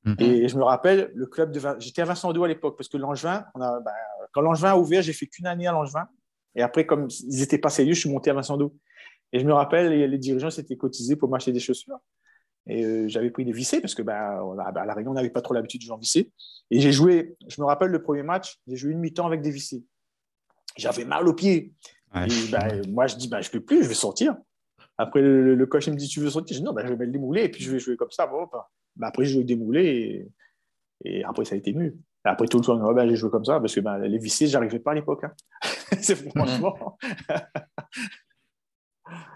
Mhm. 0.05 0.15
Et 0.19 0.47
je 0.47 0.57
me 0.57 0.63
rappelle, 0.63 1.11
le 1.13 1.27
club 1.27 1.51
de 1.51 1.59
j'étais 1.79 2.01
à 2.01 2.05
Vincent 2.05 2.31
à 2.31 2.47
l'époque 2.47 2.77
parce 2.77 2.89
que 2.89 2.97
Langevin, 2.97 3.45
on 3.53 3.61
a, 3.61 3.79
bah, 3.79 3.91
quand 4.33 4.41
Langevin 4.41 4.71
a 4.71 4.77
ouvert, 4.77 5.03
j'ai 5.03 5.13
fait 5.13 5.27
qu'une 5.27 5.45
année 5.45 5.67
à 5.67 5.71
Langevin. 5.71 6.07
Et 6.55 6.63
après, 6.63 6.85
comme 6.85 7.09
ils 7.27 7.39
n'étaient 7.39 7.59
pas 7.59 7.69
sérieux, 7.69 7.93
je 7.93 7.99
suis 7.99 8.09
monté 8.09 8.31
à 8.31 8.33
Vincent 8.33 8.57
et 9.33 9.39
je 9.39 9.45
me 9.45 9.53
rappelle, 9.53 10.09
les 10.09 10.17
dirigeants 10.17 10.49
s'étaient 10.49 10.77
cotisés 10.77 11.15
pour 11.15 11.29
m'acheter 11.29 11.51
des 11.51 11.59
chaussures. 11.59 11.99
Et 12.67 12.83
euh, 12.83 13.07
j'avais 13.07 13.29
pris 13.29 13.45
des 13.45 13.51
vissés 13.51 13.79
parce 13.79 13.93
que 13.93 14.01
bah, 14.01 14.39
à 14.39 14.85
La 14.85 14.93
Réunion, 14.93 15.11
on 15.11 15.15
n'avait 15.15 15.29
pas 15.29 15.41
trop 15.41 15.53
l'habitude 15.53 15.81
de 15.81 15.85
jouer 15.85 15.93
en 15.93 15.99
vissés. 15.99 16.31
Et 16.71 16.79
j'ai 16.79 16.91
joué, 16.91 17.35
je 17.47 17.61
me 17.61 17.65
rappelle 17.65 17.91
le 17.91 18.01
premier 18.01 18.23
match, 18.23 18.59
j'ai 18.67 18.75
joué 18.75 18.91
une 18.91 18.99
mi-temps 18.99 19.27
avec 19.27 19.41
des 19.41 19.51
vissés. 19.51 19.83
J'avais 20.77 21.05
mal 21.05 21.27
aux 21.27 21.33
pieds. 21.33 21.73
et 22.15 22.51
bah, 22.51 22.67
moi, 22.89 23.07
je 23.07 23.15
dis, 23.15 23.27
bah, 23.27 23.41
je 23.41 23.49
ne 23.49 23.53
peux 23.53 23.61
plus, 23.61 23.83
je 23.83 23.87
vais 23.87 23.93
sortir. 23.93 24.35
Après, 24.97 25.21
le, 25.21 25.65
coach 25.65 25.87
me 25.89 25.95
dit, 25.95 26.07
tu 26.07 26.21
veux 26.21 26.29
sortir? 26.29 26.55
Je 26.55 26.61
dis, 26.61 26.65
non, 26.65 26.73
bah, 26.73 26.81
je 26.85 26.93
vais 26.93 27.05
me 27.05 27.11
démouler 27.11 27.43
et 27.43 27.49
puis 27.49 27.63
je 27.63 27.71
vais 27.71 27.79
jouer 27.79 27.97
comme 27.97 28.11
ça. 28.11 28.25
Bon, 28.25 28.47
bah, 28.95 29.07
après, 29.07 29.25
j'ai 29.25 29.33
joué 29.33 29.43
démoulé 29.43 30.27
et, 31.03 31.19
et, 31.19 31.23
après, 31.23 31.45
ça 31.45 31.55
a 31.55 31.57
été 31.57 31.73
mieux. 31.73 31.95
après 32.23 32.47
tout 32.47 32.57
le 32.57 32.63
temps, 32.63 32.93
bah, 32.93 33.07
j'ai 33.07 33.15
joué 33.15 33.29
comme 33.29 33.45
ça 33.45 33.59
parce 33.59 33.75
que 33.75 33.81
bah, 33.81 33.99
les 33.99 34.17
vissés, 34.17 34.47
je 34.47 34.53
n'arrivais 34.53 34.79
pas 34.79 34.91
à 34.91 34.95
l'époque. 34.95 35.23
Hein. 35.23 35.33
C'est 36.01 36.15
franchement. 36.15 36.97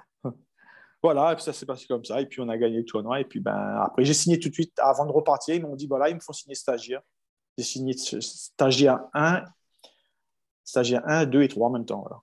Voilà, 1.01 1.31
et 1.31 1.35
puis 1.35 1.43
ça 1.43 1.53
s'est 1.53 1.65
passé 1.65 1.85
comme 1.87 2.03
ça. 2.03 2.19
Et 2.19 2.25
puis 2.25 2.41
on 2.41 2.49
a 2.49 2.57
gagné 2.57 2.77
le 2.77 2.85
tournoi. 2.85 3.21
Et 3.21 3.25
puis 3.25 3.39
ben, 3.39 3.81
après, 3.81 4.03
j'ai 4.03 4.13
signé 4.13 4.39
tout 4.39 4.49
de 4.49 4.53
suite 4.53 4.77
avant 4.79 5.05
de 5.05 5.11
repartir. 5.11 5.55
Ils 5.55 5.61
m'ont 5.61 5.75
dit 5.75 5.87
voilà, 5.87 6.09
il 6.09 6.15
me 6.15 6.19
faut 6.19 6.33
signer 6.33 6.55
stagiaire. 6.55 7.01
J'ai 7.57 7.63
signé 7.63 7.93
stagiaire 7.93 8.99
1, 9.13 9.43
stagiaire 10.63 11.01
1, 11.05 11.25
2 11.25 11.41
et 11.43 11.47
3 11.47 11.67
en 11.67 11.71
même 11.71 11.85
temps. 11.85 12.01
Voilà. 12.01 12.21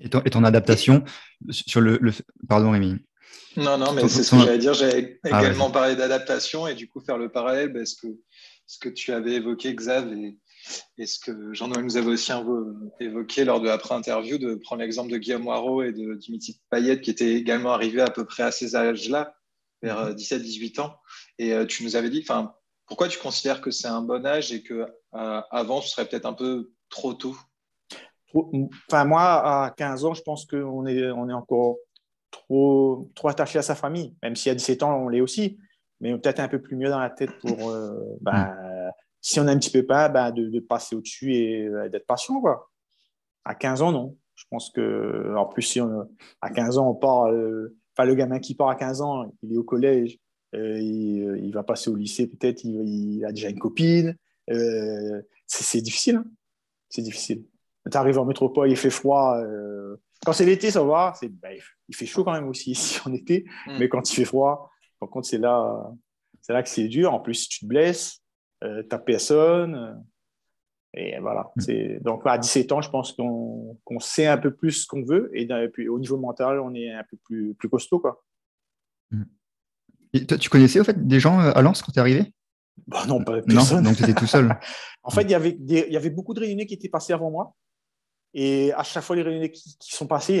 Et, 0.00 0.08
ton, 0.08 0.22
et 0.22 0.30
ton 0.30 0.44
adaptation 0.44 1.04
sur 1.50 1.80
le, 1.80 1.98
Pardon, 2.48 2.70
Rémi. 2.70 2.96
Non, 3.56 3.76
non, 3.76 3.92
mais 3.92 4.08
c'est 4.08 4.22
ce 4.22 4.30
que 4.30 4.42
j'allais 4.42 4.58
dire. 4.58 4.74
J'allais 4.74 5.18
ah 5.24 5.40
également 5.40 5.70
parler 5.70 5.96
d'adaptation 5.96 6.68
et 6.68 6.74
du 6.74 6.88
coup 6.88 7.00
faire 7.00 7.18
le 7.18 7.28
parallèle 7.28 7.72
parce 7.72 7.94
que 7.94 8.06
ce 8.66 8.78
que 8.78 8.88
tu 8.88 9.12
avais 9.12 9.32
évoqué, 9.32 9.74
Xav, 9.74 10.12
et 10.12 10.38
et 10.96 11.06
ce 11.06 11.18
que 11.18 11.52
Jean-Noël 11.52 11.84
nous 11.84 11.96
avait 11.96 12.10
aussi 12.10 12.32
évoqué 13.00 13.44
lors 13.44 13.60
de 13.60 13.66
l'après-interview, 13.66 14.38
de 14.38 14.54
prendre 14.56 14.82
l'exemple 14.82 15.10
de 15.10 15.18
Guillaume 15.18 15.42
Moirot 15.42 15.82
et 15.82 15.92
de 15.92 16.14
Dimitri 16.14 16.60
Payet, 16.70 17.00
qui 17.00 17.10
étaient 17.10 17.34
également 17.34 17.72
arrivés 17.72 18.02
à 18.02 18.10
peu 18.10 18.24
près 18.24 18.42
à 18.42 18.50
ces 18.50 18.76
âges-là, 18.76 19.34
vers 19.82 20.14
17-18 20.14 20.78
mhm. 20.78 20.84
ans. 20.84 20.94
Et 21.38 21.52
euh, 21.52 21.66
tu 21.66 21.84
nous 21.84 21.96
avais 21.96 22.10
dit, 22.10 22.24
pourquoi 22.86 23.08
tu 23.08 23.18
considères 23.18 23.60
que 23.60 23.70
c'est 23.70 23.88
un 23.88 24.02
bon 24.02 24.26
âge 24.26 24.52
et 24.52 24.62
que 24.62 24.86
euh, 25.14 25.40
avant 25.50 25.80
ce 25.80 25.90
serait 25.90 26.06
peut-être 26.08 26.26
un 26.26 26.32
peu 26.32 26.72
trop 26.88 27.14
tôt? 27.14 27.36
Enfin, 28.34 29.04
moi, 29.04 29.64
à 29.66 29.70
15 29.70 30.04
ans, 30.04 30.14
je 30.14 30.22
pense 30.22 30.44
qu'on 30.44 30.86
est, 30.86 31.10
on 31.10 31.28
est 31.28 31.34
encore 31.34 31.76
trop, 32.30 33.10
trop 33.14 33.28
attaché 33.28 33.58
à 33.58 33.62
sa 33.62 33.74
famille, 33.74 34.14
même 34.22 34.36
si 34.36 34.50
à 34.50 34.54
17 34.54 34.82
ans, 34.82 34.96
on 34.96 35.08
l'est 35.08 35.20
aussi, 35.20 35.58
mais 36.00 36.16
peut-être 36.18 36.40
un 36.40 36.48
peu 36.48 36.60
plus 36.60 36.76
mieux 36.76 36.90
dans 36.90 36.98
la 36.98 37.10
tête 37.10 37.38
pour 37.38 37.70
euh, 37.70 37.94
ben, 38.20 38.54
si 39.20 39.40
on 39.40 39.46
a 39.46 39.52
un 39.52 39.58
petit 39.58 39.70
peu 39.70 39.84
peur, 39.84 40.10
ben, 40.10 40.30
de, 40.30 40.60
passer 40.60 40.94
au-dessus 40.96 41.34
et 41.34 41.66
euh, 41.66 41.88
d'être 41.88 42.06
patient. 42.06 42.40
Quoi. 42.40 42.70
À 43.44 43.54
15 43.54 43.82
ans, 43.82 43.92
non. 43.92 44.16
Je 44.34 44.44
pense 44.50 44.70
que, 44.70 45.34
en 45.36 45.46
plus, 45.46 45.62
si 45.62 45.80
on, 45.80 46.08
à 46.40 46.50
15 46.50 46.78
ans, 46.78 46.90
on 46.90 46.94
part. 46.94 47.26
Euh, 47.26 47.76
enfin, 47.96 48.06
le 48.06 48.14
gamin 48.14 48.38
qui 48.38 48.54
part 48.54 48.68
à 48.68 48.76
15 48.76 49.00
ans, 49.00 49.32
il 49.42 49.52
est 49.52 49.56
au 49.56 49.64
collège, 49.64 50.18
euh, 50.54 50.78
il, 50.80 51.50
va 51.52 51.64
passer 51.64 51.90
au 51.90 51.96
lycée, 51.96 52.28
peut-être, 52.28 52.64
il, 52.64 53.24
a 53.24 53.32
déjà 53.32 53.48
une 53.48 53.58
copine. 53.58 54.16
c'est 55.46 55.80
difficile. 55.80 56.16
Hein. 56.16 56.24
c'est 56.88 57.02
difficile. 57.02 57.44
Tu 57.90 57.96
arrives 57.96 58.18
en 58.18 58.24
métropole, 58.24 58.70
il 58.70 58.76
fait 58.76 58.90
froid. 58.90 59.42
quand 60.24 60.32
c'est 60.32 60.44
l'été, 60.44 60.70
ça 60.70 60.84
va. 60.84 61.14
Ben, 61.42 61.58
il 61.88 61.96
fait 61.96 62.06
chaud 62.06 62.22
quand 62.22 62.32
même 62.32 62.48
aussi 62.48 62.70
ici 62.72 63.00
en 63.04 63.12
été. 63.12 63.44
Mm. 63.66 63.78
Mais 63.80 63.88
quand 63.88 64.08
il 64.08 64.14
fait 64.14 64.24
froid, 64.24 64.70
par 65.00 65.08
contre, 65.08 65.26
c'est 65.26 65.38
là, 65.38 65.90
c'est 66.40 66.52
là 66.52 66.62
que 66.62 66.68
c'est 66.68 66.86
dur. 66.86 67.12
En 67.12 67.18
plus, 67.18 67.34
si 67.34 67.48
tu 67.48 67.60
te 67.60 67.66
blesses, 67.66 68.22
euh, 68.64 68.82
tu 68.82 68.88
n'as 68.90 68.98
personne. 68.98 70.04
Et 70.94 71.18
voilà. 71.20 71.50
Mm. 71.56 71.98
Donc, 72.00 72.22
à 72.24 72.38
17 72.38 72.72
ans, 72.72 72.80
je 72.80 72.90
pense 72.90 73.12
qu'on 73.12 74.00
sait 74.00 74.26
un 74.26 74.38
peu 74.38 74.54
plus 74.54 74.72
ce 74.72 74.86
qu'on 74.86 75.04
veut. 75.04 75.30
Et, 75.34 75.46
puis, 75.68 75.88
au 75.88 75.98
niveau 75.98 76.16
mental, 76.16 76.60
on 76.60 76.74
est 76.74 76.92
un 76.92 77.04
peu 77.08 77.16
plus, 77.24 77.54
plus 77.54 77.68
costaud. 77.68 78.00
Quoi. 78.00 78.24
Mm. 79.10 79.22
Et 80.14 80.26
toi, 80.26 80.38
tu 80.38 80.48
connaissais 80.48 80.80
au 80.80 80.84
fait 80.84 81.06
des 81.06 81.20
gens 81.20 81.40
euh, 81.40 81.52
à 81.54 81.62
Lens 81.62 81.82
quand 81.82 81.92
tu 81.92 81.98
es 81.98 82.00
arrivé? 82.00 82.32
Bah 82.86 83.04
Non, 83.06 83.22
pas 83.22 83.42
personne. 83.42 83.82
Non, 83.82 83.90
donc 83.90 83.96
tu 83.96 84.04
étais 84.04 84.14
tout 84.14 84.26
seul. 84.26 84.56
en 85.02 85.10
fait, 85.10 85.22
il 85.22 85.30
y, 85.30 85.34
avait 85.34 85.58
il 85.60 85.92
y 85.92 85.96
avait 85.96 86.10
beaucoup 86.10 86.32
de 86.32 86.40
réunions 86.40 86.64
qui 86.64 86.74
étaient 86.74 86.88
passées 86.88 87.12
avant 87.12 87.30
moi. 87.30 87.54
Et 88.34 88.72
à 88.74 88.82
chaque 88.82 89.02
fois, 89.02 89.16
les 89.16 89.22
réunions 89.22 89.48
qui, 89.48 89.76
sont 89.80 90.06
passées, 90.06 90.38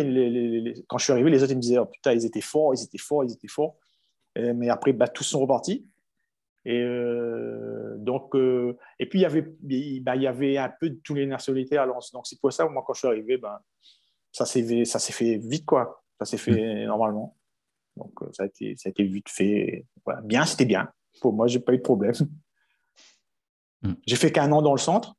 quand 0.88 0.98
je 0.98 1.04
suis 1.04 1.12
arrivé, 1.12 1.30
les 1.30 1.42
autres 1.42 1.52
ils 1.52 1.56
me 1.56 1.60
disaient 1.60 1.78
oh, 1.78 1.86
Putain, 1.86 2.12
ils 2.12 2.24
étaient 2.24 2.40
forts, 2.40 2.74
ils 2.74 2.82
étaient 2.82 2.98
forts, 2.98 3.24
ils 3.24 3.32
étaient 3.32 3.48
forts. 3.48 3.76
mais 4.36 4.68
après, 4.68 4.92
bah, 4.92 5.08
tous 5.08 5.24
sont 5.24 5.40
repartis. 5.40 5.86
Et 6.68 6.82
euh, 6.82 7.96
donc, 7.96 8.36
euh, 8.36 8.76
et 8.98 9.08
puis 9.08 9.20
il 9.20 9.22
y 9.22 9.24
avait, 9.24 9.40
bah, 10.02 10.16
il 10.16 10.22
y 10.22 10.26
avait 10.26 10.58
un 10.58 10.68
peu 10.68 10.90
de 10.90 11.00
tous 11.02 11.14
les 11.14 11.24
nationalités 11.24 11.78
à 11.78 11.86
Lens. 11.86 12.12
Donc 12.12 12.26
c'est 12.26 12.38
pour 12.38 12.52
ça, 12.52 12.68
moi 12.68 12.84
quand 12.86 12.92
je 12.92 12.98
suis 12.98 13.08
arrivé, 13.08 13.38
ben, 13.38 13.58
ça 14.32 14.44
s'est 14.44 14.84
ça 14.84 14.98
s'est 14.98 15.14
fait 15.14 15.38
vite 15.38 15.64
quoi. 15.64 16.04
Ça 16.18 16.26
s'est 16.26 16.36
fait 16.36 16.84
mm. 16.84 16.88
normalement. 16.88 17.38
Donc 17.96 18.12
euh, 18.20 18.26
ça 18.32 18.42
a 18.42 18.46
été 18.46 18.76
ça 18.76 18.88
a 18.88 18.90
été 18.90 19.02
vite 19.04 19.30
fait. 19.30 19.86
Bien, 20.24 20.44
c'était 20.44 20.66
bien. 20.66 20.90
Pour 21.22 21.32
moi, 21.32 21.46
j'ai 21.46 21.58
pas 21.58 21.72
eu 21.72 21.78
de 21.78 21.82
problème. 21.82 22.12
Mm. 23.80 23.92
J'ai 24.06 24.16
fait 24.16 24.30
qu'un 24.30 24.52
an 24.52 24.60
dans 24.60 24.74
le 24.74 24.78
centre. 24.78 25.14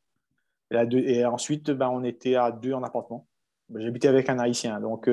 Et, 0.91 1.25
ensuite, 1.25 1.71
ben, 1.71 1.89
on 1.89 2.03
était 2.03 2.35
à 2.35 2.51
deux 2.51 2.73
en 2.73 2.83
appartement. 2.83 3.25
Ben, 3.69 3.81
j'habitais 3.81 4.07
avec 4.07 4.29
un 4.29 4.37
haïtien. 4.37 4.79
Donc, 4.79 5.07
et 5.07 5.11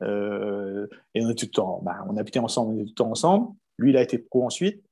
on, 0.00 0.86
était 1.14 1.34
tout 1.34 1.46
le 1.46 1.50
temps, 1.50 1.84
on 2.08 2.16
habitait 2.16 2.38
ensemble, 2.38 2.70
on 2.70 2.74
était 2.76 2.84
tout 2.84 2.90
le 2.90 2.94
temps 2.94 3.10
ensemble. 3.10 3.54
Lui, 3.76 3.90
il 3.90 3.96
a 3.98 4.00
été 4.00 4.16
pro 4.16 4.46
ensuite. 4.46 4.82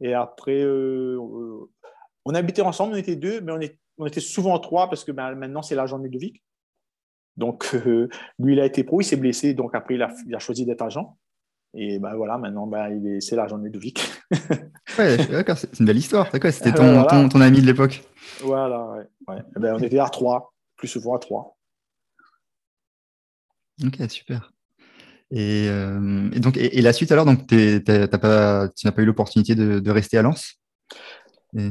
Et 0.00 0.14
après, 0.14 0.62
euh, 0.62 1.18
euh, 1.18 1.70
on 2.24 2.34
habitait 2.34 2.62
ensemble, 2.62 2.94
on 2.94 2.96
était 2.96 3.16
deux, 3.16 3.40
mais 3.40 3.52
on, 3.52 3.60
est, 3.60 3.78
on 3.98 4.06
était 4.06 4.20
souvent 4.20 4.58
trois 4.58 4.88
parce 4.88 5.04
que 5.04 5.12
ben, 5.12 5.34
maintenant, 5.34 5.62
c'est 5.62 5.74
l'agent 5.74 5.98
de 5.98 6.04
Ludovic. 6.04 6.42
Donc, 7.36 7.70
euh, 7.74 8.08
lui, 8.38 8.54
il 8.54 8.60
a 8.60 8.66
été 8.66 8.84
pro, 8.84 9.00
il 9.00 9.04
s'est 9.04 9.16
blessé, 9.16 9.54
donc 9.54 9.74
après, 9.74 9.94
il 9.94 10.02
a, 10.02 10.12
il 10.26 10.34
a 10.34 10.38
choisi 10.38 10.66
d'être 10.66 10.82
agent. 10.82 11.16
Et 11.74 11.98
ben 11.98 12.14
voilà, 12.14 12.38
maintenant, 12.38 12.66
ben, 12.66 13.20
c'est 13.20 13.36
l'agent 13.36 13.58
de 13.58 13.64
Ludovic. 13.64 14.02
ouais, 14.98 15.16
d'accord, 15.28 15.58
c'est 15.58 15.78
une 15.78 15.86
belle 15.86 15.98
histoire. 15.98 16.28
C'était 16.32 16.72
ton, 16.74 17.04
ton, 17.04 17.28
ton, 17.28 17.40
ami 17.40 17.60
de 17.60 17.66
l'époque? 17.66 18.02
Voilà, 18.40 18.84
ouais. 18.86 19.04
ouais. 19.28 19.42
Eh 19.56 19.60
ben, 19.60 19.74
on 19.74 19.78
était 19.78 19.98
à 19.98 20.08
trois, 20.08 20.54
plus 20.76 20.88
souvent 20.88 21.14
à 21.14 21.18
trois. 21.18 21.56
Ok, 23.84 24.10
super. 24.10 24.52
Euh, 25.34 26.30
et, 26.32 26.40
donc, 26.40 26.56
et, 26.56 26.80
la 26.80 26.92
suite 26.92 27.12
alors, 27.12 27.26
donc 27.26 27.46
pas, 27.46 28.68
tu 28.68 28.86
n'as 28.86 28.92
pas 28.92 29.02
eu 29.02 29.04
l'opportunité 29.04 29.54
de, 29.54 29.90
rester 29.90 30.18
à 30.18 30.22
Lens? 30.22 30.54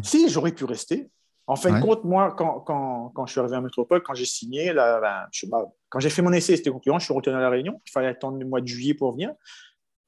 Si, 0.03 0.29
j'aurais 0.29 0.51
pu 0.51 0.65
rester. 0.65 1.09
En 1.49 1.55
fin 1.55 1.79
de 1.79 1.81
compte, 1.81 2.03
moi, 2.03 2.35
quand, 2.37 2.59
quand, 2.59 3.09
quand, 3.15 3.25
je 3.25 3.31
suis 3.31 3.39
arrivé 3.39 3.55
à 3.55 3.61
Métropole, 3.61 4.03
quand 4.03 4.13
j'ai 4.13 4.25
signé, 4.25 4.73
là, 4.73 4.99
ben, 4.99 5.27
je, 5.31 5.45
quand 5.87 5.99
j'ai 5.99 6.09
fait 6.09 6.21
mon 6.21 6.33
essai, 6.33 6.57
c'était 6.57 6.71
concluant, 6.71 6.99
je 6.99 7.05
suis 7.05 7.13
retourné 7.13 7.37
à 7.39 7.41
La 7.41 7.49
Réunion. 7.49 7.81
Il 7.85 7.91
fallait 7.91 8.07
attendre 8.07 8.37
le 8.37 8.45
mois 8.45 8.59
de 8.59 8.67
juillet 8.67 8.93
pour 8.93 9.13
venir. 9.13 9.31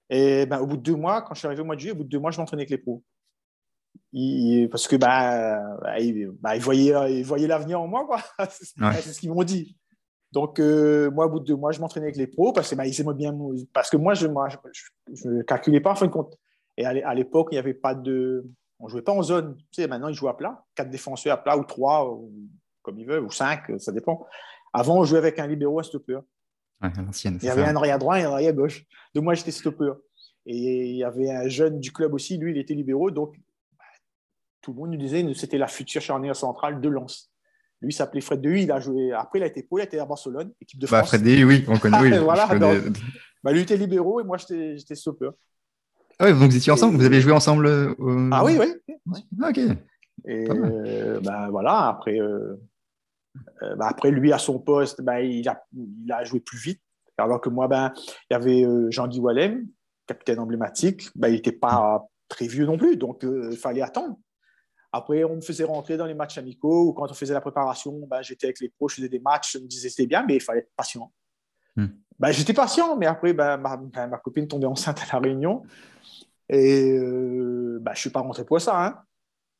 Et 0.09 0.45
ben, 0.45 0.59
au 0.59 0.67
bout 0.67 0.75
de 0.75 0.81
deux 0.81 0.95
mois, 0.95 1.21
quand 1.21 1.35
je 1.35 1.39
suis 1.39 1.45
arrivé 1.47 1.62
au 1.62 1.65
mois 1.65 1.75
de 1.75 1.79
juillet, 1.79 1.93
au 1.93 1.97
bout 1.97 2.03
de 2.03 2.09
deux 2.09 2.19
mois, 2.19 2.31
je 2.31 2.39
m'entraînais 2.39 2.63
avec 2.63 2.71
les 2.71 2.77
pros. 2.77 3.03
parce 4.69 4.88
que 4.89 4.97
ben, 4.97 5.77
ben, 5.81 6.33
ben, 6.41 6.55
ils, 6.55 6.62
voyaient, 6.62 7.23
voyaient 7.23 7.47
l'avenir 7.47 7.79
en 7.79 7.88
moi, 7.88 8.05
quoi. 8.05 8.21
c'est 8.49 9.13
ce 9.13 9.19
qu'ils 9.19 9.31
m'ont 9.31 9.43
dit. 9.43 9.77
Donc, 10.31 10.59
euh, 10.59 11.09
moi, 11.09 11.25
au 11.25 11.29
bout 11.29 11.39
de 11.39 11.45
deux 11.45 11.55
mois, 11.55 11.71
je 11.71 11.79
m'entraînais 11.79 12.07
avec 12.07 12.15
les 12.15 12.27
pros 12.27 12.53
parce 12.53 12.69
que 12.69 12.75
bah, 12.75 12.85
ils 12.85 13.13
bien. 13.13 13.35
Parce 13.73 13.89
que 13.89 13.97
moi, 13.97 14.13
je 14.13 14.27
ne 14.27 15.41
calculais 15.43 15.81
pas 15.81 15.91
en 15.91 15.95
fin 15.95 16.05
de 16.05 16.11
compte. 16.11 16.37
Et 16.77 16.85
à 16.85 17.13
l'époque, 17.13 17.49
il 17.51 17.55
n'y 17.55 17.59
avait 17.59 17.73
pas 17.73 17.95
de. 17.95 18.45
On 18.79 18.85
ne 18.85 18.89
jouait 18.89 19.01
pas 19.01 19.11
en 19.11 19.21
zone. 19.21 19.57
Tu 19.71 19.81
sais, 19.81 19.87
maintenant, 19.87 20.07
ils 20.07 20.13
jouent 20.13 20.29
à 20.29 20.37
plat. 20.37 20.63
Quatre 20.75 20.89
défenseurs 20.89 21.33
à 21.33 21.37
plat 21.37 21.57
ou 21.57 21.63
trois, 21.63 22.17
comme 22.81 22.97
ils 22.99 23.05
veulent, 23.05 23.23
ou 23.23 23.31
cinq, 23.31 23.63
ça 23.79 23.91
dépend. 23.91 24.25
Avant, 24.71 24.99
on 24.99 25.03
jouait 25.03 25.17
avec 25.17 25.39
un 25.39 25.47
libéro 25.47 25.79
à 25.79 25.83
stopper. 25.83 26.19
Ouais, 26.81 26.89
il 27.23 27.43
y 27.43 27.49
avait 27.49 27.65
un 27.65 27.75
arrière 27.75 27.99
droit 27.99 28.17
et 28.17 28.23
un 28.23 28.31
arrière 28.31 28.53
gauche. 28.53 28.85
Donc, 29.13 29.25
moi, 29.25 29.33
j'étais 29.33 29.51
stopper. 29.51 29.91
Et 30.45 30.91
il 30.91 30.95
y 30.95 31.03
avait 31.03 31.29
un 31.29 31.49
jeune 31.49 31.79
du 31.79 31.91
club 31.91 32.13
aussi, 32.13 32.37
lui, 32.37 32.51
il 32.51 32.57
était 32.57 32.73
libéraux. 32.75 33.11
Donc, 33.11 33.35
bah, 33.77 33.83
tout 34.61 34.71
le 34.71 34.77
monde 34.77 34.91
nous 34.91 34.97
disait 34.97 35.23
que 35.25 35.33
c'était 35.33 35.57
la 35.57 35.67
future 35.67 36.01
charnière 36.01 36.35
centrale 36.35 36.79
de 36.79 36.87
Lens. 36.87 37.31
Lui 37.81 37.93
s'appelait 37.93 38.21
Fred 38.21 38.41
Dehuy, 38.41 38.63
il 38.63 38.71
a 38.71 38.79
joué. 38.79 39.13
Après, 39.13 39.39
il 39.39 39.43
a 39.43 39.45
été 39.45 39.63
pro, 39.63 39.77
il 39.77 39.81
a 39.81 39.85
été 39.85 39.99
à 39.99 40.05
Barcelone, 40.05 40.51
équipe 40.61 40.79
de 40.79 40.85
bah, 40.85 40.97
France. 40.97 41.11
Bah, 41.11 41.17
Fred 41.17 41.23
Dehuy, 41.23 41.43
oui, 41.43 41.65
on 41.67 41.77
connaît. 41.77 41.99
Oui, 41.99 42.17
voilà, 42.17 42.47
bah, 43.43 43.53
lui 43.53 43.61
était 43.61 43.77
libéraux 43.77 44.19
et 44.19 44.23
moi 44.23 44.37
j'étais 44.37 44.95
stopper. 44.95 45.29
Ah 46.19 46.25
oui, 46.25 46.31
donc 46.31 46.49
vous 46.49 46.57
étiez 46.57 46.73
ensemble, 46.73 46.97
vous 46.97 47.05
avez 47.05 47.21
joué 47.21 47.31
ensemble 47.31 47.67
euh, 47.67 48.29
Ah 48.33 48.43
oui, 48.43 48.57
oui. 48.59 48.93
Ah, 49.41 49.49
ok. 49.49 49.59
Et 50.27 50.49
euh, 50.49 51.21
bah, 51.21 51.47
voilà, 51.49 51.87
après, 51.87 52.19
euh, 52.19 52.57
bah, 53.77 53.87
après, 53.87 54.11
lui, 54.11 54.33
à 54.33 54.37
son 54.37 54.59
poste, 54.59 55.01
bah, 55.01 55.21
il, 55.21 55.47
a, 55.47 55.63
il 55.73 56.11
a 56.11 56.25
joué 56.25 56.41
plus 56.41 56.57
vite. 56.57 56.81
Alors 57.17 57.39
que 57.39 57.49
moi, 57.49 57.69
ben, 57.69 57.93
il 58.29 58.33
y 58.33 58.35
avait 58.35 58.65
Jean-Guy 58.91 59.19
Wallem, 59.19 59.67
capitaine 60.07 60.39
emblématique. 60.39 61.09
Ben, 61.15 61.29
il 61.29 61.35
n'était 61.35 61.53
pas 61.53 62.05
très 62.27 62.47
vieux 62.47 62.65
non 62.65 62.77
plus, 62.77 62.97
donc 62.97 63.23
il 63.23 63.57
fallait 63.57 63.81
attendre. 63.81 64.17
Après, 64.91 65.23
on 65.23 65.36
me 65.36 65.41
faisait 65.41 65.63
rentrer 65.63 65.97
dans 65.97 66.06
les 66.06 66.15
matchs 66.15 66.38
amicaux 66.38 66.88
ou 66.88 66.93
quand 66.93 67.10
on 67.10 67.13
faisait 67.13 67.34
la 67.34 67.41
préparation, 67.41 68.08
ben, 68.08 68.21
j'étais 68.21 68.47
avec 68.47 68.60
les 68.60 68.69
pros, 68.69 68.89
je 68.89 68.95
faisais 68.95 69.10
des 69.10 69.19
matchs, 69.19 69.54
je 69.54 69.60
me 69.60 69.67
disais 69.67 69.89
c'était 69.89 70.08
bien, 70.08 70.25
mais 70.25 70.36
il 70.36 70.41
fallait 70.41 70.62
être 70.62 70.71
patient. 70.75 71.12
Ben, 72.19 72.32
j'étais 72.32 72.54
patient, 72.54 72.97
mais 72.97 73.06
après, 73.06 73.34
ben, 73.34 73.58
ma, 73.58 73.78
ma, 73.78 74.17
copine 74.17 74.47
tombait 74.47 74.65
enceinte 74.65 74.99
à 74.99 75.13
la 75.13 75.19
réunion. 75.19 75.63
Et 76.49 76.91
euh, 76.91 77.78
ben, 77.82 77.93
je 77.93 77.97
ne 77.97 78.02
suis 78.02 78.10
pas 78.10 78.19
rentré 78.19 78.43
pour 78.43 78.60
ça. 78.60 78.86
Hein. 78.86 79.02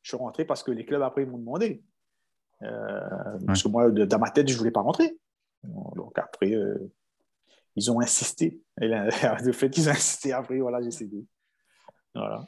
Je 0.02 0.10
suis 0.10 0.16
rentré 0.16 0.44
parce 0.44 0.62
que 0.62 0.70
les 0.70 0.84
clubs 0.84 1.02
après 1.02 1.24
m'ont 1.24 1.38
demandé. 1.38 1.82
Euh, 2.62 3.38
parce 3.46 3.62
que 3.62 3.68
moi, 3.68 3.90
dans 3.90 4.18
ma 4.18 4.30
tête, 4.30 4.48
je 4.48 4.52
ne 4.54 4.58
voulais 4.58 4.70
pas 4.70 4.82
rentrer. 4.82 5.16
Donc 5.62 6.18
après, 6.18 6.52
euh, 6.52 6.92
ils 7.76 7.90
ont 7.90 8.00
insisté. 8.00 8.60
Et 8.80 8.88
le 9.44 9.52
fait 9.52 9.70
qu'ils 9.70 9.88
ont 9.88 9.92
insisté, 9.92 10.32
après, 10.32 10.58
voilà, 10.58 10.82
j'ai 10.82 10.90
cédé. 10.90 11.24
Voilà. 12.14 12.44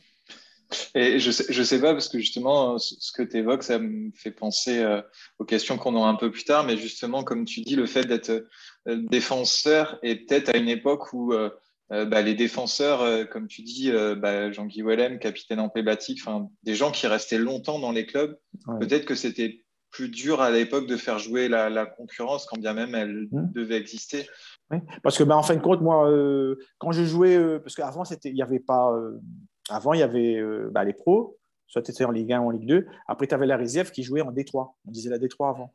Et 0.94 1.18
je 1.18 1.30
sais, 1.30 1.44
je 1.48 1.62
sais 1.62 1.80
pas, 1.80 1.92
parce 1.92 2.08
que 2.08 2.18
justement, 2.18 2.78
ce 2.78 3.12
que 3.12 3.22
tu 3.22 3.38
évoques, 3.38 3.62
ça 3.62 3.78
me 3.78 4.10
fait 4.14 4.30
penser 4.30 4.78
euh, 4.78 5.00
aux 5.38 5.44
questions 5.44 5.78
qu'on 5.78 5.94
aura 5.94 6.08
un 6.08 6.16
peu 6.16 6.30
plus 6.30 6.44
tard, 6.44 6.64
mais 6.64 6.76
justement, 6.76 7.24
comme 7.24 7.44
tu 7.44 7.60
dis, 7.60 7.76
le 7.76 7.86
fait 7.86 8.04
d'être 8.04 8.46
euh, 8.88 9.02
défenseur 9.10 9.98
et 10.02 10.16
peut-être 10.16 10.50
à 10.50 10.56
une 10.56 10.68
époque 10.68 11.12
où 11.12 11.32
euh, 11.32 11.50
bah, 11.90 12.22
les 12.22 12.34
défenseurs, 12.34 13.28
comme 13.28 13.48
tu 13.48 13.62
dis, 13.62 13.92
bah, 14.16 14.50
Jean-Guy 14.50 14.82
Wellem, 14.82 15.18
capitaine 15.18 15.60
emblématique, 15.60 16.20
des 16.62 16.74
gens 16.74 16.90
qui 16.90 17.06
restaient 17.06 17.36
longtemps 17.36 17.78
dans 17.78 17.92
les 17.92 18.06
clubs, 18.06 18.38
peut-être 18.80 19.04
que 19.04 19.14
c'était 19.14 19.62
plus 19.90 20.08
dur 20.08 20.40
à 20.40 20.50
l'époque 20.50 20.86
de 20.86 20.96
faire 20.96 21.18
jouer 21.18 21.50
la, 21.50 21.84
concurrence, 21.84 22.46
quand 22.46 22.58
bien 22.58 22.72
même 22.72 22.94
elle 22.94 23.28
mmh. 23.30 23.52
devait 23.52 23.76
exister. 23.76 24.26
Oui. 24.70 24.78
Parce 25.02 25.18
que, 25.18 25.22
bah, 25.22 25.36
en 25.36 25.42
fin 25.42 25.54
de 25.54 25.60
compte, 25.60 25.82
moi, 25.82 26.10
quand 26.78 26.92
je 26.92 27.04
jouais, 27.04 27.58
parce 27.60 27.74
qu'avant, 27.74 28.04
il 28.24 28.32
n'y 28.32 28.42
avait 28.42 28.58
pas 28.58 28.90
avant, 29.70 29.92
il 29.92 30.00
y 30.00 30.02
avait 30.02 30.36
euh, 30.36 30.68
bah, 30.72 30.84
les 30.84 30.92
pros, 30.92 31.38
soit 31.66 31.82
tu 31.82 31.90
étais 31.90 32.04
en 32.04 32.10
Ligue 32.10 32.32
1 32.32 32.40
ou 32.40 32.48
en 32.48 32.50
Ligue 32.50 32.66
2. 32.66 32.86
Après, 33.06 33.26
tu 33.26 33.34
avais 33.34 33.46
la 33.46 33.56
réserve 33.56 33.90
qui 33.90 34.02
jouait 34.02 34.20
en 34.20 34.32
D3. 34.32 34.74
On 34.86 34.90
disait 34.90 35.10
la 35.10 35.18
D3 35.18 35.50
avant. 35.50 35.72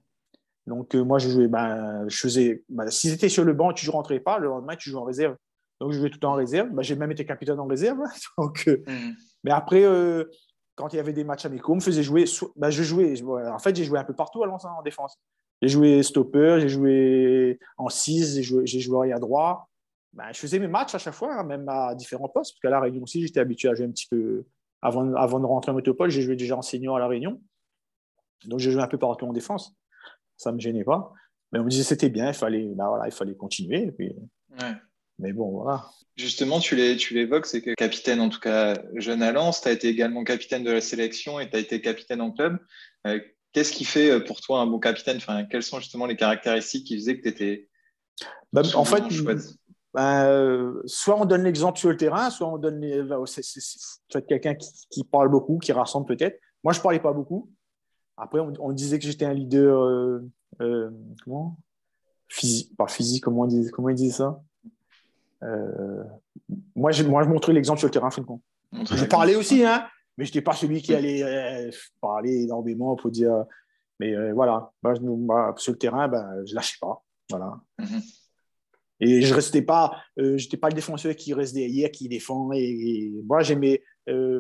Donc, 0.66 0.96
euh, 0.96 1.04
moi, 1.04 1.20
je 1.20 1.30
jouais, 1.30 1.48
ben, 1.48 2.08
je 2.08 2.18
faisais, 2.18 2.64
ben, 2.70 2.90
si 2.90 3.30
sur 3.30 3.46
le 3.46 3.54
banc, 3.54 3.72
tu 3.74 3.88
ne 3.88 3.92
rentrais 3.92 4.20
pas, 4.20 4.38
le 4.38 4.48
lendemain, 4.48 4.76
tu 4.76 4.90
joues 4.90 5.00
en 5.00 5.04
réserve. 5.04 5.36
Donc, 5.80 5.92
je 5.92 6.00
jouais 6.00 6.10
tout 6.10 6.16
le 6.16 6.22
temps 6.22 6.34
en 6.34 6.36
réserve. 6.36 6.70
Ben, 6.72 6.82
j'ai 6.82 6.96
même 6.96 7.12
été 7.12 7.26
capitaine 7.26 7.60
en 7.60 7.68
réserve. 7.68 8.00
Donc, 8.38 8.66
euh, 8.68 8.84
mmh. 8.86 9.16
Mais 9.44 9.52
après, 9.52 9.84
quand 10.76 10.92
il 10.94 10.98
y 10.98 11.00
avait 11.00 11.14
des 11.14 11.24
matchs 11.24 11.46
amicaux, 11.46 11.72
on 11.72 11.76
me 11.76 11.82
faisait 11.82 12.04
jouer. 12.04 12.26
Je 12.26 12.84
jouais, 12.84 13.22
en 13.24 13.60
fait, 13.60 13.76
j'ai 13.76 13.86
joué 13.86 13.98
un 13.98 14.04
peu 14.04 14.14
partout 14.14 14.44
à 14.44 14.48
en 14.50 14.82
défense. 14.82 15.18
J'ai 15.62 15.70
joué 15.70 16.04
stopper, 16.04 16.58
j'ai 16.60 16.70
joué 16.70 17.60
en 17.78 17.90
6, 17.90 18.36
j'ai 18.36 18.44
joué, 18.44 18.68
joué 18.68 18.98
arrière 18.98 19.20
droit. 19.20 19.70
Ben, 20.14 20.32
je 20.34 20.40
faisais 20.40 20.60
mes 20.60 20.68
matchs 20.68 20.96
à 20.96 20.98
chaque 20.98 21.14
fois, 21.14 21.34
hein, 21.34 21.44
même 21.44 21.68
à 21.70 21.94
différents 21.96 22.30
postes, 22.30 22.54
parce 22.54 22.60
qu'à 22.62 22.70
La 22.70 22.80
Réunion 22.80 23.04
aussi, 23.04 23.22
j'étais 23.22 23.40
habitué 23.40 23.70
à 23.70 23.76
jouer 23.76 23.86
un 23.86 23.92
petit 23.92 24.08
peu. 24.10 24.46
Avant, 24.82 25.14
avant 25.16 25.40
de 25.40 25.46
rentrer 25.46 25.72
en 25.72 25.76
métropole, 25.76 26.10
j'ai 26.10 26.22
joué 26.22 26.36
déjà 26.36 26.56
en 26.56 26.62
senior 26.62 26.98
à 26.98 27.00
La 27.00 27.08
Réunion. 27.08 27.42
Donc, 28.46 28.60
j'ai 28.60 28.72
joué 28.72 28.82
un 28.82 28.88
peu 28.88 28.98
partout 28.98 29.26
en 29.26 29.34
défense. 29.34 29.76
Ça 30.38 30.52
ne 30.52 30.56
me 30.56 30.62
gênait 30.62 30.84
pas. 30.84 31.12
Mais 31.52 31.60
on 31.60 31.64
me 31.64 31.70
disait 31.70 31.84
c'était 31.84 32.10
bien, 32.10 32.28
il 32.28 32.34
fallait, 32.34 32.68
ben 32.76 32.88
voilà, 32.88 33.08
il 33.08 33.14
fallait 33.14 33.36
continuer. 33.36 33.92
puis... 33.92 34.14
Mais 35.20 35.34
bon, 35.34 35.50
voilà. 35.50 35.86
Justement, 36.16 36.60
tu 36.60 36.76
l'évoques, 36.76 37.46
c'est 37.48 37.62
que 37.62 37.74
capitaine, 37.74 38.20
en 38.20 38.30
tout 38.30 38.40
cas 38.40 38.76
jeune 38.96 39.24
à 39.24 39.32
Lens, 39.32 39.62
tu 39.62 39.68
as 39.68 39.72
été 39.72 39.88
également 39.88 40.24
capitaine 40.24 40.64
de 40.64 40.72
la 40.72 40.82
sélection 40.82 41.40
et 41.40 41.50
tu 41.50 41.56
as 41.56 41.60
été 41.60 41.82
capitaine 41.82 42.22
en 42.22 42.32
club. 42.32 42.60
Euh, 43.08 43.20
qu'est-ce 43.52 43.72
qui 43.72 43.86
fait 43.86 44.12
euh, 44.12 44.20
pour 44.20 44.42
toi 44.42 44.60
un 44.60 44.68
bon 44.68 44.80
capitaine? 44.80 45.18
Enfin, 45.18 45.46
Quelles 45.46 45.64
sont 45.64 45.80
justement 45.80 46.06
les 46.06 46.16
caractéristiques 46.16 46.86
qui 46.86 46.96
faisaient 46.96 47.18
que 47.18 47.24
tu 47.24 47.30
étais 47.30 47.70
ben, 48.54 48.64
en 48.76 48.86
fait, 48.86 49.04
ben, 49.98 50.74
soit 50.86 51.20
on 51.20 51.26
donne 51.26 51.44
l'exemple 51.44 51.80
sur 51.80 51.90
le 51.90 51.98
terrain, 51.98 52.30
soit 52.30 52.48
on 52.48 52.58
donne. 52.58 52.80
Les, 52.80 53.04
c'est, 53.26 54.26
quelqu'un 54.28 54.54
qui, 54.56 55.04
parle 55.04 55.30
beaucoup, 55.30 55.58
qui 55.58 55.72
rassemble 55.72 56.06
peut-être. 56.06 56.40
Moi, 56.64 56.72
je 56.74 56.80
ne 56.80 56.84
parlais 56.84 57.00
pas 57.00 57.14
beaucoup. 57.14 57.50
Après, 58.16 58.40
on, 58.40 58.72
disait 58.74 59.00
que 59.00 59.06
j'étais 59.06 59.26
un 59.26 59.34
leader. 59.34 60.22
comment? 61.24 61.58
Physique, 62.30 62.76
pas 62.78 62.88
physique, 62.88 63.24
comment 63.24 63.42
on 63.42 63.48
dit, 63.48 63.70
comment 63.72 63.90
dit 63.92 64.12
ça? 64.12 64.40
Moi, 65.42 66.92
je, 66.92 67.04
moi, 67.04 67.24
je 67.24 67.30
montrais 67.30 67.54
l'exemple 67.54 67.80
sur 67.80 67.88
le 67.88 67.92
terrain, 67.92 68.12
finalement. 68.12 68.42
Je 68.74 69.06
parlais 69.06 69.36
aussi, 69.36 69.64
hein, 69.64 69.88
mais 70.18 70.26
je 70.26 70.30
n'étais 70.30 70.42
pas 70.42 70.54
celui 70.54 70.82
qui 70.82 70.94
allait 70.94 71.24
euh, 71.24 71.72
parler 72.02 72.44
énormément 72.44 72.96
pour 72.96 73.10
dire. 73.10 73.46
Mais 74.00 74.16
euh, 74.16 74.34
voilà, 74.34 74.72
moi, 74.84 75.56
sur 75.58 75.72
le 75.74 75.78
terrain, 75.80 76.08
ben, 76.08 76.44
je 76.46 76.52
ne 76.52 76.56
lâchais 76.56 76.78
pas. 76.80 77.04
Voilà. 77.30 77.60
Mhm. 77.80 78.02
Et 79.00 79.22
je 79.22 79.34
restais 79.34 79.62
pas, 79.62 80.02
euh, 80.20 80.38
j'étais 80.38 80.58
pas 80.58 80.70
le 80.70 80.74
défenseur 80.74 81.16
qui 81.16 81.34
reste 81.34 81.54
derrière, 81.54 81.92
qui 81.92 82.10
défend. 82.10 82.52
Et, 82.54 83.12
moi, 83.26 83.42
j'aimais 83.42 83.84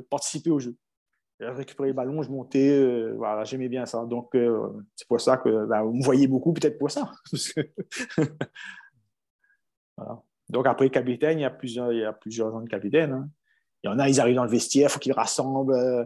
participer 0.09 0.49
au 0.49 0.59
jeu. 0.59 0.75
Récupérer 1.39 1.89
le 1.89 1.93
ballon, 1.93 2.23
je 2.23 2.31
montais, 2.31 3.11
voilà, 3.11 3.43
j'aimais 3.43 3.69
bien 3.69 3.85
ça. 3.85 4.05
Donc, 4.05 4.29
c'est 4.95 5.07
pour 5.07 5.21
ça 5.21 5.37
que 5.37 5.67
ben, 5.67 5.83
vous 5.83 5.93
me 5.93 6.03
voyez 6.03 6.27
beaucoup, 6.27 6.53
peut-être 6.53 6.79
pour 6.79 6.89
ça. 6.89 7.11
Donc, 10.49 10.65
après, 10.65 10.89
capitaine, 10.89 11.39
il 11.39 11.41
y 11.41 11.45
a 11.45 11.49
plusieurs, 11.49 11.91
il 11.91 11.99
y 11.99 12.05
a 12.05 12.13
plusieurs 12.13 12.51
gens 12.51 12.61
de 12.61 12.69
capitaine. 12.69 13.11
Hein. 13.11 13.29
Il 13.83 13.89
y 13.89 13.93
en 13.93 13.99
a, 13.99 14.09
ils 14.09 14.19
arrivent 14.19 14.35
dans 14.35 14.43
le 14.43 14.49
vestiaire, 14.49 14.89
il 14.89 14.91
faut 14.91 14.99
qu'ils 14.99 15.13
rassemblent. 15.13 15.73
Euh. 15.73 16.05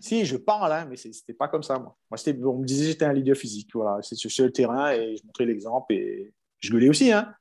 Si, 0.00 0.24
je 0.24 0.36
parle, 0.36 0.72
hein, 0.72 0.86
mais 0.88 0.96
ce 0.96 1.08
n'était 1.08 1.34
pas 1.34 1.48
comme 1.48 1.64
ça, 1.64 1.78
moi. 1.78 1.96
moi 2.10 2.18
on 2.46 2.58
me 2.58 2.64
disait 2.64 2.84
que 2.84 2.90
j'étais 2.92 3.04
un 3.04 3.12
leader 3.12 3.36
physique. 3.36 3.70
Voilà. 3.74 4.00
C'est 4.02 4.14
sur 4.14 4.44
le 4.44 4.52
terrain 4.52 4.92
et 4.92 5.16
je 5.16 5.26
montrais 5.26 5.44
l'exemple 5.44 5.92
et 5.92 6.32
je 6.60 6.70
gueulais 6.70 6.88
aussi. 6.88 7.10
Hein. 7.10 7.34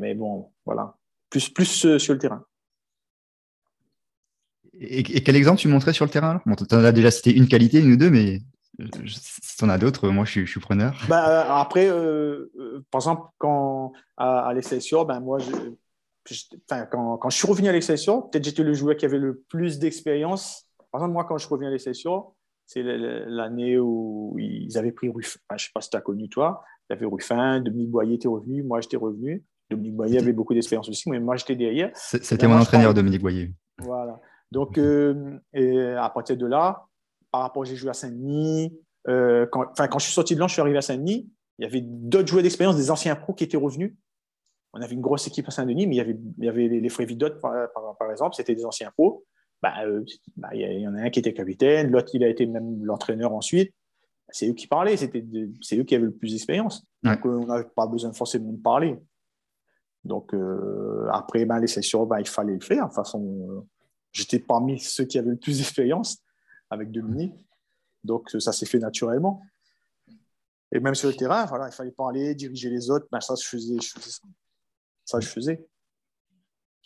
Mais 0.00 0.14
bon, 0.14 0.52
voilà. 0.64 0.96
Plus, 1.30 1.48
plus 1.48 1.86
euh, 1.86 1.98
sur 1.98 2.14
le 2.14 2.18
terrain. 2.18 2.44
Et, 4.80 5.02
quel 5.02 5.36
exemple 5.36 5.60
tu 5.60 5.68
montrais 5.68 5.92
sur 5.92 6.04
le 6.04 6.10
terrain 6.10 6.40
Tu 6.56 6.74
en 6.74 6.84
as 6.84 6.92
déjà 6.92 7.10
cité 7.10 7.34
une 7.34 7.48
qualité, 7.48 7.80
une 7.80 7.92
ou 7.92 7.96
deux, 7.96 8.10
mais 8.10 8.40
si 9.06 9.56
tu 9.56 9.64
en 9.64 9.68
as 9.68 9.78
d'autres, 9.78 10.08
moi 10.08 10.24
je 10.24 10.44
suis, 10.44 10.60
preneur. 10.60 11.00
Bah, 11.08 11.58
après, 11.58 11.88
euh, 11.88 12.46
par 12.90 13.00
exemple, 13.00 13.28
quand 13.38 13.92
à, 14.16 14.46
à 14.46 14.54
l'Excelsior, 14.54 15.04
ben, 15.04 15.20
moi, 15.20 15.38
je, 15.38 15.50
quand, 16.90 17.16
quand, 17.18 17.30
je 17.30 17.36
suis 17.36 17.48
revenu 17.48 17.68
à 17.68 17.72
l'Excelsior, 17.72 18.30
peut-être 18.30 18.44
j'étais 18.44 18.62
le 18.62 18.74
joueur 18.74 18.96
qui 18.96 19.04
avait 19.04 19.18
le 19.18 19.42
plus 19.48 19.78
d'expérience. 19.78 20.66
Par 20.92 21.00
exemple, 21.00 21.14
moi, 21.14 21.24
quand 21.24 21.38
je 21.38 21.48
reviens 21.48 21.68
à 21.68 21.70
l'Excelsior, 21.70 22.34
c'est 22.66 22.82
l'année 22.82 23.78
où 23.78 24.36
ils 24.38 24.76
avaient 24.76 24.92
pris 24.92 25.08
Ruffin. 25.08 25.40
je 25.50 25.54
ne 25.54 25.58
sais 25.58 25.70
pas 25.72 25.80
si 25.80 25.90
tu 25.90 25.96
as 25.96 26.02
connu 26.02 26.28
toi. 26.28 26.62
Il 26.88 26.94
y 26.94 26.96
avait 26.96 27.06
Ruffin, 27.06 27.60
Dominique 27.60 27.90
Boyer 27.90 28.14
était 28.14 28.28
revenu, 28.28 28.62
moi 28.62 28.80
j'étais 28.80 28.96
revenu. 28.96 29.44
Dominique 29.70 29.94
Boyer 29.94 30.18
avait 30.18 30.32
beaucoup 30.32 30.54
d'expérience 30.54 30.88
aussi, 30.88 31.10
mais 31.10 31.20
moi 31.20 31.36
j'étais 31.36 31.56
derrière. 31.56 31.90
C'était 31.94 32.48
mon 32.48 32.58
entraîneur, 32.58 32.94
Dominique 32.94 33.20
Boyer. 33.20 33.52
Voilà. 33.78 34.18
Donc, 34.50 34.78
euh, 34.78 35.38
et 35.52 35.78
à 35.78 36.08
partir 36.08 36.36
de 36.36 36.46
là, 36.46 36.86
par 37.30 37.42
rapport, 37.42 37.64
j'ai 37.64 37.76
joué 37.76 37.90
à 37.90 37.94
Saint-Denis. 37.94 38.74
Euh, 39.08 39.46
quand, 39.52 39.66
quand 39.76 39.98
je 39.98 40.04
suis 40.04 40.14
sorti 40.14 40.34
de 40.34 40.40
là, 40.40 40.46
je 40.46 40.54
suis 40.54 40.62
arrivé 40.62 40.78
à 40.78 40.82
Saint-Denis. 40.82 41.28
Il 41.58 41.64
y 41.64 41.66
avait 41.66 41.82
d'autres 41.82 42.28
joueurs 42.28 42.42
d'expérience, 42.42 42.76
des 42.76 42.90
anciens 42.90 43.14
pros 43.16 43.34
qui 43.34 43.44
étaient 43.44 43.58
revenus 43.58 43.94
on 44.74 44.80
avait 44.80 44.94
une 44.94 45.00
grosse 45.00 45.26
équipe 45.26 45.48
à 45.48 45.50
Saint-Denis, 45.50 45.86
mais 45.86 45.96
il 45.96 45.98
y 45.98 46.00
avait, 46.00 46.18
il 46.38 46.44
y 46.44 46.48
avait 46.48 46.68
les, 46.68 46.80
les 46.80 47.04
Vidot, 47.04 47.30
par, 47.40 47.52
par, 47.98 48.10
exemple, 48.10 48.34
c'était 48.34 48.54
des 48.54 48.64
anciens 48.64 48.90
pros. 48.92 49.24
Bah, 49.62 49.72
euh, 49.84 50.04
bah, 50.36 50.50
il 50.52 50.80
y 50.80 50.86
en 50.86 50.94
a 50.94 51.02
un 51.02 51.10
qui 51.10 51.18
était 51.18 51.34
capitaine, 51.34 51.90
l'autre, 51.90 52.10
il 52.14 52.22
a 52.22 52.28
été 52.28 52.46
même 52.46 52.84
l'entraîneur 52.84 53.32
ensuite. 53.32 53.72
C'est 54.30 54.48
eux 54.48 54.52
qui 54.52 54.66
parlaient, 54.66 54.96
c'est 54.96 55.78
eux 55.78 55.84
qui 55.84 55.94
avaient 55.94 56.04
le 56.04 56.14
plus 56.14 56.32
d'expérience. 56.32 56.86
Donc, 57.02 57.24
euh, 57.24 57.30
on 57.30 57.46
n'avait 57.46 57.64
pas 57.64 57.86
besoin 57.86 58.12
forcément 58.12 58.52
de 58.52 58.60
parler. 58.60 58.98
Donc, 60.04 60.34
euh, 60.34 61.08
après, 61.10 61.44
ben, 61.44 61.58
les 61.58 61.66
sessions, 61.66 62.04
ben, 62.06 62.20
il 62.20 62.28
fallait 62.28 62.54
le 62.54 62.60
faire. 62.60 62.84
De 62.84 62.88
toute 62.88 62.96
façon, 62.96 63.66
j'étais 64.12 64.38
parmi 64.38 64.78
ceux 64.78 65.04
qui 65.04 65.18
avaient 65.18 65.30
le 65.30 65.36
plus 65.36 65.58
d'expérience 65.58 66.22
avec 66.70 66.90
Dominique. 66.90 67.34
Donc, 68.04 68.30
ça 68.38 68.52
s'est 68.52 68.66
fait 68.66 68.78
naturellement. 68.78 69.42
Et 70.72 70.80
même 70.80 70.94
sur 70.94 71.08
le 71.08 71.14
terrain, 71.14 71.46
voilà, 71.46 71.68
il 71.68 71.72
fallait 71.72 71.90
parler, 71.90 72.34
diriger 72.34 72.68
les 72.68 72.90
autres. 72.90 73.06
Ben, 73.10 73.20
ça, 73.20 73.34
je 73.34 73.46
faisais, 73.46 73.80
je 73.80 73.90
faisais 73.90 74.10
ça. 74.10 74.28
Ça, 75.04 75.20
je 75.20 75.28
faisais. 75.28 75.66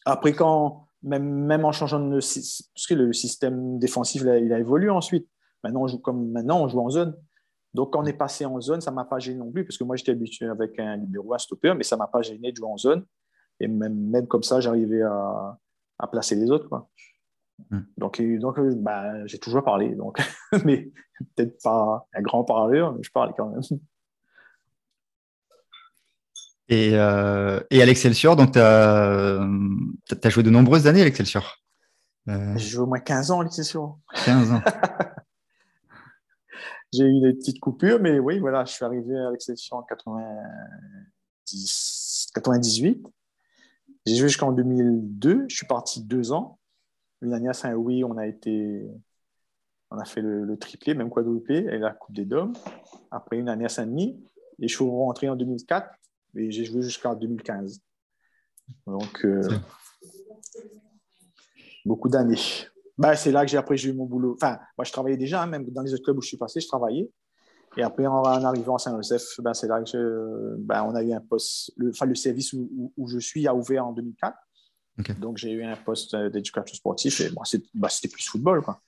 Après, 0.05 0.33
quand, 0.33 0.87
même, 1.03 1.25
même 1.25 1.65
en 1.65 1.73
changeant 1.73 2.01
de 2.01 2.15
parce 2.15 2.87
que 2.89 2.95
le 2.95 3.13
système 3.13 3.79
défensif, 3.79 4.23
il 4.23 4.53
a, 4.53 4.59
évolué 4.59 4.91
ensuite. 4.91 5.29
Maintenant, 5.65 5.83
on 5.83 5.87
joue 5.89 5.99
comme 5.99 6.31
maintenant, 6.31 6.63
on 6.63 6.69
joue 6.69 6.81
en 6.81 6.91
zone. 6.91 7.17
Donc, 7.75 7.93
quand 7.93 8.03
on 8.03 8.07
est 8.07 8.13
passé 8.13 8.45
en 8.45 8.61
zone, 8.61 8.81
ça 8.81 8.91
ne 8.91 8.97
m'a 8.97 9.05
pas 9.05 9.19
gêné 9.19 9.39
non 9.39 9.51
plus, 9.51 9.65
parce 9.65 9.79
que 9.79 9.85
moi, 9.85 9.97
j'étais 9.97 10.13
habitué 10.13 10.47
avec 10.47 10.79
un 10.79 10.99
numéro, 10.99 11.33
un 11.35 11.39
stopper, 11.39 11.75
mais 11.75 11.85
ça 11.85 11.97
ne 11.97 12.01
m'a 12.01 12.07
pas 12.07 12.23
gêné 12.23 12.53
de 12.53 12.57
jouer 12.57 12.69
en 12.69 12.77
zone. 12.77 13.05
Et 13.61 13.69
même, 13.69 13.95
même 13.95 14.27
comme 14.27 14.43
ça, 14.43 14.61
j'arrivais 14.61 15.03
à, 15.03 15.59
à, 15.99 16.07
placer 16.09 16.35
les 16.35 16.51
autres. 16.51 16.69
Quoi. 16.69 16.89
Hmm. 17.71 17.83
Donc, 17.97 18.21
donc 18.21 18.61
bah, 18.61 19.27
j'ai 19.27 19.39
toujours 19.39 19.65
parlé. 19.65 19.95
Donc, 19.95 20.19
mais 20.65 20.91
peut-être 21.35 21.63
pas 21.63 22.07
un 22.15 22.23
grand 22.23 22.45
parleur, 22.45 22.93
mais 22.93 23.03
je 23.03 23.11
parle 23.11 23.33
quand 23.37 23.49
même. 23.49 23.63
Et, 26.69 26.91
euh, 26.95 27.61
et 27.71 27.83
à 27.83 27.87
l'Excelsior, 27.87 28.37
donc 28.37 28.53
tu 28.53 28.59
as, 28.59 29.41
as, 29.41 30.29
joué 30.31 30.43
de 30.43 30.51
nombreuses 30.51 30.87
années 30.87 31.03
à 31.03 31.05
l'Excelsior 31.05 31.59
euh... 32.29 32.55
J'ai 32.57 32.69
joué 32.69 32.85
au 32.85 32.87
moins 32.87 33.01
15 33.01 33.31
ans 33.31 33.41
à 33.41 33.45
l'Excelsior. 33.45 33.99
15 34.25 34.53
ans. 34.53 34.63
J'ai 36.93 37.05
eu 37.05 37.21
des 37.21 37.33
petites 37.33 37.59
coupures, 37.59 38.01
mais 38.01 38.19
oui, 38.19 38.39
voilà, 38.39 38.67
je 38.67 38.73
suis 38.73 38.85
arrivé 38.85 39.17
à 39.17 39.31
l'Excelsior 39.31 39.81
en 39.81 39.83
90, 39.83 42.33
98. 42.35 43.07
J'ai 44.05 44.17
joué 44.17 44.29
jusqu'en 44.29 44.53
2002. 44.53 45.47
Je 45.49 45.57
suis 45.57 45.67
parti 45.67 46.03
deux 46.03 46.33
ans. 46.33 46.59
Une 47.23 47.33
année 47.33 47.49
à 47.49 47.55
Saint-Louis, 47.55 48.05
on 48.05 48.19
a 48.19 48.27
été, 48.27 48.91
on 49.91 49.97
a 49.97 50.05
fait 50.05 50.21
le, 50.21 50.55
triplé, 50.59 50.93
même 50.95 51.09
quadruplé, 51.09 51.67
et 51.71 51.79
la 51.79 51.93
Coupe 51.93 52.15
des 52.15 52.27
Dômes. 52.27 52.53
Après 53.11 53.39
une 53.39 53.49
année 53.49 53.65
à 53.65 53.71
Saint-Denis, 53.71 54.23
et 54.59 54.69
je 54.69 54.75
suis 54.75 54.85
rentré 54.85 55.29
en 55.29 55.37
2004 55.37 55.89
et 56.37 56.51
j'ai 56.51 56.65
joué 56.65 56.83
jusqu'en 56.83 57.15
2015. 57.15 57.81
Donc, 58.87 59.25
euh, 59.25 59.49
beaucoup 61.85 62.09
d'années. 62.09 62.37
Ben, 63.03 63.17
c'est 63.17 63.33
là 63.33 63.45
que 63.45 63.51
j'ai 63.51 63.57
après 63.57 63.77
j'ai 63.77 63.91
eu 63.91 63.95
mon 63.95 64.07
boulot. 64.07 64.35
Enfin, 64.41 64.61
moi, 64.79 64.85
je 64.85 64.93
travaillais 64.93 65.17
déjà, 65.17 65.43
hein, 65.43 65.47
même 65.47 65.69
dans 65.71 65.83
les 65.83 65.93
autres 65.93 66.05
clubs 66.05 66.17
où 66.17 66.23
je 66.23 66.29
suis 66.29 66.37
passé, 66.37 66.61
je 66.61 66.69
travaillais. 66.69 67.11
Et 67.77 67.83
après, 67.83 68.07
en, 68.07 68.23
arrivant 68.23 68.77
à 68.77 68.79
Saint-Joseph, 68.79 69.25
ben, 69.41 69.55
c'est 69.55 69.67
là 69.67 69.83
que 69.83 69.91
je, 69.91 70.57
ben, 70.59 70.85
on 70.85 70.95
a 70.95 71.03
eu 71.03 71.13
un 71.13 71.21
poste. 71.21 71.73
Le, 71.77 71.91
enfin, 71.91 72.07
le 72.07 72.15
service 72.15 72.53
où, 72.53 72.93
où, 72.97 73.09
je 73.09 73.19
suis 73.19 73.49
a 73.49 73.55
ouvert 73.55 73.89
en 73.89 73.93
2004. 73.93 74.37
Donc, 75.19 75.39
j'ai 75.39 75.51
eu 75.51 75.65
un 75.65 75.75
poste 75.75 76.15
d'éducateur 76.15 76.77
sportif 76.77 77.21
et 77.23 77.31
bon, 77.31 77.43
ben, 77.75 77.89
c'était 77.89 78.13
plus 78.13 78.25
football. 78.25 78.63
Quoi. 78.63 78.81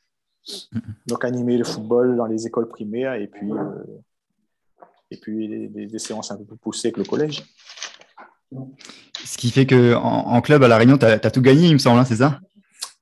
Donc, 1.08 1.24
animer 1.24 1.58
le 1.58 1.64
football 1.64 2.16
dans 2.16 2.26
les 2.26 2.46
écoles 2.46 2.68
primaires 2.68 3.14
et 3.14 3.26
puis 3.26 3.50
euh, 3.50 3.82
et 5.10 5.16
puis 5.16 5.68
des, 5.68 5.98
séances 5.98 6.30
un 6.30 6.36
peu 6.36 6.44
plus 6.44 6.56
poussées 6.56 6.92
que 6.92 7.00
le 7.00 7.06
collège. 7.06 7.42
Ce 9.24 9.36
qui 9.36 9.50
fait 9.50 9.66
qu'en 9.66 10.02
en, 10.02 10.40
club 10.40 10.62
à 10.62 10.68
La 10.68 10.76
Réunion, 10.76 10.98
tu 10.98 11.06
as, 11.06 11.18
tout 11.18 11.40
gagné, 11.40 11.68
il 11.68 11.72
me 11.72 11.78
semble, 11.78 11.98
hein, 11.98 12.04
c'est 12.04 12.16
ça? 12.16 12.40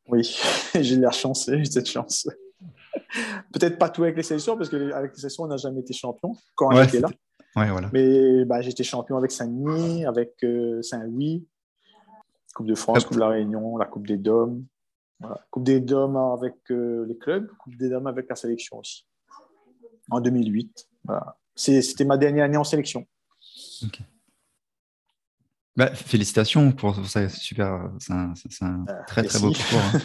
Oui, 0.09 0.23
j'ai 0.81 0.97
la 0.97 1.11
chance, 1.11 1.49
j'ai 1.49 1.65
cette 1.65 1.89
chance. 1.89 2.29
Peut-être 3.53 3.79
pas 3.79 3.89
tout 3.89 4.03
avec 4.03 4.17
les 4.17 4.23
sélections, 4.23 4.57
parce 4.57 4.69
qu'avec 4.69 5.13
les 5.13 5.19
sélections, 5.19 5.45
on 5.45 5.49
n'a 5.49 5.57
jamais 5.57 5.81
été 5.81 5.93
champion 5.93 6.35
quand 6.55 6.75
on 6.75 6.83
était 6.83 7.01
là. 7.01 7.09
Ouais, 7.55 7.71
voilà. 7.71 7.91
Mais 7.93 8.45
bah, 8.45 8.63
j'étais 8.63 8.83
champion 8.83 9.17
avec 9.17 9.31
Saint-Denis, 9.31 10.07
avec 10.07 10.43
euh, 10.43 10.81
Saint-Louis, 10.83 11.47
Coupe 12.55 12.67
de 12.67 12.75
France, 12.75 13.05
Coupe 13.05 13.17
de 13.17 13.21
la 13.21 13.29
Réunion, 13.29 13.77
la 13.77 13.87
Coupe 13.87 14.07
des 14.07 14.17
Dômes. 14.17 14.65
Coupe 15.51 15.65
des 15.65 15.81
Dômes 15.81 16.17
avec 16.17 16.55
euh, 16.71 17.07
les 17.07 17.17
clubs, 17.17 17.49
Coupe 17.59 17.77
des 17.77 17.89
Dômes 17.89 18.07
avec 18.07 18.29
la 18.29 18.35
sélection 18.35 18.79
aussi. 18.79 19.07
En 20.11 20.21
2008. 20.21 20.89
Voilà. 21.05 21.37
C'était 21.55 22.05
ma 22.05 22.17
dernière 22.17 22.47
année 22.47 22.57
en 22.57 22.65
sélection. 22.65 23.07
Bah, 25.77 25.95
félicitations 25.95 26.73
pour 26.73 26.95
ça, 27.07 27.29
super. 27.29 27.91
C'est 27.99 28.13
un, 28.13 28.35
euh, 28.89 28.93
très 29.07 29.23
très 29.23 29.39
beau 29.39 29.53
parcours. 29.53 29.79
Hein. 29.95 30.01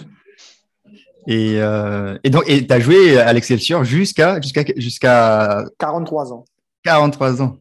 et, 1.28 1.62
euh, 1.62 2.18
et, 2.24 2.30
donc, 2.30 2.46
tu 2.46 2.66
as 2.70 2.80
joué 2.80 3.18
à 3.20 3.34
l'Excelsior 3.34 3.84
jusqu'à 3.84 4.40
jusqu'à 4.40 4.64
jusqu'à 4.78 5.66
43 5.78 6.34
ans. 6.34 6.46
43 6.84 7.42
ans. 7.42 7.58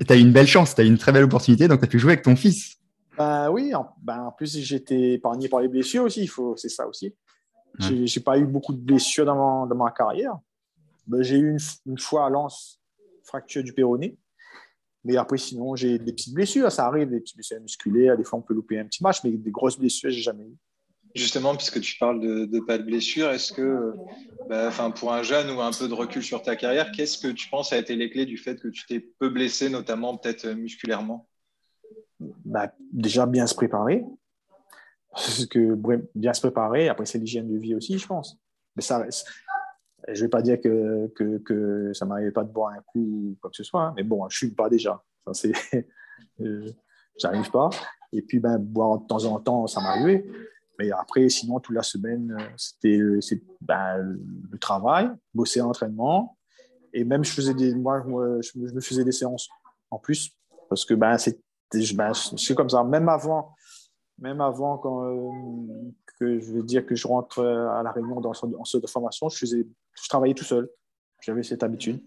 Et 0.00 0.04
tu 0.04 0.12
as 0.12 0.16
eu 0.16 0.20
une 0.20 0.32
belle 0.32 0.48
chance, 0.48 0.74
tu 0.74 0.80
as 0.80 0.84
eu 0.84 0.88
une 0.88 0.98
très 0.98 1.12
belle 1.12 1.24
opportunité, 1.24 1.68
donc 1.68 1.78
tu 1.78 1.84
as 1.84 1.88
pu 1.88 1.98
jouer 1.98 2.12
avec 2.12 2.24
ton 2.24 2.36
fils. 2.36 2.76
Bah, 3.16 3.50
oui, 3.50 3.74
en, 3.74 3.88
ben, 4.02 4.24
en 4.24 4.32
plus 4.32 4.58
j'étais 4.58 5.12
épargné 5.12 5.48
par 5.48 5.60
les 5.60 5.68
blessures 5.68 6.04
aussi, 6.04 6.30
c'est 6.56 6.68
ça 6.68 6.86
aussi. 6.86 7.14
Je 7.78 8.06
J'ai 8.06 8.20
pas 8.20 8.38
eu 8.38 8.44
beaucoup 8.44 8.72
de 8.72 8.80
blessures 8.80 9.26
dans, 9.26 9.66
dans 9.66 9.76
ma 9.76 9.90
carrière. 9.90 10.38
Ben, 11.06 11.22
j'ai 11.22 11.38
eu 11.38 11.56
une, 11.86 11.98
fois 11.98 12.26
à 12.26 12.30
Lens 12.30 12.80
fracture 13.24 13.62
du 13.62 13.72
péroné. 13.72 14.16
Mais 15.06 15.16
après, 15.16 15.38
sinon, 15.38 15.76
j'ai 15.76 16.00
des 16.00 16.12
petites 16.12 16.34
blessures. 16.34 16.70
Ça 16.72 16.86
arrive, 16.86 17.10
des 17.10 17.20
petites 17.20 17.36
blessures 17.36 17.60
musculaires. 17.60 18.16
Des 18.16 18.24
fois, 18.24 18.40
on 18.40 18.42
peut 18.42 18.54
louper 18.54 18.80
un 18.80 18.84
petit 18.86 19.04
match, 19.04 19.18
mais 19.22 19.30
des 19.30 19.50
grosses 19.52 19.78
blessures, 19.78 20.10
j'ai 20.10 20.20
jamais 20.20 20.42
eu. 20.42 20.56
Justement, 21.14 21.54
puisque 21.54 21.80
tu 21.80 21.96
parles 21.96 22.20
de, 22.20 22.60
pas 22.60 22.76
de 22.76 22.82
blessures, 22.82 23.30
est-ce 23.30 23.52
que, 23.52 23.94
bah, 24.48 24.70
pour 24.96 25.12
un 25.12 25.22
jeune 25.22 25.48
ou 25.56 25.60
un 25.60 25.70
peu 25.70 25.86
de 25.86 25.94
recul 25.94 26.24
sur 26.24 26.42
ta 26.42 26.56
carrière, 26.56 26.90
qu'est-ce 26.90 27.18
que 27.18 27.28
tu 27.28 27.48
penses 27.48 27.72
a 27.72 27.78
été 27.78 27.94
les 27.94 28.10
clés 28.10 28.26
du 28.26 28.36
fait 28.36 28.60
que 28.60 28.66
tu 28.66 28.84
t'es 28.84 28.98
peu 29.00 29.30
blessé, 29.30 29.70
notamment 29.70 30.16
peut-être 30.16 30.48
musculairement? 30.48 31.28
Bah, 32.18 32.72
déjà 32.92 33.26
bien 33.26 33.46
se 33.46 33.54
préparer. 33.54 34.04
Parce 35.12 35.46
que 35.46 35.78
bien 36.16 36.34
se 36.34 36.40
préparer, 36.40 36.88
après, 36.88 37.06
c'est 37.06 37.18
l'hygiène 37.18 37.48
de 37.48 37.56
vie 37.56 37.76
aussi, 37.76 37.96
je 37.96 38.06
pense. 38.06 38.38
Mais 38.74 38.82
ça. 38.82 39.06
Je 40.08 40.12
ne 40.12 40.26
vais 40.26 40.28
pas 40.28 40.42
dire 40.42 40.60
que, 40.60 41.08
que, 41.14 41.92
ça 41.92 42.04
ne 42.04 42.10
m'arrivait 42.10 42.32
pas 42.32 42.44
de 42.44 42.52
boire 42.52 42.72
un 42.72 42.80
coup 42.82 43.00
ou 43.00 43.36
quoi 43.40 43.50
que 43.50 43.56
ce 43.56 43.64
soit, 43.64 43.82
hein. 43.82 43.94
mais 43.96 44.02
bon, 44.02 44.28
je 44.28 44.44
ne 44.44 44.48
fume 44.48 44.56
pas 44.56 44.68
déjà. 44.68 45.02
Ça, 45.26 45.34
c'est. 45.34 45.88
J'arrive 47.18 47.50
pas. 47.50 47.70
Et 48.12 48.22
puis, 48.22 48.38
ben, 48.38 48.58
boire 48.58 48.98
de 48.98 49.06
temps 49.06 49.24
en 49.24 49.40
temps, 49.40 49.66
ça 49.66 49.80
m'arrivait. 49.80 50.24
Mais 50.78 50.90
après, 50.90 51.28
sinon, 51.28 51.58
toute 51.60 51.74
la 51.74 51.82
semaine, 51.82 52.36
c'était 52.56 53.00
ben, 53.62 54.18
le 54.50 54.58
travail, 54.58 55.10
bosser 55.34 55.60
l'entraînement. 55.60 56.36
Et 56.92 57.04
même, 57.04 57.24
je 57.24 57.32
faisais 57.32 57.54
des, 57.54 57.74
moi, 57.74 58.04
je 58.06 58.58
me 58.58 58.80
faisais 58.80 59.04
des 59.04 59.12
séances 59.12 59.48
en 59.90 59.98
plus 59.98 60.36
parce 60.68 60.84
que 60.84 60.94
ben, 60.94 61.16
c'est 61.18 61.40
ben, 61.94 62.12
comme 62.56 62.70
ça. 62.70 62.84
Même 62.84 63.08
avant, 63.08 63.54
même 64.18 64.40
avant 64.40 64.78
quand, 64.78 65.04
euh, 65.04 65.92
que 66.18 66.40
je 66.40 66.52
veux 66.52 66.62
dire 66.62 66.86
que 66.86 66.94
je 66.94 67.06
rentre 67.06 67.44
à 67.44 67.82
la 67.82 67.92
réunion 67.92 68.20
dans, 68.20 68.30
en 68.30 68.64
centre 68.64 68.80
de 68.80 68.86
formation, 68.86 69.28
je, 69.28 69.38
faisais, 69.38 69.66
je 70.02 70.08
travaillais 70.08 70.34
tout 70.34 70.44
seul. 70.44 70.68
J'avais 71.20 71.42
cette 71.42 71.62
habitude. 71.62 72.02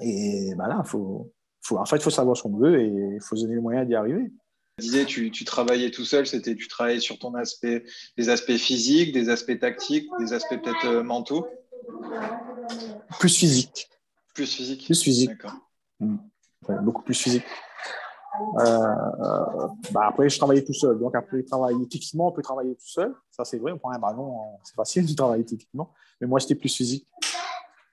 Et 0.00 0.54
ben 0.56 0.68
là, 0.68 0.82
faut, 0.84 1.32
faut, 1.60 1.78
en 1.78 1.84
fait, 1.84 1.96
il 1.96 2.02
faut 2.02 2.10
savoir 2.10 2.36
ce 2.36 2.42
qu'on 2.42 2.56
veut 2.56 2.80
et 2.80 2.86
il 2.86 3.20
faut 3.20 3.36
se 3.36 3.42
donner 3.42 3.56
les 3.56 3.60
moyens 3.60 3.86
d'y 3.86 3.94
arriver. 3.94 4.32
Tu 4.78 4.86
disais, 4.86 5.04
tu, 5.04 5.30
tu 5.30 5.44
travaillais 5.44 5.90
tout 5.90 6.04
seul, 6.04 6.26
c'était 6.26 6.54
tu 6.54 6.68
travaillais 6.68 7.00
sur 7.00 7.18
ton 7.18 7.34
aspect, 7.34 7.84
des 8.16 8.28
aspects 8.30 8.56
physiques, 8.56 9.12
des 9.12 9.28
aspects 9.28 9.58
tactiques, 9.58 10.08
des 10.18 10.32
aspects 10.32 10.56
peut-être 10.62 10.86
euh, 10.86 11.02
mentaux 11.02 11.46
Plus 13.18 13.36
physique. 13.36 13.90
Plus 14.34 14.46
physique 14.46 14.86
Plus 14.86 15.02
physique. 15.02 15.30
D'accord. 15.30 15.56
Mm. 15.98 16.16
beaucoup 16.82 17.02
plus 17.02 17.14
physique. 17.14 17.44
Euh, 18.38 18.64
euh, 18.64 19.68
bah 19.92 20.06
après, 20.08 20.28
je 20.28 20.38
travaillais 20.38 20.64
tout 20.64 20.72
seul. 20.72 20.98
Donc, 20.98 21.14
après, 21.14 21.42
travailler 21.42 21.86
techniquement, 21.88 22.28
on 22.28 22.32
peut 22.32 22.42
travailler 22.42 22.74
tout 22.74 22.88
seul. 22.88 23.14
Ça, 23.30 23.44
c'est 23.44 23.58
vrai. 23.58 23.72
On 23.72 23.78
prend 23.78 23.90
un 23.90 23.98
ballon, 23.98 24.58
c'est 24.64 24.74
facile 24.74 25.06
de 25.06 25.14
travailler 25.14 25.44
techniquement. 25.44 25.92
Mais 26.20 26.26
moi, 26.26 26.38
j'étais 26.38 26.54
plus 26.54 26.74
physique. 26.74 27.08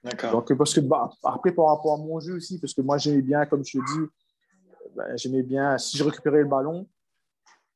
D'accord. 0.04 0.32
Donc, 0.32 0.54
parce 0.56 0.74
que, 0.74 0.80
bah, 0.80 1.10
après, 1.24 1.52
par 1.52 1.68
rapport 1.68 1.94
à 1.94 1.98
mon 1.98 2.20
jeu 2.20 2.36
aussi, 2.36 2.60
parce 2.60 2.74
que 2.74 2.82
moi, 2.82 2.98
j'aimais 2.98 3.22
bien, 3.22 3.46
comme 3.46 3.66
je 3.66 3.80
te 3.80 3.84
dis, 3.84 4.06
bah, 4.96 5.16
j'aimais 5.16 5.44
bien, 5.44 5.78
si 5.78 5.98
je 5.98 6.04
récupérais 6.04 6.40
le 6.40 6.48
ballon, 6.48 6.88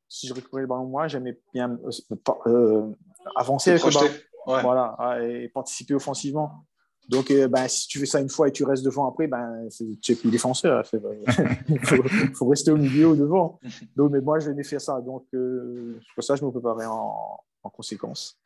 si 0.07 0.27
je 0.27 0.33
récupérais 0.33 0.61
le 0.61 0.67
ballon, 0.67 0.85
moi, 0.85 1.07
j'aimais 1.07 1.39
bien 1.53 1.77
euh, 2.47 2.87
avancer 3.35 3.71
avec 3.71 3.83
le 3.83 3.91
ballon. 3.91 4.13
Voilà, 4.45 5.19
et 5.21 5.49
participer 5.49 5.93
offensivement. 5.93 6.65
Donc, 7.09 7.29
euh, 7.31 7.47
ben, 7.47 7.67
si 7.67 7.87
tu 7.87 7.99
fais 7.99 8.05
ça 8.05 8.19
une 8.19 8.29
fois 8.29 8.47
et 8.47 8.51
tu 8.51 8.63
restes 8.63 8.83
devant 8.83 9.07
après, 9.07 9.27
ben, 9.27 9.67
tu 10.01 10.11
n'es 10.11 10.15
plus 10.15 10.29
défenseur. 10.29 10.83
Il 11.69 11.79
faut, 12.33 12.47
rester 12.47 12.71
au 12.71 12.77
milieu 12.77 13.09
ou 13.09 13.15
devant. 13.15 13.59
Donc, 13.95 14.11
mais 14.11 14.21
moi, 14.21 14.39
je 14.39 14.51
vais 14.51 14.63
faire 14.63 14.81
ça. 14.81 15.01
Donc, 15.01 15.25
euh, 15.33 15.99
pour 16.15 16.23
ça, 16.23 16.35
je 16.35 16.45
me 16.45 16.51
préparais 16.51 16.85
en, 16.85 17.39
conséquence. 17.63 18.39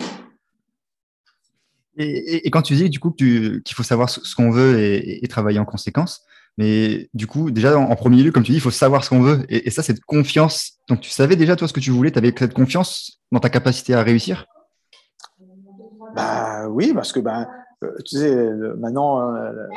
Et, 1.98 2.50
quand 2.50 2.62
tu 2.62 2.76
dis 2.76 2.90
du 2.90 3.00
coup 3.00 3.12
qu'il 3.12 3.62
faut 3.74 3.84
savoir 3.84 4.10
ce, 4.10 4.36
qu'on 4.36 4.52
veut 4.52 4.80
et, 4.80 5.26
travailler 5.30 5.60
en 5.60 5.66
conséquence, 5.66 6.26
mais 6.58 7.10
du 7.14 7.28
coup, 7.28 7.52
déjà 7.52 7.78
en, 7.78 7.96
premier 7.96 8.24
lieu, 8.24 8.32
comme 8.32 8.44
tu 8.44 8.52
dis, 8.52 8.58
il 8.58 8.62
faut 8.62 8.72
savoir 8.72 9.04
ce 9.04 9.10
qu'on 9.10 9.22
veut. 9.22 9.46
Et, 9.48 9.70
ça, 9.70 9.84
cette 9.84 10.04
confiance. 10.04 10.80
Donc, 10.90 11.02
tu 11.02 11.10
savais 11.10 11.36
déjà 11.36 11.56
toi 11.56 11.68
ce 11.68 11.74
que 11.74 11.80
tu 11.80 11.92
voulais, 11.92 12.12
tu 12.12 12.18
avais 12.18 12.34
cette 12.38 12.54
confiance 12.54 13.22
dans 13.32 13.40
ta 13.40 13.50
capacité 13.50 13.94
à 13.94 14.02
réussir? 14.02 14.46
Bah, 16.16 16.68
Oui, 16.68 16.94
parce 16.94 17.12
que 17.12 17.20
ben, 17.20 17.48
tu 18.06 18.18
sais, 18.18 18.54
maintenant, 18.78 19.36
euh, 19.36 19.68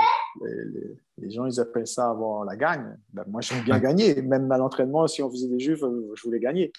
les, 1.18 1.30
gens, 1.30 1.46
ils 1.46 1.60
appellent 1.60 1.86
ça 1.86 2.10
avoir 2.10 2.44
la 2.44 2.56
gagne. 2.56 2.96
Ben, 3.12 3.24
moi, 3.28 3.40
j'aime 3.40 3.62
bien 3.64 3.78
gagner. 3.78 4.20
Même 4.22 4.50
à 4.52 4.58
l'entraînement, 4.58 5.06
si 5.06 5.22
on 5.22 5.30
faisait 5.30 5.48
des 5.48 5.60
jeux, 5.60 5.76
je 5.76 6.22
voulais 6.22 6.40
gagner. 6.40 6.72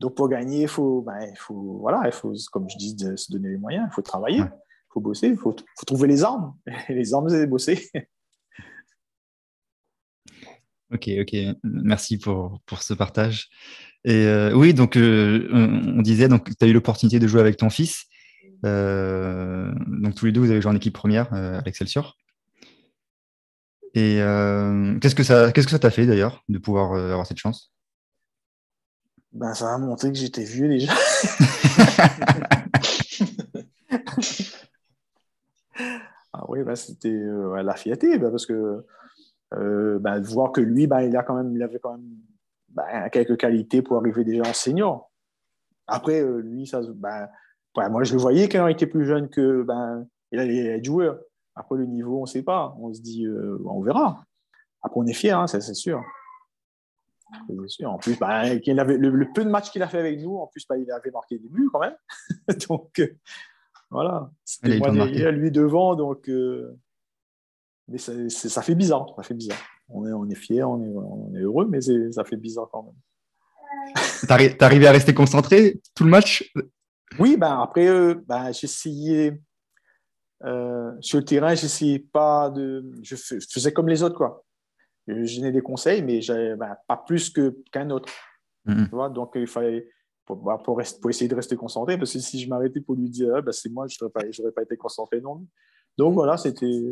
Donc, 0.00 0.14
pour 0.14 0.28
gagner, 0.28 0.62
il 0.62 0.68
faut, 0.68 1.02
ben, 1.02 1.18
il 1.30 1.38
faut, 1.38 1.78
voilà, 1.80 2.02
il 2.06 2.12
faut, 2.12 2.32
comme 2.52 2.68
je 2.68 2.76
dis, 2.76 2.96
se 3.16 3.32
donner 3.32 3.50
les 3.50 3.58
moyens. 3.58 3.86
Il 3.90 3.94
faut 3.94 4.02
travailler, 4.02 4.38
il 4.38 4.50
faut 4.92 5.00
bosser, 5.00 5.28
il 5.28 5.36
faut, 5.36 5.54
faut, 5.76 5.86
trouver 5.86 6.08
les 6.08 6.24
armes. 6.24 6.54
les 6.88 7.14
armes, 7.14 7.28
c'est 7.28 7.46
bosser. 7.46 7.90
Ok, 10.92 11.08
ok. 11.20 11.34
Merci 11.64 12.18
pour, 12.18 12.60
pour 12.66 12.82
ce 12.82 12.94
partage. 12.94 13.48
Et 14.04 14.26
euh, 14.26 14.52
oui, 14.54 14.74
donc 14.74 14.96
on, 14.96 16.02
disait, 16.02 16.28
donc 16.28 16.56
tu 16.56 16.64
as 16.64 16.68
eu 16.68 16.72
l'opportunité 16.72 17.18
de 17.18 17.26
jouer 17.26 17.40
avec 17.40 17.56
ton 17.56 17.68
fils. 17.68 18.06
Euh, 18.64 19.72
donc 19.86 20.14
tous 20.14 20.26
les 20.26 20.32
deux, 20.32 20.40
vous 20.40 20.50
avez 20.50 20.60
joué 20.60 20.72
en 20.72 20.76
équipe 20.76 20.94
première 20.94 21.32
euh, 21.34 21.58
à 21.58 21.62
l'Excelsior. 21.62 22.16
Et 23.94 24.20
euh, 24.22 24.98
qu'est-ce 24.98 25.14
que 25.14 25.22
ça, 25.22 25.52
qu'est-ce 25.52 25.66
que 25.66 25.72
ça 25.72 25.78
t'a 25.78 25.90
fait 25.90 26.06
d'ailleurs 26.06 26.42
de 26.48 26.58
pouvoir 26.58 26.94
avoir 26.94 27.26
cette 27.26 27.36
chance? 27.38 27.72
Ben, 29.32 29.54
ça 29.54 29.72
a 29.74 29.78
montré 29.78 30.10
que 30.10 30.18
j'étais 30.18 30.44
vieux 30.44 30.68
déjà. 30.68 30.92
ah 36.32 36.44
oui, 36.48 36.62
ben, 36.64 36.74
c'était 36.74 37.20
la 37.62 37.74
fierté, 37.74 38.18
ben, 38.18 38.30
parce 38.30 38.46
que 38.46 38.84
ben, 39.52 40.20
de 40.20 40.26
voir 40.26 40.50
que 40.52 40.60
lui, 40.60 40.86
ben, 40.86 41.02
il, 41.02 41.16
a 41.16 41.22
quand 41.22 41.36
même, 41.36 41.54
il 41.54 41.62
avait 41.62 41.78
quand 41.78 41.96
même 41.96 42.18
quelques 43.10 43.36
qualités 43.36 43.82
pour 43.82 43.98
arriver 43.98 44.24
déjà 44.24 44.42
en 44.42 44.52
senior. 44.52 45.12
Après, 45.86 46.24
lui, 46.42 46.66
ça, 46.66 46.80
moi, 47.76 48.04
je 48.04 48.14
le 48.14 48.20
voyais 48.20 48.48
quand 48.48 48.66
il 48.66 48.72
était 48.72 48.86
plus 48.86 49.06
jeune 49.06 49.28
que 49.28 49.62
ben, 49.62 50.06
il 50.32 50.38
allait 50.38 50.76
être 50.76 50.84
joueur. 50.84 51.18
Après, 51.56 51.76
le 51.76 51.86
niveau, 51.86 52.18
on 52.18 52.22
ne 52.22 52.26
sait 52.26 52.42
pas. 52.42 52.74
On 52.80 52.92
se 52.92 53.00
dit, 53.00 53.26
euh, 53.26 53.58
on 53.64 53.80
verra. 53.82 54.24
Après, 54.82 55.00
on 55.00 55.06
est 55.06 55.12
fiers, 55.12 55.30
hein, 55.30 55.46
c'est 55.46 55.60
sûr. 55.74 56.02
sûr. 57.66 57.90
En 57.90 57.98
plus, 57.98 58.18
ben, 58.18 58.60
avait, 58.78 58.96
le, 58.96 59.32
peu 59.32 59.44
de 59.44 59.50
matchs 59.50 59.70
qu'il 59.70 59.82
a 59.82 59.88
fait 59.88 59.98
avec 59.98 60.20
nous, 60.20 60.36
en 60.36 60.46
plus, 60.46 60.66
ben, 60.68 60.76
il 60.76 60.90
avait 60.90 61.10
marqué 61.10 61.38
des 61.38 61.48
buts 61.48 61.68
quand 61.72 61.80
même. 61.80 61.96
donc, 62.68 62.98
euh, 62.98 63.16
voilà. 63.90 64.30
C'était 64.44 64.78
moi 64.78 64.90
derrière, 64.90 65.32
lui 65.32 65.50
devant. 65.50 65.94
Donc, 65.94 66.28
euh, 66.28 66.76
mais 67.88 67.98
ça 67.98 68.62
fait 68.62 68.74
bizarre. 68.74 69.06
Ça 69.16 69.22
fait 69.22 69.34
bizarre. 69.34 69.58
On 69.88 70.06
est, 70.06 70.12
on 70.12 70.28
est 70.28 70.34
fiers, 70.34 70.64
on 70.64 70.82
est, 70.82 70.88
on 70.88 71.34
est 71.34 71.40
heureux, 71.40 71.66
mais 71.68 71.80
ça 71.80 72.24
fait 72.24 72.36
bizarre 72.36 72.68
quand 72.72 72.82
même. 72.82 72.94
T'es 74.26 74.62
arrivé 74.62 74.86
à 74.86 74.92
rester 74.92 75.14
concentré 75.14 75.80
tout 75.94 76.04
le 76.04 76.10
match? 76.10 76.52
Oui, 77.18 77.36
ben 77.36 77.60
après, 77.60 77.88
euh, 77.88 78.14
ben, 78.26 78.52
j'essayais 78.52 79.40
euh, 80.44 80.92
sur 81.00 81.18
le 81.18 81.24
terrain, 81.24 81.54
j'essayais 81.54 81.98
pas 81.98 82.50
de. 82.50 82.84
Je 83.02 83.16
faisais 83.16 83.72
comme 83.72 83.88
les 83.88 84.02
autres, 84.02 84.16
quoi. 84.16 84.44
Je 85.06 85.36
donnais 85.36 85.52
des 85.52 85.62
conseils, 85.62 86.02
mais 86.02 86.20
ben, 86.56 86.76
pas 86.86 86.96
plus 86.96 87.32
qu'un 87.72 87.90
autre. 87.90 88.12
Mm-hmm. 88.66 88.84
Tu 88.84 88.90
vois? 88.90 89.08
Donc, 89.08 89.32
il 89.34 89.46
fallait. 89.46 89.88
Pour, 90.26 90.36
bah, 90.36 90.58
pour, 90.64 90.80
pour, 91.02 91.10
essayer 91.10 91.28
de 91.28 91.34
rester 91.34 91.54
concentré, 91.54 91.98
parce 91.98 92.14
que 92.14 92.18
si 92.18 92.40
je 92.40 92.48
m'arrêtais 92.48 92.80
pour 92.80 92.94
lui 92.94 93.10
dire, 93.10 93.34
ah, 93.36 93.42
ben, 93.42 93.52
c'est 93.52 93.68
moi, 93.68 93.86
je 93.86 93.98
n'aurais 94.00 94.12
pas, 94.12 94.22
pas 94.56 94.62
été 94.62 94.76
concentré 94.78 95.20
non 95.20 95.46
Donc 95.98 96.14
voilà, 96.14 96.38
c'était. 96.38 96.82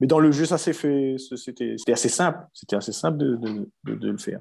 Mais 0.00 0.08
dans 0.08 0.18
le 0.18 0.32
jeu, 0.32 0.46
ça 0.46 0.58
s'est 0.58 0.72
fait. 0.72 1.16
C'était 1.36 1.76
assez 1.92 2.08
simple. 2.08 2.40
C'était 2.52 2.76
assez 2.76 2.92
simple 2.92 3.18
de, 3.18 3.36
de, 3.36 3.94
de, 3.94 4.10
le 4.10 4.18
faire. 4.18 4.40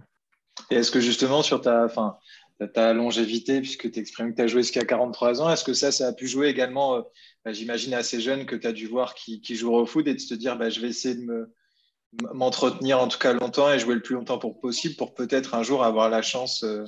Et 0.71 0.75
est-ce 0.75 0.91
que 0.91 0.99
justement, 0.99 1.43
sur 1.43 1.61
ta. 1.61 1.85
Enfin, 1.85 2.17
ta 2.67 2.93
longévité, 2.93 3.59
puisque 3.61 3.91
tu 3.91 3.99
exprimes 3.99 4.31
que 4.31 4.37
tu 4.37 4.41
as 4.41 4.47
joué 4.47 4.61
jusqu'à 4.61 4.85
43 4.85 5.41
ans. 5.41 5.49
Est-ce 5.49 5.63
que 5.63 5.73
ça, 5.73 5.91
ça 5.91 6.07
a 6.07 6.13
pu 6.13 6.27
jouer 6.27 6.47
également, 6.47 6.95
euh, 6.95 7.01
bah, 7.43 7.51
j'imagine, 7.51 7.93
assez 7.93 8.21
jeune 8.21 8.45
que 8.45 8.55
tu 8.55 8.67
as 8.67 8.71
dû 8.71 8.87
voir 8.87 9.15
qui, 9.15 9.41
qui 9.41 9.55
jouent 9.55 9.73
au 9.73 9.85
foot 9.85 10.07
et 10.07 10.13
de 10.13 10.19
te 10.19 10.33
dire, 10.33 10.57
bah, 10.57 10.69
je 10.69 10.79
vais 10.79 10.89
essayer 10.89 11.15
de 11.15 11.23
me, 11.23 11.53
m'entretenir 12.33 12.99
en 12.99 13.07
tout 13.07 13.17
cas 13.17 13.33
longtemps 13.33 13.71
et 13.71 13.79
jouer 13.79 13.95
le 13.95 14.01
plus 14.01 14.15
longtemps 14.15 14.37
pour 14.37 14.59
possible 14.59 14.95
pour 14.95 15.13
peut-être 15.13 15.55
un 15.55 15.63
jour 15.63 15.83
avoir 15.83 16.09
la 16.09 16.21
chance 16.21 16.63
euh, 16.63 16.85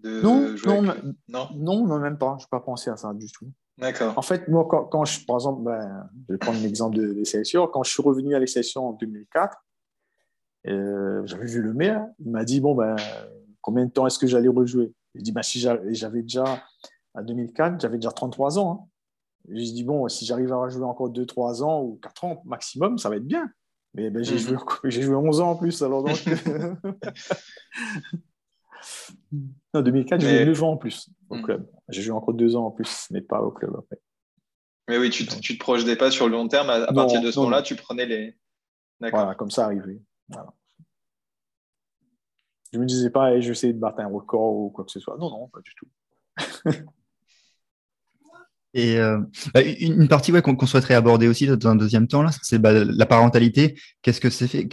de 0.00 0.20
non, 0.22 0.56
jouer 0.56 0.80
non, 1.28 1.48
non, 1.54 1.86
non, 1.86 1.98
même 1.98 2.18
pas. 2.18 2.36
Je 2.38 2.44
n'ai 2.44 2.48
pas 2.50 2.60
pensé 2.60 2.90
à 2.90 2.96
ça 2.96 3.12
du 3.14 3.30
tout. 3.30 3.50
D'accord. 3.78 4.12
En 4.16 4.22
fait, 4.22 4.48
moi, 4.48 4.68
quand, 4.68 5.04
je, 5.04 5.24
par 5.24 5.36
exemple, 5.36 5.62
ben, 5.62 6.10
je 6.28 6.34
vais 6.34 6.38
prendre 6.38 6.60
l'exemple 6.60 6.96
de 6.96 7.12
l'Excelsior. 7.12 7.70
Quand 7.70 7.82
je 7.82 7.90
suis 7.90 8.02
revenu 8.02 8.34
à 8.34 8.38
l'Excelsior 8.38 8.84
en 8.84 8.92
2004, 8.92 9.56
euh, 10.66 11.22
j'avais 11.24 11.46
vu 11.46 11.62
le 11.62 11.72
maire. 11.72 12.06
Il 12.18 12.30
m'a 12.30 12.44
dit, 12.44 12.60
bon, 12.60 12.74
ben, 12.74 12.96
combien 13.60 13.86
de 13.86 13.90
temps 13.90 14.06
est-ce 14.06 14.18
que 14.18 14.26
j'allais 14.26 14.48
rejouer? 14.48 14.92
Je 15.14 15.22
dis, 15.22 15.32
bah, 15.32 15.42
si 15.42 15.60
j'avais 15.60 16.22
déjà, 16.22 16.62
en 17.14 17.22
2004, 17.22 17.80
j'avais 17.80 17.96
déjà 17.96 18.10
33 18.10 18.58
ans. 18.58 18.72
Hein. 18.72 18.86
J'ai 19.48 19.72
dit, 19.72 19.84
bon, 19.84 20.06
si 20.08 20.26
j'arrive 20.26 20.52
à 20.52 20.56
rejouer 20.56 20.84
encore 20.84 21.10
2-3 21.10 21.62
ans 21.62 21.82
ou 21.82 21.98
4 22.02 22.24
ans 22.24 22.42
maximum, 22.44 22.98
ça 22.98 23.08
va 23.08 23.16
être 23.16 23.26
bien. 23.26 23.50
Mais 23.94 24.10
ben, 24.10 24.22
j'ai 24.22 24.34
mhm. 24.34 24.58
joué, 24.82 24.90
joué, 24.90 25.14
11 25.14 25.40
ans 25.40 25.50
en 25.50 25.56
plus. 25.56 25.82
Alors 25.82 26.04
donc... 26.04 26.22
non, 29.32 29.82
2004, 29.82 30.20
j'ai 30.20 30.36
joué 30.36 30.46
9 30.46 30.62
ans 30.62 30.72
en 30.72 30.76
plus 30.76 31.10
au 31.28 31.36
mhm. 31.36 31.42
club. 31.42 31.68
J'ai 31.88 32.02
joué 32.02 32.14
encore 32.14 32.34
2 32.34 32.56
ans 32.56 32.66
en 32.66 32.70
plus, 32.70 33.08
mais 33.10 33.20
pas 33.20 33.40
au 33.40 33.50
club 33.50 33.74
après. 33.76 34.00
Mais 34.88 34.98
oui, 34.98 35.10
tu 35.10 35.24
ne 35.24 35.28
te, 35.28 35.58
projetais 35.58 35.96
pas 35.96 36.10
sur 36.10 36.26
le 36.26 36.32
long 36.32 36.48
terme. 36.48 36.70
À, 36.70 36.92
partir 36.92 37.20
de 37.20 37.30
ce 37.30 37.38
moment-là, 37.38 37.62
tu 37.62 37.76
prenais 37.76 38.06
les. 38.06 38.36
Voilà, 39.00 39.34
comme 39.34 39.50
ça 39.50 39.66
arrivé. 39.66 40.02
Voilà. 40.28 40.52
Je 42.72 42.78
me 42.78 42.86
disais 42.86 43.10
pas, 43.10 43.40
je 43.40 43.46
vais 43.46 43.52
essayer 43.52 43.72
de 43.72 43.78
battre 43.78 44.00
un 44.00 44.06
record 44.06 44.54
ou 44.54 44.70
quoi 44.70 44.84
que 44.84 44.92
ce 44.92 45.00
soit. 45.00 45.16
Non, 45.18 45.30
non, 45.30 45.48
pas 45.48 45.60
du 45.60 45.74
tout. 45.74 45.88
Et 48.72 48.98
bah, 49.52 49.62
une 49.62 50.06
partie 50.06 50.30
ouais, 50.30 50.42
qu'on 50.42 50.64
souhaiterait 50.64 50.94
aborder 50.94 51.26
aussi 51.26 51.44
dans 51.44 51.70
un 51.70 51.74
deuxième 51.74 52.06
temps, 52.06 52.24
c'est 52.40 52.60
bah, 52.60 52.72
la 52.72 53.04
parentalité. 53.04 53.76
Qu'est-ce 54.00 54.20
que, 54.20 54.28
que 54.28 54.32
ça 54.32 54.46
fait? 54.46 54.68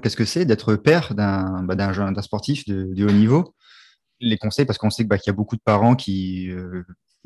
Qu'est-ce 0.00 0.16
que 0.16 0.24
c'est 0.24 0.46
d'être 0.46 0.74
père 0.76 1.14
d'un, 1.14 1.62
bah, 1.64 2.22
sportif 2.22 2.66
de, 2.66 3.04
haut 3.04 3.12
niveau? 3.12 3.54
Les 4.20 4.38
conseils, 4.38 4.64
parce 4.64 4.78
qu'on 4.78 4.88
sait 4.88 5.06
qu'il 5.06 5.20
y 5.26 5.28
a 5.28 5.34
beaucoup 5.34 5.56
de 5.56 5.60
parents 5.62 5.96
qui, 5.96 6.50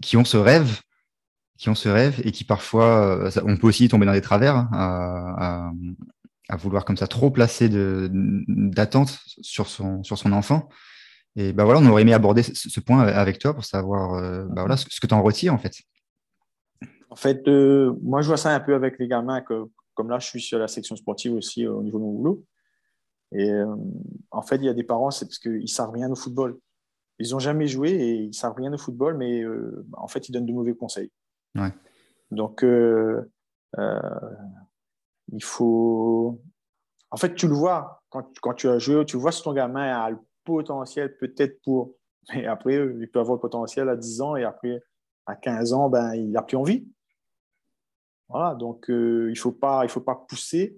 qui 0.03 0.17
ont 0.17 0.25
ce 0.25 0.37
rêve 0.37 0.81
qui 1.61 1.69
ont 1.69 1.75
ce 1.75 1.91
rêve 1.91 2.23
et 2.25 2.33
qui 2.33 2.45
parfois, 2.45 3.27
euh, 3.27 3.31
on 3.45 3.59
peut 3.59 3.67
aussi 3.67 3.87
tomber 3.87 4.07
dans 4.07 4.15
des 4.15 4.23
travers 4.23 4.57
hein, 4.73 5.75
vouloir 6.57 6.85
comme 6.85 6.97
ça 6.97 7.07
trop 7.07 7.31
placer 7.31 7.69
d'attente 7.71 9.19
sur 9.41 9.67
son, 9.67 10.03
sur 10.03 10.19
son 10.19 10.33
enfant. 10.33 10.69
Et 11.37 11.53
ben 11.53 11.65
voilà, 11.65 11.81
on 11.81 11.87
aurait 11.87 12.03
aimé 12.03 12.13
aborder 12.13 12.43
ce, 12.43 12.81
point 12.81 13.03
avec 13.03 13.39
toi 13.39 13.55
pour 13.55 13.65
savoir 13.65 14.15
euh, 14.15 14.45
bah 14.47 14.63
voilà, 14.63 14.77
ce, 14.77 14.85
que 14.85 15.07
tu 15.07 15.15
en 15.15 15.23
retires 15.23 15.55
en 15.55 15.59
fait. 15.59 15.75
En 17.09 17.17
fait, 17.17 17.47
euh, 17.47 17.95
moi 18.03 18.21
je 18.23 18.29
vois 18.29 18.37
ça 18.37 18.55
un 18.55 18.61
peu 18.61 18.75
avec 18.75 18.99
les 18.99 19.07
gamins, 19.07 19.41
que, 19.41 19.65
comme 19.95 20.11
là 20.11 20.19
je 20.19 20.27
suis 20.27 20.41
sur 20.41 20.59
la 20.59 20.67
section 20.67 20.97
sportive 20.97 21.35
aussi 21.35 21.67
au 21.67 21.83
niveau 21.83 21.99
de 21.99 22.05
mon 22.05 22.13
boulot. 22.13 22.45
Et 23.33 23.53
en 24.33 24.43
fait, 24.43 24.57
il 24.57 24.65
y 24.65 24.69
a 24.69 24.75
des 24.75 24.83
parents, 24.83 25.13
c'est 25.13 25.25
parce 25.25 25.39
qu'ils 25.39 25.69
savent 25.69 25.93
rien 25.93 26.11
au 26.11 26.17
football. 26.17 26.59
Ils 27.21 27.31
n'ont 27.31 27.39
jamais 27.39 27.69
joué 27.69 27.91
et 27.91 28.15
ils 28.15 28.35
savent 28.35 28.57
rien 28.57 28.73
au 28.73 28.79
football, 28.79 29.17
mais 29.17 29.45
en 29.93 30.09
fait, 30.09 30.29
ils 30.29 30.33
donnent 30.33 30.47
de 30.47 30.53
mauvais 30.53 30.75
conseils. 30.75 31.13
Donc, 32.31 32.63
euh, 32.65 33.23
euh, 33.79 34.01
il 35.33 35.43
faut. 35.43 36.41
En 37.11 37.17
fait, 37.17 37.35
tu 37.35 37.49
le 37.49 37.55
vois 37.55 38.03
quand, 38.11 38.27
quand, 38.41 38.55
tu 38.55 38.69
as 38.69 38.79
joué, 38.79 39.05
tu 39.05 39.17
vois 39.17 39.33
si 39.33 39.43
ton 39.43 39.53
gamin 39.53 39.83
a 39.83 40.11
le 40.11 40.19
potentiel 40.45 41.17
peut-être 41.19 41.61
pour. 41.63 41.95
Mais 42.35 42.47
après, 42.47 42.75
il 42.75 43.09
peut 43.11 43.21
avoir 43.21 43.37
le 43.37 43.41
potentiel 43.41 43.89
à 43.89 43.97
10 43.97 44.21
ans 44.21 44.37
et 44.37 44.45
après, 44.45 44.83
à 45.27 45.35
15 45.37 45.73
ans, 45.73 45.89
ben, 45.89 46.15
il 46.15 46.31
n'a 46.31 46.43
plus 46.43 46.57
envie. 46.57 46.87
Voilà, 48.29 48.55
donc 48.55 48.89
euh, 48.91 49.27
il 49.29 49.33
ne 49.33 49.39
faut, 49.39 49.53
pas, 49.53 49.85
il 49.85 49.89
faut 49.89 50.01
pas 50.01 50.15
pousser, 50.29 50.77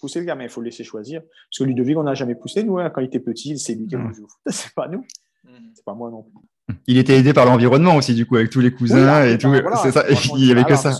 pousser 0.00 0.20
le 0.20 0.24
gamin, 0.24 0.44
il 0.44 0.50
faut 0.50 0.60
le 0.60 0.66
laisser 0.66 0.84
choisir. 0.84 1.20
Parce 1.22 1.58
que 1.58 1.64
Ludovic, 1.64 1.96
on 1.96 2.04
n'a 2.04 2.14
jamais 2.14 2.36
poussé, 2.36 2.62
nous, 2.62 2.78
hein, 2.78 2.90
quand 2.90 3.00
il 3.00 3.06
était 3.06 3.20
petit, 3.20 3.58
c'est 3.58 3.74
lui 3.74 3.88
qui 3.88 3.96
a 3.96 4.12
joué 4.12 4.26
C'est 4.46 4.72
pas 4.74 4.86
nous. 4.86 5.04
Mm. 5.44 5.72
C'est 5.74 5.84
pas 5.84 5.94
moi 5.94 6.10
non 6.10 6.22
plus. 6.22 6.78
Il 6.86 6.98
était 6.98 7.18
aidé 7.18 7.32
par 7.32 7.44
l'environnement 7.44 7.96
aussi, 7.96 8.14
du 8.14 8.24
coup, 8.24 8.36
avec 8.36 8.50
tous 8.50 8.60
les 8.60 8.72
cousins 8.72 9.24
et 9.24 9.36
tout. 9.36 9.52
c'est 9.82 9.90
ça. 9.90 10.04
Il 10.36 10.44
n'y 10.44 10.52
avait 10.52 10.64
que 10.64 10.76
ça. 10.76 10.96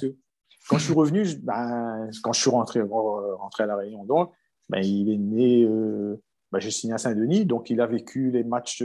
Quand 0.73 0.79
je 0.79 0.85
suis 0.85 0.95
revenu, 0.95 1.27
ben, 1.43 2.09
quand 2.23 2.33
je 2.33 2.41
suis 2.41 2.51
rentré, 2.51 2.81
euh, 2.81 2.87
rentré 2.87 3.65
à 3.65 3.67
la 3.67 3.77
Réunion, 3.77 4.05
donc, 4.05 4.33
ben, 4.71 4.79
il 4.83 5.11
est 5.11 5.19
né. 5.19 5.65
Euh, 5.65 6.19
ben, 6.51 6.61
j'ai 6.61 6.71
signé 6.71 6.95
à 6.95 6.99
Saint-Denis, 6.99 7.45
donc 7.45 7.69
il 7.69 7.79
a 7.83 7.87
vécu 7.87 8.31
les 8.31 8.43
matchs. 8.43 8.83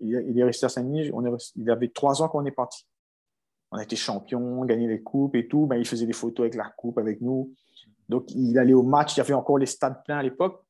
Il, 0.00 0.38
est 0.38 0.44
resté 0.44 0.64
à 0.64 0.70
Saint-Denis. 0.70 1.10
il 1.56 1.70
avait 1.70 1.88
trois 1.88 2.22
ans 2.22 2.28
qu'on 2.28 2.46
est 2.46 2.50
parti. 2.50 2.86
On 3.70 3.76
a 3.76 3.82
été 3.82 3.96
champion, 3.96 4.64
gagné 4.64 4.88
les 4.88 5.02
coupes 5.02 5.36
et 5.36 5.46
tout. 5.46 5.66
Ben, 5.66 5.76
il 5.76 5.86
faisait 5.86 6.06
des 6.06 6.14
photos 6.14 6.44
avec 6.44 6.54
la 6.54 6.72
coupe 6.74 6.96
avec 6.96 7.20
nous. 7.20 7.54
Donc, 8.08 8.30
il 8.30 8.58
allait 8.58 8.72
au 8.72 8.82
match. 8.82 9.14
Il 9.14 9.18
y 9.18 9.20
avait 9.20 9.34
encore 9.34 9.58
les 9.58 9.66
stades 9.66 10.02
pleins 10.04 10.16
à 10.16 10.22
l'époque. 10.22 10.64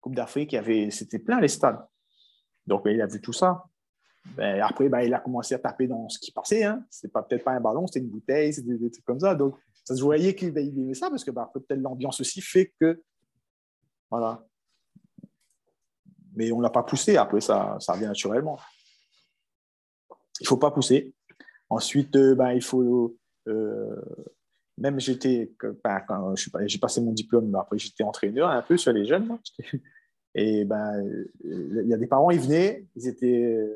Coupe 0.00 0.14
d'Afrique, 0.14 0.56
c'était 0.90 1.18
plein 1.18 1.40
les 1.40 1.48
stades. 1.48 1.84
Donc, 2.64 2.84
ben, 2.84 2.94
il 2.94 3.02
a 3.02 3.06
vu 3.06 3.20
tout 3.20 3.32
ça. 3.32 3.64
Ben, 4.36 4.60
après, 4.60 4.88
ben, 4.88 5.00
il 5.00 5.12
a 5.12 5.18
commencé 5.18 5.54
à 5.54 5.58
taper 5.58 5.88
dans 5.88 6.08
ce 6.08 6.20
qui 6.20 6.30
passait. 6.30 6.62
Hein. 6.62 6.84
C'est 6.90 7.12
pas 7.12 7.24
peut-être 7.24 7.42
pas 7.42 7.52
un 7.52 7.60
ballon, 7.60 7.88
c'était 7.88 8.00
une 8.00 8.10
bouteille, 8.10 8.52
c'était 8.52 8.76
des, 8.76 8.90
trucs 8.90 9.04
comme 9.04 9.20
ça. 9.20 9.34
Donc, 9.34 9.56
ça 9.86 9.94
se 9.94 10.02
voyait 10.02 10.34
qu'il 10.34 10.56
aimait 10.58 10.94
ça 10.94 11.08
parce 11.08 11.22
que 11.22 11.30
ben, 11.30 11.48
peut-être 11.54 11.80
l'ambiance 11.80 12.20
aussi 12.20 12.40
fait 12.40 12.74
que. 12.80 13.00
Voilà. 14.10 14.44
Mais 16.34 16.50
on 16.50 16.58
ne 16.58 16.64
l'a 16.64 16.70
pas 16.70 16.82
poussé. 16.82 17.16
Après, 17.16 17.40
ça, 17.40 17.76
ça 17.78 17.96
vient 17.96 18.08
naturellement. 18.08 18.58
Il 20.40 20.42
ne 20.42 20.48
faut 20.48 20.56
pas 20.56 20.72
pousser. 20.72 21.14
Ensuite, 21.70 22.16
euh, 22.16 22.34
ben, 22.34 22.50
il 22.50 22.62
faut. 22.62 23.16
Euh, 23.46 24.02
même 24.76 24.98
j'étais. 24.98 25.52
quand 25.72 26.34
j'ai 26.66 26.78
passé 26.78 27.00
mon 27.00 27.12
diplôme, 27.12 27.54
après, 27.54 27.78
j'étais 27.78 28.02
entraîneur 28.02 28.50
un 28.50 28.62
peu 28.62 28.76
sur 28.76 28.92
les 28.92 29.06
jeunes. 29.06 29.38
Et 30.34 30.64
ben, 30.64 31.02
il 31.44 31.86
y 31.86 31.94
a 31.94 31.96
des 31.96 32.08
parents, 32.08 32.30
ils 32.30 32.40
venaient, 32.40 32.84
ils 32.96 33.08
étaient 33.08 33.72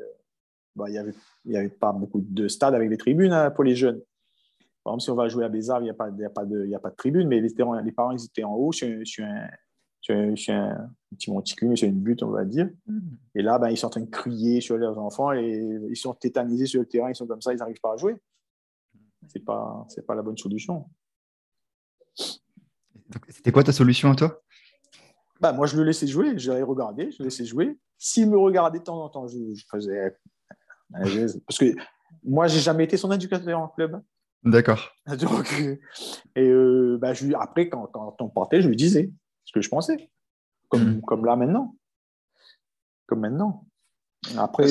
bah, 0.75 0.85
il 0.87 0.91
n'y 0.91 0.97
avait, 0.97 1.15
avait 1.55 1.69
pas 1.69 1.91
beaucoup 1.93 2.21
de 2.21 2.47
stades 2.49 2.75
avec 2.75 2.89
des 2.89 2.97
tribunes 2.97 3.31
hein, 3.31 3.49
pour 3.49 3.63
les 3.63 3.75
jeunes. 3.75 4.01
Par 4.83 4.93
exemple, 4.93 5.03
si 5.03 5.09
on 5.11 5.15
va 5.15 5.27
jouer 5.27 5.45
à 5.45 5.49
Bézard, 5.49 5.81
il 5.81 5.85
n'y 5.85 5.89
a, 5.89 5.93
pas, 5.93 6.07
a, 6.07 6.29
pas 6.29 6.45
de, 6.45 6.65
y 6.65 6.75
a 6.75 6.79
pas 6.79 6.89
de 6.89 6.95
tribune, 6.95 7.27
mais 7.27 7.39
les, 7.39 7.49
les 7.49 7.91
parents 7.91 8.11
ils 8.11 8.25
étaient 8.25 8.43
en 8.43 8.55
haut 8.55 8.71
sur, 8.71 8.87
un, 8.89 9.47
petit 10.07 11.31
monticule, 11.31 11.77
sur 11.77 11.87
une 11.87 11.99
butte, 11.99 12.23
on 12.23 12.31
va 12.31 12.45
dire. 12.45 12.69
Mm. 12.87 12.99
Et 13.35 13.41
là, 13.43 13.59
ben, 13.59 13.69
ils 13.69 13.77
sont 13.77 13.87
en 13.87 13.91
train 13.91 14.01
de 14.01 14.09
crier 14.09 14.59
sur 14.59 14.77
leurs 14.77 14.97
enfants 14.97 15.33
et 15.33 15.79
ils 15.89 15.95
sont 15.95 16.13
tétanisés 16.13 16.65
sur 16.65 16.81
le 16.81 16.87
terrain, 16.87 17.09
ils 17.09 17.15
sont 17.15 17.27
comme 17.27 17.41
ça, 17.41 17.53
ils 17.53 17.57
n'arrivent 17.57 17.81
pas 17.81 17.93
à 17.93 17.97
jouer. 17.97 18.15
Ce 19.27 19.37
n'est 19.37 19.45
pas, 19.45 19.85
pas 20.07 20.15
la 20.15 20.23
bonne 20.23 20.37
solution. 20.37 20.89
C'était 23.29 23.51
quoi 23.51 23.63
ta 23.63 23.71
solution 23.71 24.11
à 24.11 24.15
toi? 24.15 24.41
Bah, 25.39 25.53
Moi, 25.53 25.67
je 25.67 25.77
le 25.77 25.83
laissais 25.83 26.07
jouer, 26.07 26.37
je 26.39 26.51
l'avais 26.51 26.63
regardé, 26.63 27.11
je 27.11 27.19
le 27.19 27.25
laissais 27.25 27.45
jouer. 27.45 27.77
S'il 27.99 28.29
me 28.29 28.37
regardait 28.37 28.79
de 28.79 28.83
temps 28.83 29.03
en 29.03 29.09
temps, 29.09 29.27
je 29.27 29.37
faisais 29.69 30.15
parce 30.91 31.57
que 31.57 31.73
moi, 32.23 32.47
j'ai 32.47 32.59
jamais 32.59 32.83
été 32.83 32.97
son 32.97 33.11
éducateur 33.11 33.59
en 33.59 33.67
club. 33.67 34.01
D'accord. 34.43 34.95
et 36.35 36.47
euh, 36.47 36.97
bah, 36.99 37.13
je 37.13 37.31
après, 37.35 37.69
quand, 37.69 37.87
quand, 37.87 38.15
on 38.19 38.29
partait, 38.29 38.61
je 38.61 38.67
lui 38.67 38.75
disais 38.75 39.11
ce 39.45 39.51
que 39.51 39.61
je 39.61 39.69
pensais. 39.69 40.09
Comme, 40.69 40.97
hmm. 40.97 41.01
comme 41.01 41.25
là 41.25 41.35
maintenant. 41.35 41.75
Comme 43.07 43.19
maintenant. 43.19 43.67
Après. 44.37 44.67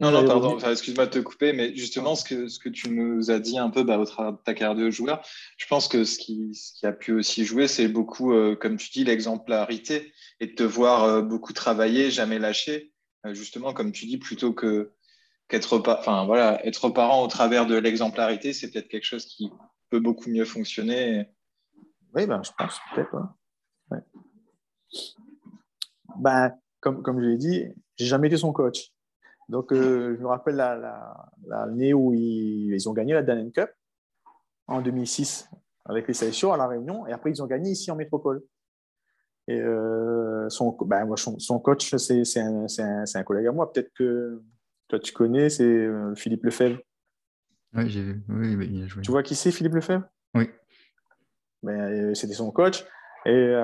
non, 0.00 0.10
non, 0.10 0.26
pardon, 0.26 0.58
excuse-moi 0.58 1.06
de 1.06 1.10
te 1.10 1.18
couper, 1.20 1.52
mais 1.52 1.74
justement, 1.74 2.14
ce 2.14 2.24
que, 2.24 2.48
ce 2.48 2.58
que 2.58 2.68
tu 2.68 2.90
nous 2.90 3.30
as 3.30 3.38
dit 3.38 3.58
un 3.58 3.70
peu 3.70 3.82
bah, 3.82 3.98
au 3.98 4.04
travers 4.04 4.32
de 4.32 4.38
ta 4.38 4.52
carrière 4.52 4.76
de 4.76 4.90
joueur, 4.90 5.24
je 5.56 5.66
pense 5.66 5.88
que 5.88 6.04
ce 6.04 6.18
qui, 6.18 6.54
ce 6.54 6.72
qui 6.78 6.86
a 6.86 6.92
pu 6.92 7.12
aussi 7.12 7.44
jouer, 7.44 7.68
c'est 7.68 7.88
beaucoup, 7.88 8.32
euh, 8.32 8.56
comme 8.56 8.76
tu 8.76 8.90
dis, 8.90 9.04
l'exemplarité 9.04 10.12
et 10.40 10.48
de 10.48 10.54
te 10.54 10.62
voir 10.62 11.04
euh, 11.04 11.22
beaucoup 11.22 11.52
travailler, 11.52 12.10
jamais 12.10 12.38
lâcher. 12.38 12.92
Euh, 13.24 13.34
justement, 13.34 13.72
comme 13.72 13.92
tu 13.92 14.06
dis, 14.06 14.18
plutôt 14.18 14.52
que 14.52 14.92
être 15.50 16.88
parent 16.88 17.22
au 17.22 17.28
travers 17.28 17.66
de 17.66 17.76
l'exemplarité, 17.76 18.52
c'est 18.52 18.70
peut-être 18.70 18.88
quelque 18.88 19.04
chose 19.04 19.26
qui 19.26 19.50
peut 19.90 20.00
beaucoup 20.00 20.30
mieux 20.30 20.44
fonctionner. 20.44 21.30
Oui, 22.14 22.26
ben, 22.26 22.42
je 22.42 22.50
pense 22.56 22.80
peut-être. 22.94 23.16
Ben, 26.18 26.52
comme, 26.80 27.20
je 27.20 27.26
l'ai 27.26 27.36
dit, 27.36 27.64
j'ai 27.96 28.06
jamais 28.06 28.28
été 28.28 28.36
son 28.36 28.52
coach. 28.52 28.92
Donc, 29.48 29.72
euh, 29.72 30.16
je 30.16 30.22
me 30.22 30.28
rappelle 30.28 30.56
l'année 31.46 31.94
où 31.94 32.14
ils, 32.14 32.88
ont 32.88 32.92
gagné 32.92 33.12
la 33.12 33.22
Danen 33.22 33.52
Cup 33.52 33.70
en 34.66 34.80
2006 34.80 35.48
avec 35.84 36.08
les 36.08 36.14
sélections 36.14 36.52
à 36.52 36.56
La 36.56 36.66
Réunion, 36.66 37.06
et 37.06 37.12
après, 37.12 37.30
ils 37.30 37.42
ont 37.42 37.46
gagné 37.46 37.70
ici 37.70 37.90
en 37.92 37.96
métropole. 37.96 38.42
Et 39.46 39.60
euh, 39.60 40.48
son, 40.48 40.76
ben, 40.80 41.08
son, 41.16 41.60
coach, 41.60 41.94
c'est 41.96 42.40
un, 42.40 42.66
un, 43.14 43.22
collègue 43.22 43.46
à 43.46 43.52
moi. 43.52 43.72
Peut-être 43.72 43.92
que 43.94 44.42
toi, 44.88 44.98
tu 44.98 45.12
connais, 45.12 45.48
c'est 45.50 45.64
euh, 45.64 46.14
Philippe 46.14 46.44
Lefebvre. 46.44 46.78
Oui, 47.74 47.90
j'ai 47.90 48.02
vu. 48.02 48.22
Oui, 48.28 48.56
il 48.70 48.84
a 48.84 48.86
joué. 48.86 49.02
Tu 49.02 49.10
vois 49.10 49.22
qui 49.22 49.34
c'est, 49.34 49.50
Philippe 49.50 49.74
Lefebvre? 49.74 50.04
Oui. 50.34 50.48
Ben, 51.62 51.80
euh, 51.80 52.14
C'était 52.14 52.34
son 52.34 52.50
coach. 52.50 52.84
Et 53.24 53.54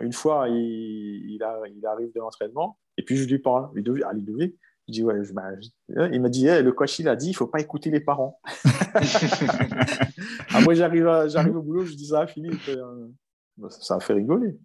une 0.00 0.12
fois, 0.12 0.48
il, 0.48 1.34
il, 1.34 1.42
a, 1.42 1.60
il 1.66 1.84
arrive 1.86 2.12
de 2.14 2.20
l'entraînement. 2.20 2.78
Et 2.96 3.02
puis, 3.02 3.16
je 3.16 3.28
lui 3.28 3.40
parle. 3.40 3.68
Ludovic, 3.74 4.04
ah, 4.06 4.12
Ludovic. 4.12 4.54
Je 4.86 4.92
dis, 4.92 5.02
ouais, 5.02 5.20
ben, 5.32 5.58
il 6.12 6.20
m'a 6.20 6.28
dit, 6.28 6.46
le 6.46 6.70
coach, 6.70 7.00
il 7.00 7.08
a 7.08 7.16
dit, 7.16 7.26
il 7.26 7.30
ne 7.30 7.36
faut 7.36 7.48
pas 7.48 7.60
écouter 7.60 7.90
les 7.90 7.98
parents. 8.00 8.40
Après, 10.54 10.74
j'arrive 10.76 11.56
au 11.56 11.62
boulot, 11.62 11.84
je 11.84 11.94
dis 11.94 12.06
ça 12.06 12.20
à 12.20 12.26
Philippe. 12.28 12.60
ça 13.70 13.96
a 13.96 14.00
fait 14.00 14.12
rigoler. 14.12 14.56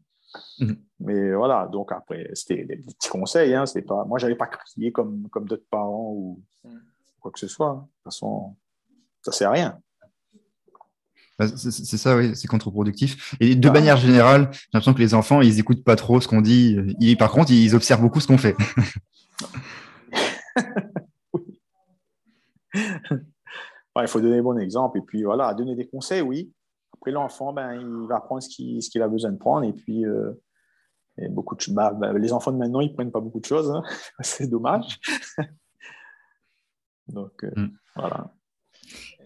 Mhm. 0.60 0.78
Mais 1.00 1.34
voilà, 1.34 1.68
donc 1.72 1.92
après, 1.92 2.30
c'était 2.34 2.66
des 2.66 2.78
petits 2.78 3.10
conseils. 3.10 3.54
Hein, 3.54 3.66
pas, 3.88 4.06
moi, 4.06 4.20
je 4.20 4.26
n'avais 4.26 4.38
pas 4.38 4.48
crié 4.48 4.92
comme, 4.92 5.28
comme 5.30 5.48
d'autres 5.48 5.68
parents 5.70 6.12
ou 6.14 6.42
mhm. 6.64 6.82
quoi 7.20 7.32
que 7.32 7.40
ce 7.40 7.48
soit. 7.48 7.74
De 7.74 7.80
toute 7.80 8.04
façon, 8.04 8.56
ça 9.22 9.32
ne 9.32 9.36
sert 9.36 9.50
à 9.50 9.54
rien. 9.54 9.80
Bah, 11.40 11.48
c'est 11.48 11.98
ça, 11.98 12.18
oui, 12.18 12.36
c'est 12.36 12.48
contre-productif. 12.48 13.36
Et 13.40 13.54
de 13.56 13.70
manière 13.70 13.98
générale, 13.98 14.50
j'ai 14.52 14.60
l'impression 14.74 14.96
que 14.96 15.00
les 15.00 15.14
enfants, 15.14 15.42
ils 15.42 15.56
n'écoutent 15.56 15.84
pas 15.84 15.96
trop 15.96 16.20
ce 16.20 16.28
qu'on 16.28 16.42
dit. 16.42 17.16
par 17.20 17.32
contre, 17.32 17.52
ils 17.52 17.76
observent 17.76 18.02
beaucoup 18.02 18.20
ce 18.20 18.28
qu'on 18.28 18.40
fait. 18.40 18.56
il 24.02 24.08
faut 24.08 24.20
donner 24.22 24.40
un 24.40 24.44
bon 24.44 24.58
exemple. 24.58 24.98
Et 24.98 25.02
puis 25.02 25.24
voilà, 25.24 25.54
donner 25.54 25.76
des 25.76 25.88
conseils, 25.88 26.22
oui. 26.22 26.52
Après, 26.98 27.12
l'enfant, 27.12 27.54
ben, 27.54 27.74
il 27.74 28.08
va 28.08 28.20
prendre 28.20 28.42
ce 28.42 28.50
qu'il 28.90 29.02
a 29.02 29.08
besoin 29.08 29.32
de 29.32 29.38
prendre. 29.38 29.66
Et 29.66 29.74
puis, 29.74 30.06
euh, 30.06 30.32
beaucoup 31.30 31.56
de, 31.56 31.74
bah, 31.74 31.92
bah, 31.94 32.14
les 32.14 32.34
enfants 32.34 32.52
de 32.52 32.58
maintenant, 32.58 32.82
ils 32.82 32.90
ne 32.90 32.94
prennent 32.94 33.12
pas 33.12 33.20
beaucoup 33.20 33.40
de 33.40 33.46
choses. 33.46 33.70
Hein. 33.72 33.84
C'est 34.22 34.48
dommage. 34.48 35.00
Donc, 37.08 37.44
euh, 37.44 37.52
mm. 37.56 37.78
voilà. 37.96 38.34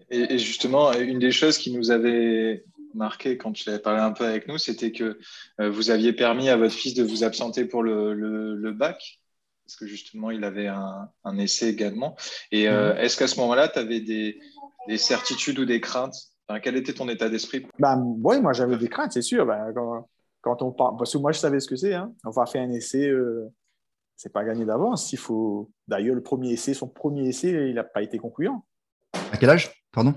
Et, 0.10 0.38
justement, 0.38 0.92
une 0.94 1.20
des 1.20 1.32
choses 1.32 1.58
qui 1.58 1.72
nous 1.72 1.92
avait 1.92 2.66
marqué 2.94 3.38
quand 3.38 3.54
tu 3.54 3.70
avais 3.70 3.80
parlé 3.80 4.02
un 4.02 4.12
peu 4.12 4.26
avec 4.26 4.48
nous, 4.48 4.58
c'était 4.58 4.92
que 4.92 5.18
euh, 5.62 5.70
vous 5.70 5.90
aviez 5.90 6.12
permis 6.12 6.50
à 6.50 6.58
votre 6.58 6.74
fils 6.74 6.94
de 6.94 7.04
vous 7.04 7.24
absenter 7.24 7.64
pour 7.64 7.82
le, 7.82 8.14
le, 8.14 8.72
bac. 8.74 9.22
parce 9.64 9.78
que 9.78 9.88
justement, 9.88 10.30
il 10.30 10.44
avait 10.44 10.68
un, 10.68 11.38
essai 11.38 11.70
également. 11.70 12.18
Et 12.52 12.68
mhm. 12.68 12.98
est-ce 12.98 13.18
qu'à 13.18 13.28
ce, 13.28 13.40
moment-là, 13.40 13.70
tu 13.70 13.80
avais 13.80 14.02
des, 14.02 14.38
certitudes 14.98 15.60
ou 15.60 15.66
des 15.66 15.80
craintes 15.80 16.31
Quel 16.60 16.76
était 16.76 16.94
ton 16.94 17.08
état 17.10 17.30
d'esprit 17.30 17.66
bah, 17.80 17.98
Oui, 17.98 18.42
moi, 18.42 18.54
j'avais 18.54 18.78
des 18.78 18.88
craintes, 18.88 19.14
c'est 19.14 19.22
sûr. 19.22 19.46
Ben, 19.46 19.74
quand, 20.42 20.62
on 20.62 20.72
parle, 20.72 20.98
parce 20.98 21.14
que 21.14 21.18
moi, 21.18 21.32
je 21.32 21.40
savais 21.40 21.60
ce 21.60 21.68
que 21.68 21.76
c'est. 21.76 21.94
Hein. 21.94 22.14
On 22.26 22.32
va 22.32 22.46
faire 22.46 22.64
un 22.64 22.72
essai, 22.72 23.12
c'est 24.16 24.32
pas 24.32 24.44
gagné 24.44 24.66
d'avance. 24.66 25.12
Il 25.14 25.18
faut. 25.18 25.72
D'ailleurs, 25.88 26.16
le 26.16 26.24
premier 26.24 26.52
essai, 26.52 26.74
son 26.74 26.88
premier 26.88 27.28
essai, 27.28 27.70
il 27.70 27.76
n'a 27.76 27.84
pas 27.84 28.02
été 28.02 28.18
concluant. 28.18 28.66
À 29.32 29.38
quel 29.38 29.50
âge 29.50 29.72
Pardon 29.92 30.14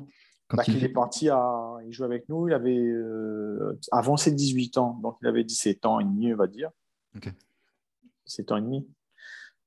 bah, 0.52 0.62
il... 0.68 0.84
est 0.84 0.88
parti 0.88 1.28
à. 1.30 1.76
Il 1.86 1.92
jouait 1.92 2.06
avec 2.06 2.28
nous, 2.28 2.48
il 2.48 2.54
avait 2.54 2.76
euh, 2.76 3.78
avancé 3.90 4.30
18 4.30 4.78
ans, 4.78 5.00
donc 5.02 5.16
il 5.22 5.28
avait 5.28 5.44
17 5.44 5.86
ans 5.86 6.00
et 6.00 6.04
demi, 6.04 6.32
on 6.32 6.36
va 6.36 6.46
dire. 6.46 6.70
Ok. 7.16 7.32
17 8.26 8.52
ans 8.52 8.56
et 8.58 8.62
demi. 8.62 8.86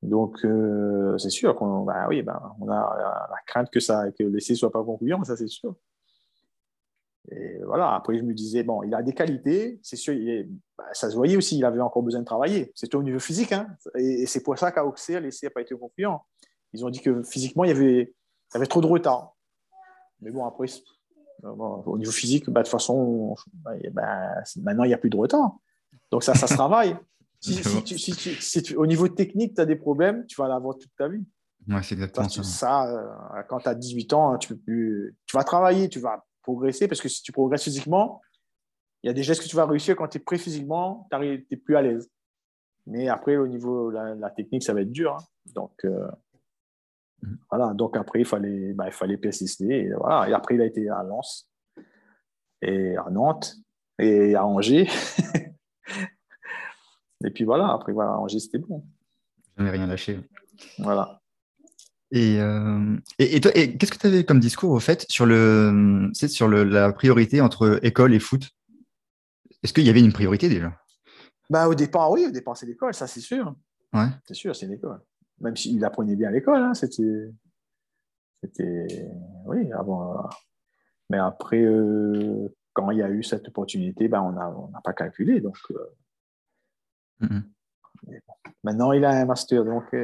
Donc, 0.03 0.45
euh, 0.45 1.17
c'est 1.17 1.31
sûr 1.31 1.55
qu'on 1.55 1.83
bah, 1.83 2.05
oui, 2.07 2.21
bah, 2.21 2.55
on 2.59 2.69
a 2.69 3.27
la, 3.29 3.37
crainte 3.47 3.69
que, 3.71 3.79
ça, 3.79 4.11
que 4.11 4.23
l'essai 4.23 4.53
ne 4.53 4.57
soit 4.57 4.71
pas 4.71 4.83
concluant, 4.83 5.23
ça 5.23 5.35
c'est 5.35 5.47
sûr. 5.47 5.75
Et 7.31 7.59
voilà, 7.65 7.93
après 7.93 8.17
je 8.17 8.23
me 8.23 8.33
disais, 8.33 8.63
bon, 8.63 8.83
il 8.83 8.93
a 8.93 9.03
des 9.03 9.13
qualités, 9.13 9.79
c'est 9.83 9.97
sûr, 9.97 10.13
bah, 10.77 10.85
ça 10.93 11.09
se 11.09 11.15
voyait 11.15 11.35
aussi, 11.35 11.57
il 11.57 11.65
avait 11.65 11.81
encore 11.81 12.03
besoin 12.03 12.21
de 12.21 12.25
travailler. 12.25 12.71
C'était 12.73 12.95
au 12.95 13.03
niveau 13.03 13.19
physique, 13.19 13.51
hein, 13.51 13.67
et, 13.95 14.25
c'est 14.25 14.41
pour 14.41 14.57
ça 14.57 14.71
qu'à 14.71 14.85
Auxerre, 14.85 15.21
l'essai 15.21 15.47
n'a 15.47 15.49
pas 15.51 15.61
été 15.61 15.75
concluant. 15.75 16.23
Ils 16.73 16.85
ont 16.85 16.89
dit 16.89 17.01
que 17.01 17.23
physiquement, 17.23 17.63
il 17.65 17.69
y 17.69 17.71
avait, 17.71 18.01
il 18.01 18.53
y 18.53 18.57
avait 18.57 18.67
trop 18.67 18.81
de 18.81 18.87
retard. 18.87 19.35
Mais 20.21 20.31
bon, 20.31 20.45
après, 20.45 20.67
au 21.43 21.97
niveau 21.97 22.11
physique, 22.11 22.49
bah, 22.49 22.61
de 22.61 22.65
toute 22.65 22.71
façon, 22.71 23.35
bah, 23.91 24.41
maintenant, 24.61 24.83
il 24.83 24.87
n'y 24.87 24.93
a 24.93 24.97
plus 24.97 25.09
de 25.09 25.17
retard. 25.17 25.57
Donc, 26.11 26.23
ça, 26.23 26.33
ça 26.33 26.47
se 26.47 26.53
travaille. 26.53 26.95
Si, 27.39 28.75
au 28.75 28.87
niveau 28.87 29.07
technique, 29.09 29.53
tu 29.53 29.61
as 29.61 29.65
des 29.67 29.75
problèmes, 29.75 30.25
tu 30.25 30.41
vas 30.41 30.47
l'avoir 30.47 30.75
toute 30.75 30.89
ta 30.97 31.07
vie. 31.07 31.23
Ouais, 31.67 31.83
c'est 31.83 31.93
exactement 31.93 32.27
ça. 32.27 32.43
ça 32.43 32.87
euh, 32.87 33.43
quand 33.47 33.59
tu 33.59 33.69
as 33.69 33.75
18 33.75 34.13
ans, 34.13 34.37
tu, 34.39 34.49
peux 34.49 34.57
plus, 34.57 35.15
tu 35.27 35.37
vas 35.37 35.43
travailler, 35.43 35.87
tu 35.87 35.99
vas 35.99 36.25
progresser, 36.47 36.87
parce 36.87 37.01
que 37.01 37.09
si 37.09 37.21
tu 37.21 37.33
progresses 37.33 37.65
physiquement, 37.65 38.21
il 39.03 39.07
y 39.07 39.09
a 39.09 39.13
des 39.13 39.23
gestes 39.23 39.43
que 39.43 39.47
tu 39.47 39.57
vas 39.57 39.65
réussir 39.65 39.97
quand 39.97 40.07
tu 40.07 40.17
es 40.17 40.21
prêt 40.21 40.37
physiquement, 40.37 41.07
tu 41.11 41.19
n'es 41.19 41.57
plus 41.57 41.75
à 41.75 41.81
l'aise. 41.81 42.09
Mais 42.85 43.09
après, 43.09 43.35
au 43.35 43.47
niveau 43.47 43.91
de 43.91 43.97
la, 43.97 44.29
technique, 44.29 44.63
ça 44.63 44.73
va 44.73 44.81
être 44.81 44.91
dur. 44.91 45.13
Hein. 45.13 45.23
Donc, 45.53 45.73
euh, 45.83 46.07
voilà, 47.51 47.73
donc 47.73 47.97
après, 47.97 48.21
il 48.21 48.25
fallait, 48.25 48.73
bah, 48.73 48.85
il 48.87 48.93
fallait 48.93 49.17
persister. 49.17 49.87
Et, 49.87 49.93
voilà. 49.93 50.29
et 50.29 50.33
après, 50.33 50.55
il 50.55 50.61
a 50.61 50.65
été 50.65 50.89
à 50.89 51.03
Lens, 51.03 51.49
et 52.61 52.95
à 52.95 53.09
Nantes, 53.11 53.55
et 53.99 54.35
à 54.35 54.45
Angers. 54.45 54.87
et 57.25 57.31
puis 57.31 57.43
voilà, 57.43 57.73
après, 57.73 57.91
voilà, 57.91 58.17
Angers, 58.17 58.39
c'était 58.39 58.59
bon. 58.59 58.85
Jamais 59.57 59.71
rien 59.71 59.87
lâché. 59.87 60.21
Voilà. 60.79 61.19
Et, 62.11 62.39
euh, 62.39 62.95
et, 63.19 63.41
toi, 63.41 63.51
qu'est-ce 63.51 63.91
que 63.91 63.97
tu 63.97 64.07
avais 64.07 64.23
comme 64.23 64.39
discours 64.39 64.71
au 64.71 64.79
fait 64.79 65.05
sur, 65.09 65.25
le, 65.25 66.09
sur 66.13 66.47
le, 66.47 66.63
la 66.63 66.93
priorité 66.93 67.41
entre 67.41 67.79
école 67.83 68.13
et 68.13 68.19
foot? 68.19 68.49
Est-ce 69.63 69.73
qu'il 69.73 69.85
y 69.85 69.89
avait 69.89 69.99
une 69.99 70.13
priorité 70.13 70.47
déjà? 70.47 70.71
Bah, 71.49 71.67
Au 71.67 71.75
départ, 71.75 72.11
oui, 72.11 72.25
au 72.27 72.31
départ, 72.31 72.55
c'est 72.55 72.65
l'école, 72.65 72.93
ça 72.93 73.07
c'est 73.07 73.19
sûr. 73.19 73.55
Ouais. 73.93 74.07
C'est 74.25 74.35
sûr, 74.35 74.55
c'est 74.55 74.67
l'école 74.67 75.01
même 75.39 75.55
s'il 75.55 75.83
apprenait 75.85 76.15
bien 76.15 76.29
à 76.29 76.31
l'école, 76.31 76.61
hein, 76.61 76.73
c'était, 76.73 77.31
c'était, 78.43 79.09
oui, 79.45 79.71
avant. 79.73 80.17
Euh, 80.17 80.27
mais 81.09 81.17
après, 81.17 81.61
euh, 81.61 82.47
quand 82.73 82.91
il 82.91 82.99
y 82.99 83.03
a 83.03 83.09
eu 83.09 83.23
cette 83.23 83.47
opportunité, 83.47 84.07
ben, 84.07 84.21
on 84.21 84.31
n'a 84.33 84.49
on 84.49 84.71
pas 84.83 84.93
calculé. 84.93 85.41
Donc, 85.41 85.57
euh. 87.21 87.39
Maintenant, 88.63 88.91
il 88.91 89.05
a 89.05 89.09
un 89.09 89.25
master, 89.25 89.63
donc. 89.63 89.85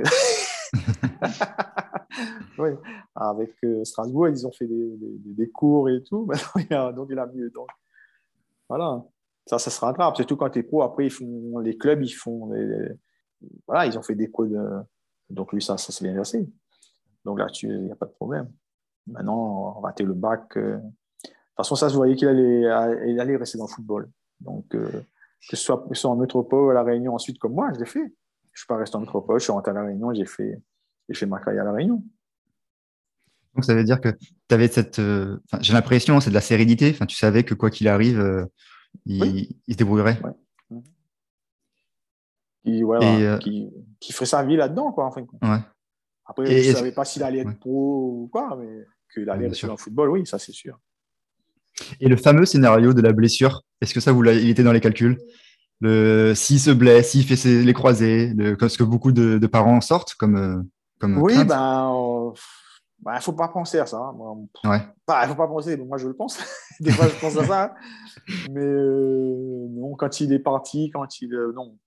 avec 3.16 3.52
Strasbourg, 3.84 4.30
ils 4.30 4.46
ont 4.48 4.52
fait 4.52 4.68
des, 4.68 4.98
des, 4.98 5.50
cours 5.50 5.90
et 5.90 6.04
tout. 6.04 6.28
Donc, 6.96 7.08
il 7.10 7.20
a 7.20 7.26
mieux. 7.28 7.50
Donc, 7.50 7.70
voilà, 8.70 9.04
ça, 9.46 9.60
ça 9.60 9.70
se 9.70 9.80
rattrape. 9.80 10.16
Surtout 10.16 10.36
quand 10.36 10.50
tu 10.50 10.60
es 10.60 10.64
pro, 10.64 10.84
après, 10.84 11.06
ils 11.08 11.12
font, 11.12 11.60
les 11.60 11.78
clubs, 11.78 12.02
ils 12.04 12.10
font. 12.10 12.52
voilà, 13.68 13.86
ils 13.86 13.98
ont 13.98 14.04
fait 14.04 14.16
des 14.16 14.30
cours 14.30 14.46
de 14.46 14.84
donc, 15.34 15.52
lui, 15.52 15.62
ça, 15.62 15.78
ça 15.78 15.92
s'est 15.92 16.06
bien 16.06 16.16
passé. 16.16 16.48
Donc 17.26 17.40
là-dessus, 17.40 17.68
il 17.68 17.86
n'y 17.86 17.92
a 17.92 17.96
pas 17.96 18.06
de 18.06 18.12
problème. 18.12 18.52
Maintenant, 19.08 19.80
rater 19.82 20.04
le 20.04 20.14
bac. 20.14 20.56
Euh, 20.58 20.78
de 20.78 20.82
toute 21.28 21.34
façon, 21.58 21.76
ça 21.76 21.90
se 21.90 21.96
voyait 21.96 22.16
qu'il 22.16 22.28
allait, 22.28 22.62
il 23.08 23.20
allait 23.20 23.36
rester 23.36 23.58
dans 23.58 23.66
le 23.66 23.72
football. 23.72 24.10
Donc, 24.40 24.74
euh, 24.76 24.90
que, 25.50 25.56
ce 25.56 25.64
soit, 25.64 25.86
que, 25.90 26.08
en 26.08 26.16
métropole, 26.16 26.72
à 26.72 26.74
La 26.74 26.84
Réunion, 26.84 27.14
ensuite, 27.14 27.40
comme 27.40 27.54
moi, 27.54 27.72
je 27.74 27.80
l'ai 27.80 27.86
fait. 27.86 28.00
Je 28.00 28.06
ne 28.06 28.58
suis 28.60 28.68
pas 28.68 28.78
resté 28.78 28.96
en 28.96 29.00
métropole, 29.00 29.40
je 29.40 29.46
suis 29.46 29.52
rentré 29.52 29.72
à 29.72 29.74
La 29.74 29.84
Réunion, 29.84 30.14
j'ai 30.14 30.26
fait, 30.26 30.62
fait 31.14 31.26
ma 31.26 31.40
carrière 31.40 31.64
à 31.64 31.66
La 31.66 31.72
Réunion. 31.74 32.04
Donc, 33.56 33.66
ça 33.66 33.76
veut 33.76 33.84
dire 33.84 34.02
que 34.02 34.10
tu 34.10 34.56
avais 34.56 34.68
cette. 34.68 35.00
Euh, 35.00 35.38
j'ai 35.62 35.74
l'impression, 35.74 36.20
c'est 36.20 36.32
de 36.32 36.36
la 36.36 36.42
sérénité. 36.42 36.90
Enfin, 36.90 37.06
tu 37.06 37.16
savais 37.16 37.44
que 37.44 37.54
quoi 37.54 37.70
qu'il 37.70 37.88
arrive, 37.88 38.48
il, 39.06 39.48
il, 39.68 39.74
se 39.74 39.78
débrouillerait. 39.78 40.20
Euh, 42.66 43.38
qui, 43.40 43.70
qui, 44.00 44.14
ferait 44.14 44.26
sa 44.26 44.44
vie 44.44 44.56
là-dedans, 44.56 44.92
quoi, 44.92 45.06
en 45.06 45.12
fin 45.12 45.22
de 45.22 45.26
compte. 45.26 45.42
Après, 46.26 46.46
je 46.64 46.70
ne 46.70 46.76
savais 46.76 46.92
pas 46.94 47.04
s'il 47.04 47.24
allait 47.24 47.40
être 47.40 47.60
pro 47.60 48.24
ou 48.24 48.30
quoi, 48.32 48.58
mais 48.58 48.86
qu'il 49.14 49.30
allait 49.30 49.48
rester 49.48 49.68
dans 49.68 49.74
le 49.74 49.78
football, 49.78 50.10
oui, 50.10 50.26
ça 50.26 50.40
c'est 50.40 50.54
sûr. 50.54 50.80
Et 52.00 52.08
le 52.08 52.16
fameux 52.16 52.46
scénario 52.46 52.94
de 52.94 53.02
la 53.02 53.12
blessure, 53.12 53.64
est-ce 53.82 53.94
que 53.94 54.00
ça, 54.00 54.12
vous 54.12 54.24
il 54.24 54.50
était 54.50 54.64
dans 54.64 54.72
les 54.72 54.80
calculs? 54.80 55.18
Le, 55.82 56.34
S'il 56.36 56.60
se 56.60 56.72
blesse, 56.72 57.12
s'il 57.12 57.26
fait 57.26 57.64
les 57.64 57.74
croisés, 57.74 58.34
le, 58.34 58.56
ce 58.70 58.78
que 58.78 58.84
beaucoup 58.84 59.12
de, 59.12 59.46
parents 59.48 59.82
sortent 59.82 60.14
comme, 60.14 60.38
euh, 60.38 60.62
comme 61.04 61.18
Oui, 61.22 61.44
ben, 61.44 62.34
il 63.06 63.16
ne 63.16 63.20
faut 63.20 63.34
pas 63.34 63.50
penser 63.50 63.78
à 63.78 63.86
ça. 63.86 63.98
Hein, 63.98 64.14
moi, 64.14 64.32
ouais. 64.64 64.80
il 65.10 65.24
ne 65.24 65.28
faut 65.28 65.36
pas 65.36 65.48
penser, 65.48 65.76
moi 65.76 65.98
je 65.98 66.08
le 66.08 66.14
pense. 66.14 66.40
Des 66.80 66.92
fois, 66.92 67.08
je 67.10 67.20
pense 67.20 67.36
à 67.36 67.46
ça. 67.46 67.64
Hein. 67.64 67.74
Mais 68.52 68.62
euh, 68.62 69.68
non, 69.70 69.96
quand 69.96 70.22
il 70.22 70.32
est 70.32 70.40
parti, 70.40 70.90
quand 70.92 71.22
il. 71.22 71.30
non, 71.54 71.78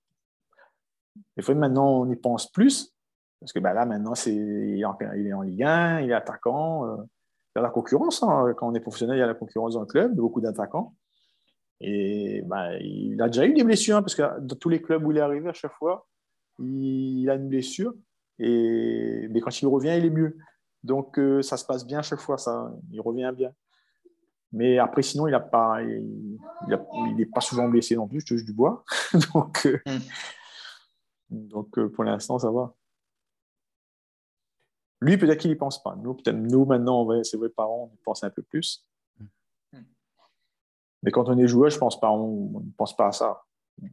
des 1.34 1.42
fois, 1.42 1.54
maintenant, 1.54 2.00
on 2.00 2.10
y 2.10 2.16
pense 2.16 2.50
plus. 2.52 2.94
Parce 3.40 3.52
que 3.52 3.58
ben 3.58 3.72
là, 3.72 3.86
maintenant, 3.86 4.14
c'est, 4.14 4.34
il, 4.34 4.80
est 4.80 4.84
en, 4.84 5.42
Ligue 5.42 5.62
1, 5.62 6.00
il 6.00 6.10
est 6.10 6.14
attaquant. 6.14 6.86
Euh, 6.86 6.96
il 7.54 7.58
y 7.58 7.60
a 7.60 7.62
la 7.62 7.70
concurrence. 7.70 8.22
Hein. 8.22 8.52
Quand 8.56 8.68
on 8.68 8.74
est 8.74 8.80
professionnel, 8.80 9.16
il 9.16 9.20
y 9.20 9.22
a 9.22 9.26
la 9.26 9.34
concurrence 9.34 9.74
dans 9.74 9.80
le 9.80 9.86
club, 9.86 10.14
beaucoup 10.14 10.42
d'attaquants. 10.42 10.94
Et 11.80 12.42
ben, 12.44 12.76
il 12.80 13.20
a 13.22 13.28
déjà 13.28 13.46
eu 13.46 13.54
des 13.54 13.64
blessures, 13.64 13.96
hein, 13.96 14.02
parce 14.02 14.14
que 14.14 14.40
dans 14.40 14.56
tous 14.56 14.68
les 14.68 14.82
clubs 14.82 15.04
où 15.06 15.10
il 15.10 15.18
est 15.18 15.22
arrivé, 15.22 15.48
à 15.48 15.54
chaque 15.54 15.72
fois, 15.72 16.06
il 16.58 17.28
a 17.30 17.34
une 17.34 17.48
blessure. 17.48 17.94
Et... 18.38 19.28
Mais 19.30 19.40
quand 19.40 19.60
il 19.60 19.66
revient, 19.66 19.94
il 19.98 20.04
est 20.04 20.10
mieux. 20.10 20.36
Donc, 20.82 21.18
euh, 21.18 21.42
ça 21.42 21.56
se 21.56 21.64
passe 21.64 21.86
bien 21.86 21.98
à 21.98 22.02
chaque 22.02 22.20
fois, 22.20 22.38
ça. 22.38 22.70
il 22.90 23.00
revient 23.00 23.32
bien. 23.34 23.52
Mais 24.52 24.78
après, 24.78 25.02
sinon, 25.02 25.26
il 25.26 25.32
n'est 25.32 25.40
pas, 25.40 25.82
il, 25.82 26.38
il, 27.18 27.30
pas 27.30 27.40
souvent 27.40 27.68
blessé 27.68 27.96
non 27.96 28.06
plus, 28.06 28.20
je 28.20 28.26
touche 28.26 28.44
du 28.44 28.52
bois. 28.52 28.84
Donc, 29.34 29.66
euh, 29.66 29.80
mm. 29.86 30.00
Donc, 31.30 31.76
euh, 31.78 31.90
pour 31.90 32.04
l'instant, 32.04 32.38
ça 32.38 32.50
va. 32.50 32.74
Lui, 35.00 35.18
peut-être 35.18 35.40
qu'il 35.40 35.50
n'y 35.50 35.56
pense 35.56 35.82
pas. 35.82 35.94
Nous, 35.96 36.14
peut-être 36.14 36.36
nous, 36.36 36.64
maintenant, 36.64 37.06
c'est 37.22 37.36
vrai, 37.36 37.48
parents, 37.48 37.90
on 37.92 37.94
y 37.94 37.98
pense 37.98 38.24
un 38.24 38.30
peu 38.30 38.42
plus. 38.42 38.86
Hmm. 39.72 39.82
Mais 41.02 41.10
quand 41.10 41.28
on 41.28 41.36
est 41.38 41.46
joueur, 41.46 41.70
je 41.70 41.78
pense 41.78 42.00
pas, 42.00 42.10
on 42.10 42.60
ne 42.60 42.70
pense 42.76 42.96
pas 42.96 43.08
à 43.08 43.12
ça. 43.12 43.44
Hmm. 43.78 43.88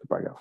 C'est 0.00 0.08
pas 0.08 0.20
grave. 0.20 0.38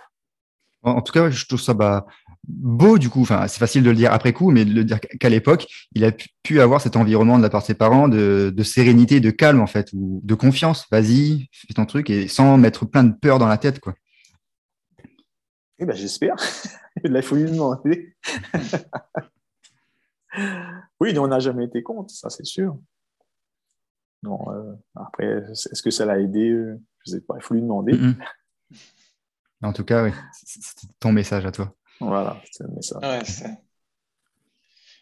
En 0.84 1.02
tout 1.02 1.14
cas, 1.14 1.30
je 1.30 1.46
trouve 1.46 1.62
ça 1.62 1.74
bah, 1.74 2.06
beau 2.48 2.98
du 2.98 3.10
coup. 3.10 3.22
Enfin, 3.22 3.48
c'est 3.48 3.60
facile 3.60 3.84
de 3.84 3.90
le 3.90 3.96
dire 3.96 4.14
après 4.14 4.34
coup, 4.34 4.52
mais 4.52 4.66
de 4.66 4.74
le 4.74 4.84
dire 4.84 5.00
qu'à 5.00 5.30
l'époque, 5.30 5.68
il 5.94 6.06
a 6.06 6.12
pu 6.44 6.62
avoir 6.62 6.82
cet 6.82 6.96
environnement 6.96 7.38
de 7.38 7.44
la 7.44 7.50
part 7.50 7.62
de 7.62 7.68
ses 7.68 7.74
parents 7.74 8.08
de, 8.08 8.52
de 8.56 8.64
sérénité, 8.64 9.20
de 9.20 9.32
calme 9.32 9.62
en 9.62 9.68
fait, 9.68 9.92
ou 9.94 10.22
de 10.24 10.36
confiance. 10.36 10.86
Vas-y, 10.92 11.50
fais 11.52 11.74
ton 11.74 11.86
truc 11.86 12.10
et 12.10 12.28
sans 12.28 12.58
mettre 12.58 12.86
plein 12.86 13.04
de 13.04 13.14
peur 13.14 13.40
dans 13.40 13.48
la 13.48 13.58
tête, 13.58 13.80
quoi. 13.80 13.96
Eh 15.80 15.86
ben, 15.86 15.96
j'espère. 15.96 16.36
Là, 17.04 17.20
il 17.20 17.24
faut 17.24 17.36
lui 17.36 17.50
demander. 17.50 18.16
oui, 21.00 21.18
on 21.18 21.28
n'a 21.28 21.40
jamais 21.40 21.66
été 21.66 21.82
contre, 21.82 22.14
ça 22.14 22.30
c'est 22.30 22.46
sûr. 22.46 22.78
Non, 24.24 24.40
euh, 24.52 24.74
après, 24.96 25.44
est-ce 25.50 25.82
que 25.82 25.90
ça 25.90 26.06
l'a 26.06 26.20
aidé? 26.20 26.56
Je 27.06 27.12
sais 27.12 27.22
pas, 27.22 27.36
il 27.38 27.42
faut 27.42 27.56
lui 27.56 27.62
demander. 27.62 27.98
En 29.64 29.74
tout 29.74 29.84
cas, 29.84 30.04
oui, 30.04 30.12
c'est 30.34 30.88
ton 31.00 31.12
message 31.12 31.46
à 31.46 31.52
toi. 31.52 31.76
Voilà, 32.02 32.42
c'est 32.52 32.64
le 32.64 32.74
message. 32.74 33.44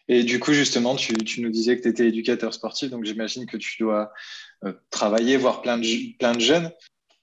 et 0.08 0.22
du 0.22 0.38
coup, 0.38 0.52
justement, 0.52 0.96
tu, 0.96 1.14
nous 1.40 1.50
disais 1.50 1.76
que 1.76 1.82
tu 1.82 1.88
étais 1.88 2.06
éducateur 2.06 2.54
sportif, 2.54 2.90
donc 2.90 3.04
j'imagine 3.04 3.46
que 3.46 3.56
tu 3.56 3.82
dois 3.82 4.12
euh, 4.64 4.72
travailler, 4.90 5.36
voir 5.36 5.62
plein 5.62 5.78
de, 5.78 6.16
plein 6.18 6.32
de 6.32 6.40
jeunes. 6.40 6.70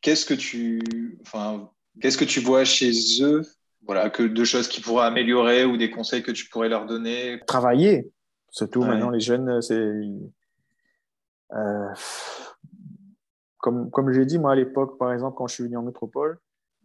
Qu'est-ce 0.01 0.25
que 0.25 0.33
tu, 0.33 1.19
enfin, 1.21 1.69
Qu'est-ce 2.01 2.17
que 2.17 2.25
tu 2.25 2.39
vois 2.39 2.63
chez 2.63 2.91
eux 3.21 3.41
voilà, 3.85 4.09
que 4.09 4.23
de 4.23 4.43
choses 4.43 4.67
qui 4.67 4.81
pourraient 4.81 5.05
améliorer 5.05 5.63
ou 5.63 5.77
des 5.77 5.89
conseils 5.89 6.21
que 6.21 6.31
tu 6.31 6.49
pourrais 6.49 6.67
leur 6.67 6.85
donner? 6.85 7.39
Travailler. 7.47 8.11
Surtout 8.49 8.83
maintenant, 8.83 9.09
les 9.09 9.19
jeunes, 9.19 9.61
c'est. 9.61 9.81
Euh, 11.53 11.93
comme, 13.59 13.89
comme 13.89 14.11
j'ai 14.11 14.25
dit, 14.25 14.39
moi, 14.39 14.51
à 14.51 14.55
l'époque, 14.55 14.97
par 14.97 15.13
exemple, 15.13 15.35
quand 15.37 15.47
je 15.47 15.55
suis 15.55 15.63
venu 15.63 15.77
en 15.77 15.83
métropole, 15.83 16.39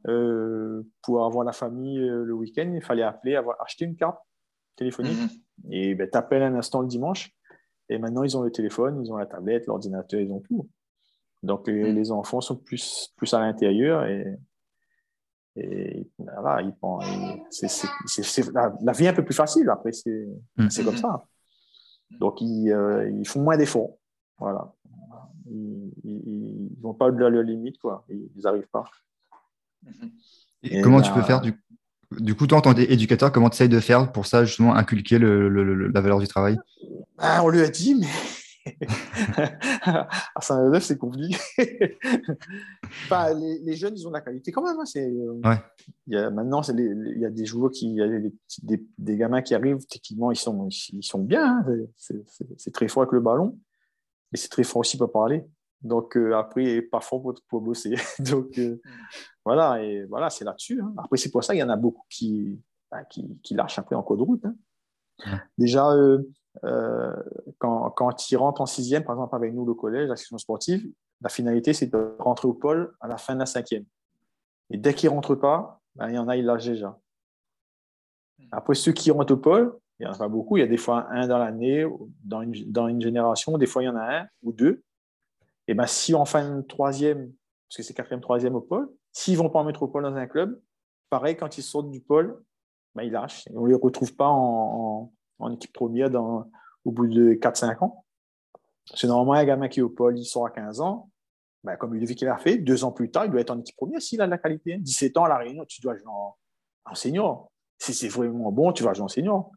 euh, 0.08 0.82
pour 1.02 1.24
avoir 1.24 1.44
la 1.44 1.52
famille 1.52 1.98
euh, 1.98 2.24
le 2.24 2.32
week-end, 2.34 2.70
il 2.74 2.82
fallait 2.82 3.02
appeler, 3.02 3.36
avoir 3.36 3.60
acheté 3.62 3.84
une 3.84 3.96
carte 3.96 4.18
téléphonique. 4.76 5.18
Mhm. 5.18 5.72
Et 5.72 5.94
ben, 5.94 6.08
tu 6.10 6.18
appelles 6.18 6.42
un 6.42 6.54
instant 6.54 6.80
le 6.80 6.88
dimanche. 6.88 7.30
Et 7.88 7.98
maintenant, 7.98 8.22
ils 8.22 8.36
ont 8.36 8.42
le 8.42 8.50
téléphone, 8.50 9.04
ils 9.04 9.12
ont 9.12 9.16
la 9.16 9.26
tablette, 9.26 9.66
l'ordinateur, 9.66 10.20
ils 10.20 10.32
ont 10.32 10.40
tout. 10.40 10.68
Donc, 11.42 11.66
les, 11.68 11.84
Mhm. 11.90 11.96
les 11.96 12.10
enfants 12.12 12.40
sont 12.40 12.56
plus, 12.56 13.12
plus 13.16 13.32
à 13.34 13.40
l'intérieur 13.40 14.04
et, 14.04 14.38
et 15.56 16.08
voilà, 16.18 16.62
ils, 16.62 16.72
c'est 17.50 18.52
la, 18.52 18.72
la 18.80 18.92
vie 18.92 19.04
est 19.04 19.08
un 19.08 19.12
peu 19.12 19.24
plus 19.24 19.34
facile. 19.34 19.68
Après, 19.68 19.92
c'est 19.92 20.26
c'est 20.70 20.84
comme 20.84 20.96
ça. 20.96 21.26
Donc, 22.18 22.40
ils, 22.40 22.70
euh, 22.70 23.10
ils 23.10 23.26
font 23.28 23.42
moins 23.42 23.56
d'efforts. 23.58 23.98
Voilà. 24.38 24.72
Ils 25.50 25.92
ne 26.04 26.82
vont 26.82 26.94
pas 26.94 27.08
au-delà 27.08 27.28
de 27.28 27.34
leur 27.34 27.42
limite, 27.42 27.78
quoi. 27.78 28.04
Ils 28.08 28.30
n'arrivent 28.42 28.68
pas. 28.68 28.84
Mhm. 29.84 30.10
Et 30.64 30.78
Et 30.78 30.80
comment 30.82 30.98
là- 30.98 31.02
tu 31.02 31.12
peux 31.12 31.22
faire 31.22 31.40
du, 31.40 31.54
du 32.18 32.34
coup, 32.34 32.46
toi, 32.46 32.58
en 32.58 32.60
tant 32.60 32.74
qu'éducateur, 32.74 33.32
comment 33.32 33.50
tu 33.50 33.54
essayes 33.56 33.68
de 33.68 33.80
faire 33.80 34.12
pour 34.12 34.26
ça, 34.26 34.44
justement, 34.44 34.74
inculquer 34.74 35.18
le- 35.18 35.48
le- 35.48 35.64
le- 35.74 35.88
la 35.88 36.00
valeur 36.00 36.18
du 36.20 36.28
travail? 36.28 36.56
Ah, 37.18 37.42
on 37.44 37.48
lui 37.48 37.60
a 37.60 37.68
dit, 37.68 37.94
mais 37.94 38.06
à 40.34 40.40
Saint-Joseph, 40.40 40.84
c'est 40.84 40.98
compliqué. 40.98 41.36
Enfin, 43.04 43.34
les, 43.34 43.58
les 43.60 43.74
jeunes, 43.76 43.94
ils 43.96 44.06
ont 44.06 44.10
de 44.10 44.14
la 44.14 44.20
qualité 44.20 44.52
quand 44.52 44.62
même. 44.62 44.78
hein. 44.78 44.84
C'est, 44.84 45.04
euh, 45.08 45.40
Ouais. 45.44 45.56
il 46.06 46.14
y 46.14 46.16
a, 46.16 46.30
maintenant, 46.30 46.62
il 46.62 47.18
y 47.18 47.24
a 47.24 47.30
des 47.30 47.44
joueurs 47.44 47.70
qui, 47.70 47.86
il 47.90 47.96
y 47.96 48.02
a 48.02 48.08
des, 48.08 48.30
petits- 48.30 48.64
des, 48.66 48.84
des 48.98 49.16
gamins 49.16 49.42
qui 49.42 49.54
arrivent, 49.54 49.84
techniquement, 49.88 50.30
ils 50.30 50.36
sont, 50.36 50.68
ils 50.92 51.02
sont 51.02 51.18
bien. 51.20 51.58
hein. 51.58 51.66
C'est, 51.96 52.22
c'est- 52.28 52.46
c'est 52.56 52.70
très 52.72 52.88
fort 52.88 53.02
avec 53.02 53.12
le 53.12 53.20
ballon, 53.20 53.58
mais 54.30 54.38
c'est 54.38 54.48
très 54.48 54.62
fort 54.64 54.80
aussi 54.80 54.96
pour 54.96 55.10
parler. 55.10 55.44
Donc, 55.82 56.16
euh, 56.16 56.34
après, 56.36 56.82
pas 56.82 57.00
fort 57.00 57.22
pour, 57.22 57.34
pour 57.48 57.60
bosser. 57.60 57.94
Donc, 58.20 58.58
euh, 58.58 58.80
voilà, 59.44 59.82
et 59.82 60.04
voilà, 60.04 60.30
c'est 60.30 60.44
là-dessus. 60.44 60.80
hein. 60.80 60.94
Après, 60.98 61.16
c'est 61.16 61.30
pour 61.30 61.42
ça 61.42 61.52
qu'il 61.54 61.60
y 61.60 61.64
en 61.64 61.68
a 61.68 61.76
beaucoup 61.76 62.04
qui, 62.08 62.60
ben, 62.90 63.04
qui, 63.04 63.38
qui 63.42 63.54
lâchent 63.54 63.78
après 63.78 63.96
en 63.96 64.02
cours 64.02 64.16
de 64.16 64.22
route. 64.22 64.44
hein. 64.44 64.54
Déjà, 65.58 65.90
euh, 65.92 66.22
euh, 66.64 67.14
quand, 67.58 67.90
quand 67.90 68.30
ils 68.30 68.36
rentrent 68.36 68.60
en 68.60 68.66
sixième, 68.66 69.04
par 69.04 69.14
exemple 69.16 69.34
avec 69.36 69.52
nous, 69.54 69.64
le 69.64 69.74
collège, 69.74 70.08
la 70.08 70.16
section 70.16 70.38
sportive, 70.38 70.88
la 71.20 71.28
finalité, 71.28 71.72
c'est 71.72 71.86
de 71.86 72.16
rentrer 72.18 72.48
au 72.48 72.54
pôle 72.54 72.94
à 73.00 73.08
la 73.08 73.16
fin 73.16 73.34
de 73.34 73.40
la 73.40 73.46
cinquième. 73.46 73.84
Et 74.70 74.76
dès 74.78 74.94
qu'ils 74.94 75.10
ne 75.10 75.14
rentrent 75.14 75.34
pas, 75.34 75.80
ben, 75.96 76.08
il 76.08 76.14
y 76.14 76.18
en 76.18 76.28
a, 76.28 76.36
ils 76.36 76.44
lâchent 76.44 76.66
déjà. 76.66 76.98
Après, 78.50 78.74
ceux 78.74 78.92
qui 78.92 79.10
rentrent 79.10 79.34
au 79.34 79.36
pôle, 79.36 79.78
il 79.98 80.06
n'y 80.06 80.10
en 80.10 80.14
a 80.14 80.18
pas 80.18 80.28
beaucoup. 80.28 80.56
Il 80.56 80.60
y 80.60 80.64
a 80.64 80.66
des 80.68 80.76
fois 80.76 81.06
un 81.10 81.28
dans 81.28 81.38
l'année, 81.38 81.86
dans 82.24 82.42
une, 82.42 82.52
dans 82.70 82.88
une 82.88 83.00
génération, 83.00 83.56
des 83.58 83.66
fois 83.66 83.82
il 83.82 83.86
y 83.86 83.88
en 83.88 83.96
a 83.96 84.20
un 84.20 84.26
ou 84.42 84.52
deux. 84.52 84.82
Et 85.72 85.74
ben, 85.74 85.86
si 85.86 86.14
en 86.14 86.26
fin 86.26 86.56
de 86.56 86.60
troisième, 86.60 87.32
parce 87.66 87.78
que 87.78 87.82
c'est 87.82 87.94
quatrième, 87.94 88.20
troisième 88.20 88.54
au 88.54 88.60
pôle, 88.60 88.90
s'ils 89.10 89.32
ne 89.32 89.38
vont 89.38 89.48
pas 89.48 89.60
en 89.60 89.64
métropole 89.64 90.02
dans 90.02 90.14
un 90.14 90.26
club, 90.26 90.60
pareil, 91.08 91.34
quand 91.34 91.56
ils 91.56 91.62
sortent 91.62 91.88
du 91.88 92.02
pôle, 92.02 92.44
ben, 92.94 93.04
ils 93.04 93.10
lâchent. 93.10 93.46
Et 93.46 93.56
on 93.56 93.62
ne 93.62 93.68
les 93.70 93.74
retrouve 93.74 94.14
pas 94.14 94.28
en, 94.28 95.10
équipe 95.50 95.72
première 95.72 96.10
au 96.12 96.90
bout 96.90 97.06
de 97.06 97.32
4-5 97.32 97.82
ans. 97.82 98.04
C'est 98.94 99.06
normalement 99.06 99.32
un 99.32 99.44
gamin 99.46 99.68
qui 99.68 99.80
est 99.80 99.82
au 99.82 99.88
pôle, 99.88 100.18
il 100.18 100.26
sort 100.26 100.44
à 100.44 100.50
15 100.50 100.82
ans. 100.82 101.08
Ben, 101.64 101.76
comme 101.76 101.94
Ludovic 101.94 102.20
l'a 102.20 102.36
fait, 102.36 102.58
deux 102.58 102.84
ans 102.84 102.92
plus 102.92 103.10
tard, 103.10 103.24
il 103.24 103.30
doit 103.30 103.40
être 103.40 103.50
en 103.50 103.58
équipe 103.58 103.76
première 103.76 104.02
s'il 104.02 104.20
a 104.20 104.26
de 104.26 104.30
la 104.30 104.36
qualité. 104.36 104.76
17 104.76 105.16
ans 105.16 105.24
à 105.24 105.30
La 105.30 105.38
Réunion, 105.38 105.64
tu 105.64 105.80
dois 105.80 105.96
jouer 105.96 106.06
en, 106.06 106.36
en 106.84 106.94
senior. 106.94 107.50
Si 107.78 107.94
c'est 107.94 108.08
vraiment 108.08 108.52
bon, 108.52 108.74
tu 108.74 108.84
vas 108.84 108.92
jouer 108.92 109.04
en 109.04 109.08
senior. 109.08 109.50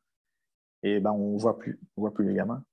Et 0.81 1.01
ben, 1.01 1.11
on 1.11 1.33
ne 1.33 1.39
voit 1.39 1.59
plus, 1.59 1.77
on 1.97 2.03
voit 2.03 2.13
plus 2.13 2.25
les 2.25 2.35
gamins. 2.35 2.63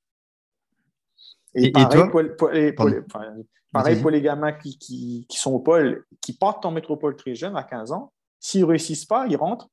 Et- 1.55 1.67
et 1.67 1.73
pareil, 1.73 2.11
pour, 2.11 2.23
pour 2.39 2.49
les, 2.51 2.73
pour 2.73 2.85
Pardon. 2.87 2.99
les- 2.99 3.05
enfin, 3.07 3.25
pareil 3.73 3.95
Vas-y. 3.95 4.03
pour 4.03 4.11
les 4.11 4.23
gamins 4.23 4.53
qui, 4.53 4.79
qui, 4.79 5.27
qui 5.29 5.37
sont 5.39 5.53
au 5.53 5.59
pôle, 5.61 6.07
qui 6.21 6.33
partent 6.37 6.65
en 6.65 6.71
métropole 6.71 7.17
très 7.17 7.35
jeunes, 7.35 7.57
à 7.57 7.63
15 7.63 7.93
ans. 7.93 8.13
S'ils 8.41 8.63
ne 8.63 8.67
réussissent 8.67 9.05
pas, 9.07 9.27
ils 9.29 9.37
rentrent, 9.37 9.69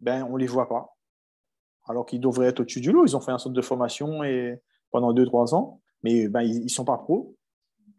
ben, 0.00 0.24
on 0.24 0.34
ne 0.34 0.38
les 0.38 0.46
voit 0.46 0.68
pas. 0.68 0.96
Alors 1.86 2.04
qu'ils 2.04 2.20
devraient 2.20 2.48
être 2.48 2.60
au-dessus 2.60 2.80
du 2.80 2.92
lot. 2.92 3.06
Ils 3.06 3.16
ont 3.16 3.20
fait 3.20 3.30
un 3.32 3.38
centre 3.38 3.54
de 3.54 3.62
formation 3.62 4.22
et, 4.24 4.60
pendant 4.90 5.12
2-3 5.14 5.54
ans, 5.54 5.80
mais 6.02 6.28
ben, 6.28 6.42
ils 6.42 6.64
ne 6.64 6.68
sont 6.68 6.84
pas 6.84 6.98
pros. 6.98 7.36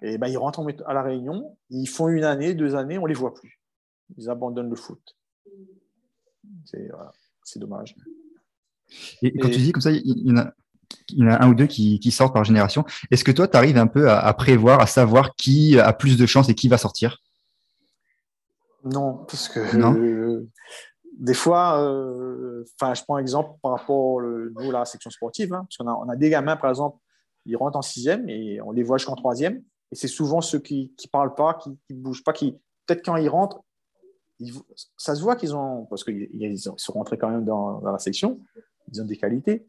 Et 0.01 0.17
ben, 0.17 0.27
ils 0.27 0.37
rentrent 0.37 0.65
à 0.85 0.93
la 0.93 1.01
Réunion, 1.01 1.57
ils 1.69 1.87
font 1.87 2.07
une 2.07 2.23
année, 2.23 2.53
deux 2.53 2.75
années, 2.75 2.97
on 2.97 3.03
ne 3.03 3.07
les 3.09 3.13
voit 3.13 3.33
plus. 3.33 3.59
Ils 4.17 4.29
abandonnent 4.29 4.69
le 4.69 4.75
foot. 4.75 5.01
C'est 6.65 6.87
voilà, 6.89 7.11
dommage. 7.57 7.95
Et 9.21 9.37
quand 9.37 9.47
Et- 9.49 9.51
tu 9.51 9.59
dis 9.59 9.71
comme 9.71 9.81
ça, 9.81 9.91
il 9.91 10.01
y 10.27 10.31
en 10.31 10.37
a, 10.37 10.53
il 11.09 11.19
y 11.19 11.23
en 11.23 11.31
a 11.31 11.43
un 11.43 11.49
ou 11.49 11.55
deux 11.55 11.67
qui, 11.67 11.99
qui 11.99 12.11
sortent 12.11 12.33
par 12.33 12.43
génération. 12.43 12.83
Est-ce 13.11 13.23
que 13.23 13.31
toi, 13.31 13.47
tu 13.47 13.57
arrives 13.57 13.77
un 13.77 13.87
peu 13.87 14.09
à, 14.09 14.19
à 14.19 14.33
prévoir, 14.33 14.79
à 14.79 14.87
savoir 14.87 15.35
qui 15.35 15.79
a 15.79 15.93
plus 15.93 16.17
de 16.17 16.25
chances 16.25 16.49
et 16.49 16.55
qui 16.55 16.67
va 16.67 16.77
sortir? 16.77 17.17
Non, 18.83 19.25
parce 19.27 19.49
que 19.49 19.75
Non? 19.75 19.93
euh, 19.95 20.47
des 21.17 21.33
fois, 21.33 21.81
euh, 21.81 22.63
je 22.65 23.03
prends 23.03 23.17
un 23.17 23.19
exemple 23.19 23.57
par 23.61 23.71
rapport 23.71 24.21
euh, 24.21 24.53
nous, 24.57 24.71
la 24.71 24.85
section 24.85 25.09
sportive, 25.09 25.53
hein, 25.53 25.65
parce 25.67 25.77
qu'on 25.77 25.87
a, 25.87 25.93
on 25.93 26.09
a 26.09 26.15
des 26.15 26.29
gamins, 26.29 26.55
par 26.55 26.69
exemple, 26.69 26.97
ils 27.45 27.57
rentrent 27.57 27.77
en 27.77 27.81
sixième 27.81 28.29
et 28.29 28.61
on 28.61 28.71
les 28.71 28.83
voit 28.83 28.97
jusqu'en 28.97 29.15
troisième. 29.15 29.61
Et 29.91 29.95
c'est 29.95 30.07
souvent 30.07 30.39
ceux 30.39 30.59
qui 30.59 30.93
ne 31.03 31.09
parlent 31.09 31.35
pas, 31.35 31.55
qui 31.55 31.77
ne 31.89 31.95
bougent 31.95 32.23
pas, 32.23 32.31
qui 32.31 32.53
peut-être 32.85 33.03
quand 33.03 33.17
ils 33.17 33.27
rentrent, 33.27 33.61
ils- 34.39 34.53
ça 34.97 35.15
se 35.15 35.21
voit 35.21 35.35
qu'ils 35.35 35.55
ont, 35.55 35.85
parce 35.89 36.03
qu'ils 36.03 36.29
ils 36.31 36.69
ont- 36.69 36.75
ils 36.77 36.81
sont 36.81 36.93
rentrés 36.93 37.17
quand 37.17 37.29
même 37.29 37.43
dans, 37.43 37.79
dans 37.79 37.91
la 37.91 37.99
section, 37.99 38.39
ils 38.91 39.01
ont 39.01 39.05
des 39.05 39.17
qualités, 39.17 39.67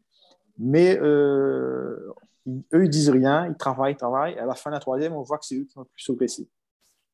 mais 0.61 0.97
euh, 1.01 2.13
ils- 2.45 2.63
eux, 2.73 2.85
ils 2.85 2.89
disent 2.89 3.09
rien, 3.09 3.47
ils 3.47 3.57
travaillent, 3.57 3.93
ils 3.93 3.97
travaillent. 3.97 4.37
À 4.37 4.45
la 4.45 4.53
fin 4.55 4.69
de 4.69 4.75
la 4.75 4.79
troisième, 4.79 5.13
on 5.13 5.23
voit 5.23 5.37
que 5.39 5.45
c'est 5.45 5.55
eux 5.57 5.65
qui 5.65 5.77
ont 5.77 5.81
le 5.81 5.87
plus 5.87 6.03
progressé. 6.05 6.47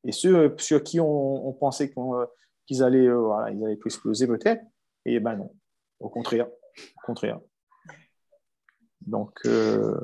Et 0.04 0.12
ceux 0.12 0.36
euh, 0.36 0.50
sur 0.58 0.84
qui 0.84 1.00
on, 1.00 1.48
on 1.48 1.54
pensait 1.54 1.92
euh, 1.98 2.26
qu'ils 2.66 2.84
allaient, 2.84 3.08
euh, 3.08 3.20
voilà, 3.20 3.52
ils 3.52 3.64
allaient 3.64 3.78
plus 3.78 3.90
exploser 3.90 4.28
peut-être, 4.28 4.64
et 5.06 5.20
ben 5.20 5.38
non, 5.38 5.56
au 6.00 6.10
contraire, 6.10 6.48
au 6.48 7.06
contraire. 7.06 7.40
Donc, 9.06 9.40
euh, 9.46 9.98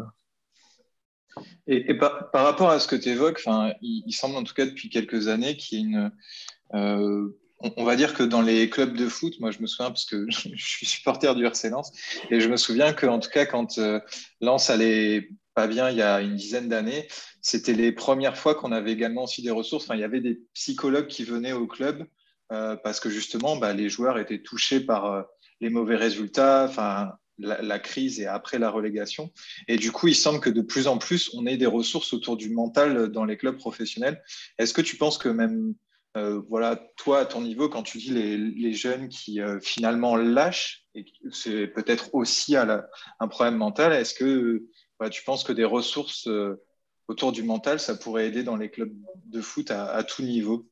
Et, 1.68 1.94
par, 1.98 2.30
rapport 2.32 2.70
à 2.70 2.80
ce 2.80 2.88
que 2.88 2.96
tu 2.96 3.10
évoques, 3.10 3.44
il, 3.82 4.04
il 4.06 4.14
semble 4.14 4.38
en 4.38 4.44
tout 4.44 4.54
cas 4.54 4.66
depuis 4.66 4.90
quelques 4.90 5.28
années 5.28 5.58
qu'il 5.58 5.80
y 5.80 5.82
ait 5.82 5.86
une. 5.86 7.34
On, 7.78 7.84
va 7.84 7.96
dire 7.96 8.14
que 8.14 8.24
dans 8.24 8.42
les 8.42 8.70
clubs 8.70 8.96
de 8.96 9.08
foot, 9.08 9.40
moi 9.40 9.52
je 9.52 9.60
me 9.60 9.68
souviens 9.68 9.90
parce 9.90 10.06
que 10.06 10.26
je, 10.30 10.50
suis 10.56 10.86
supporter 10.86 11.36
du 11.36 11.46
RC 11.46 11.70
Lens, 11.70 11.92
et 12.30 12.40
je 12.40 12.50
me 12.50 12.58
souviens 12.58 12.94
qu'en 12.94 13.20
tout 13.20 13.30
cas 13.30 13.46
quand 13.46 13.78
euh, 13.78 14.00
Lens 14.42 14.70
allait 14.70 15.30
pas 15.56 15.68
bien 15.68 15.90
il 15.90 15.98
y 15.98 16.02
a 16.02 16.22
une 16.22 16.36
dizaine 16.36 16.70
d'années, 16.70 17.08
c'était 17.42 17.74
les 17.74 17.92
premières 17.92 18.38
fois 18.38 18.56
qu'on 18.56 18.72
avait 18.72 18.92
également 18.92 19.24
aussi 19.24 19.42
des 19.42 19.52
ressources. 19.52 19.86
Enfin, 19.86 19.96
il 19.96 20.02
y 20.02 20.06
avait 20.06 20.22
des 20.22 20.42
psychologues 20.54 21.08
qui 21.08 21.24
venaient 21.24 21.54
au 21.54 21.68
club 21.68 22.06
euh, 22.52 22.76
parce 22.84 23.00
que 23.00 23.10
justement 23.10 23.58
bah, 23.58 23.74
les 23.74 23.90
joueurs 23.90 24.18
étaient 24.18 24.42
touchés 24.42 24.80
par 24.80 25.06
euh, 25.06 25.22
les 25.62 25.70
mauvais 25.70 25.96
résultats. 25.96 26.66
Enfin, 26.68 27.12
la, 27.40 27.62
la, 27.62 27.80
crise 27.80 28.20
et 28.20 28.28
après 28.28 28.60
la 28.60 28.70
relégation. 28.70 29.32
Et 29.68 29.78
du 29.78 29.92
coup, 29.92 30.08
il 30.08 30.16
semble 30.16 30.40
que 30.40 30.52
de 30.52 30.62
plus 30.62 30.88
en 30.88 30.98
plus, 30.98 31.32
on 31.34 31.46
ait 31.48 31.58
des 31.58 31.66
ressources 31.66 32.14
autour 32.14 32.38
du 32.38 32.50
mental 32.50 33.10
dans 33.10 33.26
les 33.26 33.38
clubs 33.38 33.58
professionnels. 33.58 34.22
Est-ce 34.60 34.74
que 34.74 34.82
tu 34.82 34.98
penses 34.98 35.18
que 35.18 35.30
même, 35.30 35.74
euh, 36.16 36.42
voilà, 36.48 36.80
toi, 36.98 37.20
à 37.20 37.26
ton 37.26 37.42
niveau, 37.42 37.70
quand 37.70 37.82
tu 37.82 37.98
dis 37.98 38.12
les, 38.12 38.38
les 38.38 38.74
jeunes 38.74 39.10
qui 39.10 39.42
euh, 39.42 39.60
finalement 39.62 40.16
lâchent, 40.16 40.86
et 40.94 41.06
c'est 41.32 41.68
peut-être 41.68 42.14
aussi 42.14 42.56
à 42.56 42.66
la, 42.66 42.88
un 43.20 43.28
problème 43.28 43.58
mental, 43.58 43.94
est-ce 43.94 44.14
que 44.14 44.64
bah, 45.00 45.10
tu 45.10 45.24
penses 45.24 45.44
que 45.44 45.54
des 45.54 45.66
ressources 45.66 46.28
euh, 46.28 46.62
autour 47.08 47.32
du 47.32 47.42
mental, 47.42 47.80
ça 47.80 47.96
pourrait 47.96 48.28
aider 48.28 48.44
dans 48.44 48.58
les 48.58 48.70
clubs 48.70 48.94
de 49.26 49.42
foot 49.42 49.72
à, 49.72 49.92
à 49.92 50.04
tout 50.04 50.22
niveau? 50.22 50.68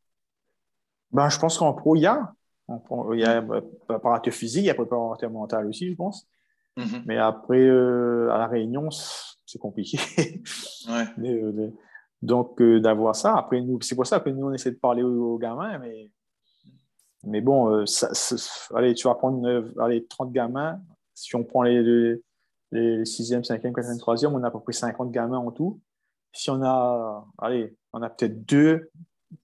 Ben, 1.12 1.28
Je 1.30 1.40
pense 1.40 1.58
qu'en 1.58 1.74
pro, 1.74 1.96
il 1.96 2.02
y 2.02 2.08
a. 2.08 2.34
Il 3.14 3.20
y 3.20 3.26
a 3.26 3.44
préparateur 3.86 4.34
physique, 4.34 4.64
il 4.64 4.68
y 4.68 4.70
a 4.70 4.76
préparateur 4.76 5.30
mental 5.30 5.66
aussi, 5.66 5.90
je 5.90 5.96
pense. 5.96 6.26
Mmh. 6.78 7.00
Mais 7.06 7.18
après, 7.18 7.68
à 7.70 8.38
la 8.38 8.48
Réunion, 8.48 8.90
c'est 8.92 9.60
compliqué. 9.60 10.00
ouais. 10.88 11.06
donc, 12.22 12.62
euh, 12.62 12.80
d'avoir 12.80 13.16
ça. 13.16 13.36
Après, 13.38 13.62
nous, 13.62 13.82
c'est 13.82 13.96
pour 13.96 14.06
ça 14.06 14.20
que 14.20 14.30
nous, 14.30 14.48
on 14.48 14.54
essaie 14.54 14.72
de 14.72 14.78
parler 14.78 15.04
aux, 15.04 15.34
aux 15.34 15.38
gamins. 15.38 15.78
Mais, 15.80 16.12
mais 17.24 17.42
bon, 17.42 17.70
euh, 17.70 17.86
ça, 17.86 18.14
ça, 18.14 18.36
allez, 18.76 18.94
tu 18.94 19.08
vas 19.08 19.16
prendre 19.16 19.66
allez, 19.80 20.06
30 20.06 20.32
gamins. 20.32 20.80
Si 21.14 21.36
on 21.36 21.44
prend 21.44 21.64
les, 21.64 21.82
les, 21.82 22.22
les 22.72 23.04
6e, 23.04 23.46
5e, 23.46 23.72
4e, 23.72 24.00
3e, 24.00 24.28
on 24.28 24.44
a 24.44 24.48
à 24.48 24.52
peu 24.52 24.60
près 24.60 24.74
50 24.74 25.12
gamins 25.12 25.38
en 25.38 25.52
tout. 25.52 25.80
Si 26.34 26.50
on 26.50 26.62
a, 26.64 27.28
allez, 27.38 27.76
on 27.94 28.02
a 28.02 28.10
peut-être 28.10 28.46
deux, 28.46 28.90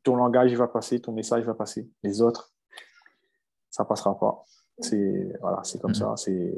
ton 0.03 0.15
langage 0.15 0.53
va 0.55 0.67
passer, 0.67 1.01
ton 1.01 1.11
message 1.11 1.43
va 1.43 1.53
passer. 1.53 1.89
Les 2.03 2.21
autres, 2.21 2.53
ça 3.69 3.83
passera 3.85 4.17
pas. 4.17 4.43
C'est 4.79 5.35
voilà, 5.41 5.61
c'est 5.63 5.81
comme 5.81 5.91
mmh. 5.91 5.95
ça. 5.95 6.13
C'est 6.15 6.53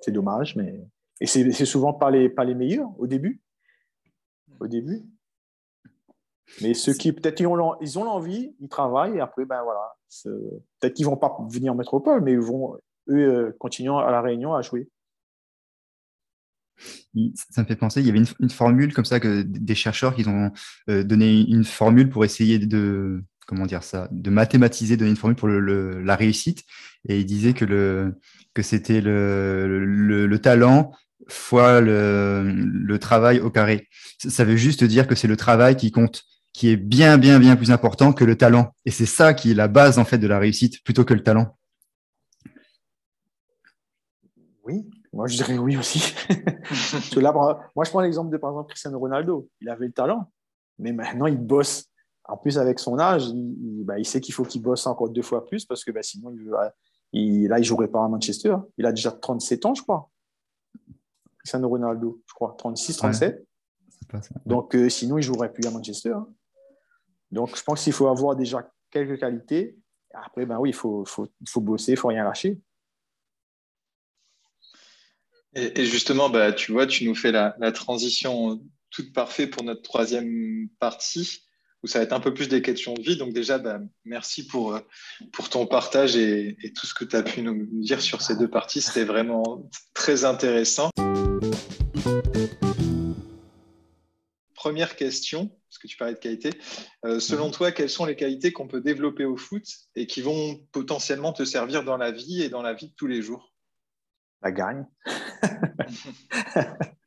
c'est 0.00 0.10
dommage, 0.10 0.56
mais 0.56 0.80
et 1.20 1.26
c'est 1.26 1.66
souvent 1.66 1.92
pas 1.92 2.10
les, 2.10 2.30
pas 2.30 2.44
les 2.44 2.54
meilleurs 2.54 2.90
au 2.98 3.06
début. 3.06 3.42
Au 4.58 4.66
début. 4.66 5.04
Mais 6.62 6.74
ceux 6.74 6.94
qui 6.94 7.12
peut-être 7.12 7.40
ils 7.40 7.46
ont 7.46 7.76
ils 7.80 7.94
l'envie, 7.94 8.54
ils 8.60 8.68
travaillent 8.68 9.16
et 9.16 9.20
après 9.20 9.44
ben 9.44 9.62
voilà, 9.62 9.94
peut-être 10.80 10.94
qu'ils 10.94 11.06
vont 11.06 11.16
pas 11.16 11.36
venir 11.48 11.72
en 11.72 11.76
métropole, 11.76 12.22
mais 12.22 12.32
ils 12.32 12.40
vont 12.40 12.76
eux 13.08 13.14
euh, 13.14 13.56
continuer 13.58 13.94
à 13.96 14.10
la 14.10 14.20
Réunion 14.20 14.54
à 14.54 14.62
jouer. 14.62 14.88
Ça 17.50 17.62
me 17.62 17.66
fait 17.66 17.76
penser, 17.76 18.00
il 18.00 18.06
y 18.06 18.10
avait 18.10 18.18
une, 18.18 18.26
une 18.40 18.50
formule 18.50 18.94
comme 18.94 19.04
ça 19.04 19.20
que 19.20 19.42
des 19.42 19.74
chercheurs 19.74 20.14
qui 20.14 20.26
ont 20.26 20.50
euh, 20.88 21.04
donné 21.04 21.40
une 21.40 21.64
formule 21.64 22.08
pour 22.08 22.24
essayer 22.24 22.58
de 22.58 23.22
comment 23.50 23.66
dire 23.66 23.82
ça, 23.82 24.08
de 24.12 24.30
mathématiser, 24.30 24.96
donner 24.96 25.10
une 25.10 25.16
formule 25.16 25.36
pour 25.36 25.48
la 25.48 26.14
réussite. 26.14 26.62
Et 27.08 27.18
il 27.18 27.26
disait 27.26 27.52
que, 27.52 27.64
le, 27.64 28.14
que 28.54 28.62
c'était 28.62 29.00
le, 29.00 29.84
le, 29.84 30.38
talent 30.38 30.92
fois 31.26 31.80
le, 31.80 32.96
travail 33.00 33.40
au 33.40 33.50
carré. 33.50 33.88
Ça 34.18 34.44
veut 34.44 34.54
juste 34.54 34.84
dire 34.84 35.08
que 35.08 35.16
c'est 35.16 35.26
le 35.26 35.36
travail 35.36 35.76
qui 35.76 35.90
compte, 35.90 36.22
qui 36.52 36.68
est 36.68 36.76
bien, 36.76 37.18
bien, 37.18 37.38
bien 37.38 37.56
plus 37.56 37.70
important 37.70 38.12
que 38.12 38.24
le 38.24 38.36
talent. 38.36 38.72
Et 38.84 38.90
c'est 38.90 39.06
ça 39.06 39.34
qui 39.34 39.52
est 39.52 39.54
la 39.54 39.68
base 39.68 39.98
en 39.98 40.04
fait 40.04 40.18
de 40.18 40.26
la 40.26 40.38
réussite 40.38 40.82
plutôt 40.84 41.04
que 41.04 41.14
le 41.14 41.22
talent. 41.22 41.56
Oui, 44.64 44.88
moi 45.12 45.26
je 45.26 45.36
dirais 45.36 45.58
oui 45.58 45.76
aussi. 45.76 46.14
moi 47.16 47.84
je 47.84 47.90
prends 47.90 48.00
l'exemple 48.00 48.30
de 48.30 48.36
par 48.36 48.50
exemple 48.50 48.70
Cristiano 48.70 48.98
Ronaldo. 48.98 49.48
Il 49.60 49.68
avait 49.68 49.86
le 49.86 49.92
talent, 49.92 50.30
mais 50.78 50.92
maintenant 50.92 51.26
il 51.26 51.38
bosse. 51.38 51.86
En 52.24 52.36
plus, 52.36 52.58
avec 52.58 52.78
son 52.78 52.98
âge, 53.00 53.26
il, 53.26 53.82
bah, 53.84 53.94
sait 54.04 54.20
qu'il 54.20 54.32
faut 54.32 54.44
qu'il 54.44 54.62
bosse 54.62 54.86
encore 54.86 55.08
deux 55.08 55.22
fois 55.22 55.44
plus 55.44 55.64
parce 55.64 55.82
que 55.82 55.90
bah, 55.90 56.02
sinon, 56.02 56.30
il, 56.30 56.48
là, 56.48 56.72
il 57.12 57.48
ne 57.48 57.62
jouerait 57.64 57.88
pas 57.88 58.04
à 58.04 58.08
Manchester. 58.08 58.54
Il 58.78 58.86
a 58.86 58.92
déjà 58.92 59.10
37 59.10 59.66
ans, 59.66 59.74
je 59.74 59.82
crois. 59.82 60.08
Cristiano 61.38 61.68
Ronaldo, 61.68 62.22
je 62.28 62.34
crois, 62.34 62.54
36, 62.56 62.98
37. 62.98 63.44
Donc, 64.46 64.76
euh, 64.76 64.88
sinon, 64.88 65.16
il 65.16 65.22
ne 65.22 65.24
jouerait 65.26 65.52
plus 65.52 65.66
à 65.66 65.70
Manchester. 65.72 66.14
Donc, 67.30 67.56
je 67.56 67.62
pense 67.62 67.84
qu'il 67.84 67.92
faut 67.92 68.08
avoir 68.08 68.36
déjà 68.36 68.70
quelques 68.90 69.20
qualités. 69.20 69.76
Après, 70.12 70.46
ben 70.46 70.58
oui, 70.58 70.70
il 70.70 70.74
faut, 70.74 71.04
faut, 71.04 71.28
faut 71.48 71.60
bosser, 71.60 71.92
il 71.92 71.94
ne 71.94 72.00
faut 72.00 72.08
rien 72.08 72.24
lâcher. 72.24 72.60
Et, 75.54 75.84
justement, 75.84 76.30
bah, 76.30 76.52
tu 76.52 76.72
vois, 76.72 76.86
tu 76.86 77.04
nous 77.04 77.14
fais 77.14 77.32
la, 77.32 77.52
transition 77.72 78.62
toute 78.90 79.12
parfaite 79.12 79.50
pour 79.50 79.64
notre 79.64 79.82
troisième 79.82 80.68
partie, 80.78 81.42
où 81.82 81.88
ça 81.88 81.98
va 81.98 82.04
être 82.04 82.12
un 82.12 82.20
peu 82.20 82.32
plus 82.32 82.48
des 82.48 82.62
questions 82.62 82.94
de 82.94 83.02
vie. 83.02 83.16
Donc 83.16 83.32
déjà, 83.32 83.58
bah, 83.58 83.80
merci 84.04 84.46
pour, 84.46 84.78
pour 85.32 85.48
ton 85.48 85.66
partage 85.66 86.16
et, 86.16 86.56
et 86.62 86.72
tout 86.72 86.86
ce 86.86 86.94
que 86.94 87.04
tu 87.04 87.16
as 87.16 87.22
pu 87.22 87.42
nous 87.42 87.66
dire 87.80 88.00
sur 88.00 88.22
ces 88.22 88.36
deux 88.36 88.48
parties. 88.48 88.80
C'était 88.80 89.04
vraiment 89.04 89.68
très 89.92 90.24
intéressant. 90.24 90.90
Première 94.54 94.94
question, 94.94 95.50
parce 95.70 95.78
que 95.78 95.86
tu 95.86 95.96
parlais 95.96 96.14
de 96.14 96.18
qualité. 96.18 96.50
Euh, 97.04 97.20
selon 97.20 97.46
mhm. 97.46 97.52
toi, 97.52 97.70
quelles 97.70 97.88
sont 97.88 98.04
les 98.04 98.16
qualités 98.16 98.52
qu'on 98.52 98.66
peut 98.66 98.80
développer 98.80 99.24
au 99.24 99.36
foot 99.36 99.62
et 99.94 100.08
qui 100.08 100.20
vont 100.20 100.58
potentiellement 100.72 101.32
te 101.32 101.44
servir 101.44 101.84
dans 101.84 101.96
la 101.96 102.10
vie 102.10 102.42
et 102.42 102.48
dans 102.48 102.60
la 102.60 102.74
vie 102.74 102.88
de 102.88 102.94
tous 102.96 103.06
les 103.06 103.22
jours? 103.22 103.54
La 104.42 104.50
gagne. 104.50 104.84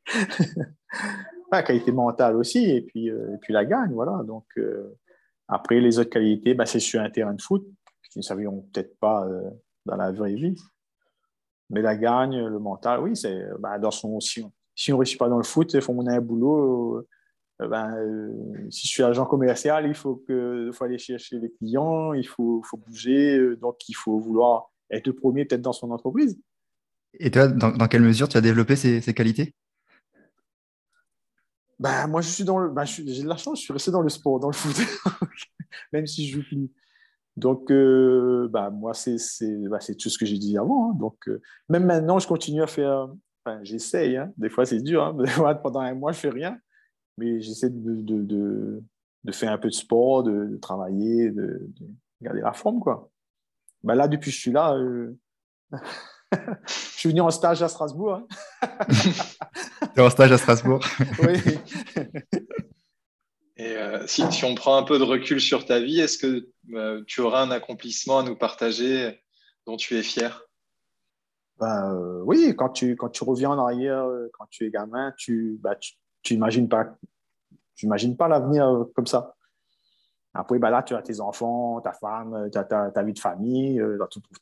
la 1.52 1.62
qualité 1.62 1.92
mentale 1.92 2.36
aussi, 2.36 2.70
et 2.70 2.80
puis, 2.80 3.10
euh, 3.10 3.34
et 3.34 3.38
puis 3.38 3.52
la 3.52 3.66
gagne, 3.66 3.92
voilà. 3.92 4.22
Donc, 4.24 4.46
euh, 4.56 4.96
après, 5.46 5.80
les 5.80 5.98
autres 5.98 6.08
qualités, 6.08 6.54
bah, 6.54 6.64
c'est 6.64 6.80
sur 6.80 7.02
un 7.02 7.10
terrain 7.10 7.34
de 7.34 7.42
foot, 7.42 7.66
qui 8.10 8.18
ne 8.18 8.22
serviront 8.22 8.66
peut-être 8.72 8.98
pas 8.98 9.28
dans 9.84 9.96
la 9.96 10.10
vraie 10.10 10.36
vie. 10.36 10.54
Mais 11.68 11.82
la 11.82 11.96
gagne, 11.96 12.46
le 12.46 12.58
mental, 12.58 13.00
oui, 13.00 13.14
c'est 13.14 13.44
bah, 13.58 13.78
dans 13.78 13.90
son. 13.90 14.20
Si 14.20 14.40
on 14.42 14.52
ne 14.88 14.94
réussit 14.94 15.18
pas 15.18 15.28
dans 15.28 15.36
le 15.36 15.44
foot, 15.44 15.74
il 15.74 15.82
faut 15.82 15.92
monter 15.92 16.12
un 16.12 16.20
boulot 16.20 17.04
ben, 17.60 17.96
euh, 17.96 18.70
si 18.70 18.88
je 18.88 18.92
suis 18.92 19.02
agent 19.02 19.26
commercial, 19.26 19.86
il 19.86 19.94
faut, 19.94 20.16
que, 20.26 20.70
faut 20.72 20.84
aller 20.84 20.98
chercher 20.98 21.38
les 21.38 21.52
clients, 21.52 22.12
il 22.12 22.26
faut, 22.26 22.62
faut 22.64 22.76
bouger, 22.76 23.38
euh, 23.38 23.56
donc 23.56 23.88
il 23.88 23.94
faut 23.94 24.18
vouloir 24.18 24.70
être 24.90 25.06
le 25.06 25.12
premier 25.14 25.44
peut-être 25.44 25.62
dans 25.62 25.72
son 25.72 25.90
entreprise. 25.90 26.38
Et 27.14 27.30
toi, 27.30 27.46
dans, 27.46 27.70
dans, 27.70 27.86
quelle 27.86 28.02
mesure 28.02 28.28
tu 28.28 28.36
as 28.36 28.40
développé 28.40 28.74
ces, 28.74 29.00
ces 29.00 29.14
qualités? 29.14 29.54
Ben, 31.78 32.08
Moi, 32.08 32.22
je 32.22 32.28
suis 32.28 32.44
dans 32.44 32.58
le, 32.58 32.70
ben, 32.70 32.84
j'ai 32.84 33.22
de 33.22 33.28
la 33.28 33.36
chance, 33.36 33.60
je 33.60 33.64
suis 33.64 33.72
resté 33.72 33.92
dans 33.92 34.02
le 34.02 34.08
sport, 34.08 34.40
dans 34.40 34.48
le 34.48 34.54
foot, 34.54 34.76
même 35.92 36.06
si 36.06 36.26
je 36.26 36.38
joue 36.38 36.42
plus. 36.42 36.70
Donc, 37.36 37.68
ben, 37.68 38.70
moi, 38.70 38.94
c'est, 38.94 39.18
c'est, 39.18 39.68
ben, 39.68 39.78
c'est 39.80 39.94
tout 39.94 40.08
ce 40.08 40.18
que 40.18 40.26
j'ai 40.26 40.38
dit 40.38 40.58
avant. 40.58 40.90
Hein. 40.90 40.94
Donc, 40.98 41.30
même 41.68 41.84
maintenant, 41.84 42.18
je 42.18 42.26
continue 42.26 42.62
à 42.62 42.66
faire, 42.66 43.08
enfin, 43.44 43.60
j'essaye, 43.62 44.16
hein. 44.16 44.32
des 44.36 44.48
fois 44.48 44.66
c'est 44.66 44.80
dur, 44.80 45.04
hein. 45.04 45.54
pendant 45.62 45.80
un 45.80 45.94
mois, 45.94 46.10
je 46.10 46.18
fais 46.18 46.30
rien 46.30 46.58
mais 47.16 47.40
j'essaie 47.40 47.70
de, 47.70 48.02
de, 48.02 48.82
de, 49.24 49.32
faire 49.32 49.52
un 49.52 49.58
peu 49.58 49.68
de 49.68 49.74
sport, 49.74 50.22
de, 50.22 50.58
travailler, 50.60 51.30
de, 51.30 51.68
garder 52.20 52.40
la 52.40 52.52
forme. 52.52 52.80
Quoi. 52.80 53.10
Ben 53.82 53.94
là, 53.94 54.08
depuis 54.08 54.30
que 54.30 54.36
je 54.36 54.40
suis 54.40 54.52
là, 54.52 54.74
euh, 54.74 55.16
je 55.72 56.98
suis 56.98 57.08
venu 57.08 57.20
en 57.20 57.30
stage 57.30 57.62
à 57.62 57.68
Strasbourg. 57.68 58.14
Hein. 58.14 58.26
tu 59.94 60.00
es 60.00 60.02
en 60.02 60.10
stage 60.10 60.32
à 60.32 60.38
Strasbourg 60.38 60.84
Oui. 61.22 61.38
Et 63.56 63.76
euh, 63.76 64.04
si, 64.06 64.30
si, 64.32 64.44
on 64.44 64.54
prend 64.56 64.76
un 64.76 64.82
peu 64.82 64.98
de 64.98 65.04
recul 65.04 65.40
sur 65.40 65.64
ta 65.64 65.78
vie, 65.78 66.00
est-ce 66.00 66.18
que 66.18 66.48
euh, 66.72 67.04
tu 67.06 67.20
auras 67.20 67.42
un 67.42 67.52
accomplissement 67.52 68.18
à 68.18 68.22
nous 68.24 68.36
partager 68.36 69.20
dont 69.64 69.76
tu 69.76 69.96
es 69.96 70.02
fier? 70.02 70.42
Ben, 71.60 71.94
Oui, 72.24 72.52
quand 72.56 72.70
tu, 72.70 72.96
quand 72.96 73.10
tu 73.10 73.22
reviens 73.22 73.50
en 73.50 73.64
arrière, 73.64 74.08
quand 74.32 74.46
tu 74.50 74.66
es 74.66 74.70
gamin, 74.70 75.12
tu, 75.16 75.56
bah, 75.62 75.76
tu, 75.76 75.92
tu 76.24 76.34
n'imagines 76.34 76.68
pas, 76.68 76.98
pas 78.18 78.28
l'avenir 78.28 78.66
euh, 78.66 78.92
comme 78.96 79.06
ça. 79.06 79.36
Après, 80.32 80.58
bah 80.58 80.70
là, 80.70 80.82
tu 80.82 80.96
as 80.96 81.02
tes 81.02 81.20
enfants, 81.20 81.80
ta 81.80 81.92
femme, 81.92 82.48
tu 82.50 82.58
as 82.58 82.64
ta, 82.64 83.02
vie 83.04 83.12
de 83.12 83.20
famille, 83.20 83.78
euh, 83.78 83.98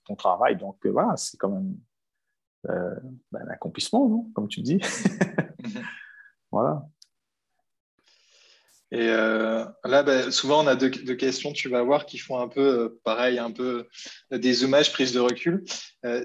ton, 0.06 0.16
travail. 0.16 0.56
Donc, 0.56 0.78
euh, 0.86 0.90
voilà, 0.90 1.14
c'est 1.16 1.36
quand 1.36 1.50
même 1.50 1.76
bah, 2.64 3.40
un 3.42 3.48
accomplissement, 3.48 4.08
non 4.08 4.30
comme 4.34 4.48
tu 4.48 4.62
dis. 4.62 4.80
voilà. 6.50 6.86
Et 8.90 9.06
là, 9.06 10.02
bah, 10.02 10.30
souvent, 10.30 10.64
on 10.64 10.66
a 10.66 10.76
deux, 10.76 10.88
questions, 10.88 11.52
tu 11.52 11.68
vas 11.68 11.82
voir, 11.82 12.06
qui 12.06 12.16
font 12.16 12.38
un 12.38 12.48
peu, 12.48 12.98
pareil, 13.04 13.38
un 13.38 13.50
peu 13.50 13.86
des 14.30 14.64
hommages, 14.64 14.92
prises 14.92 15.12
de 15.12 15.20
recul. 15.20 15.64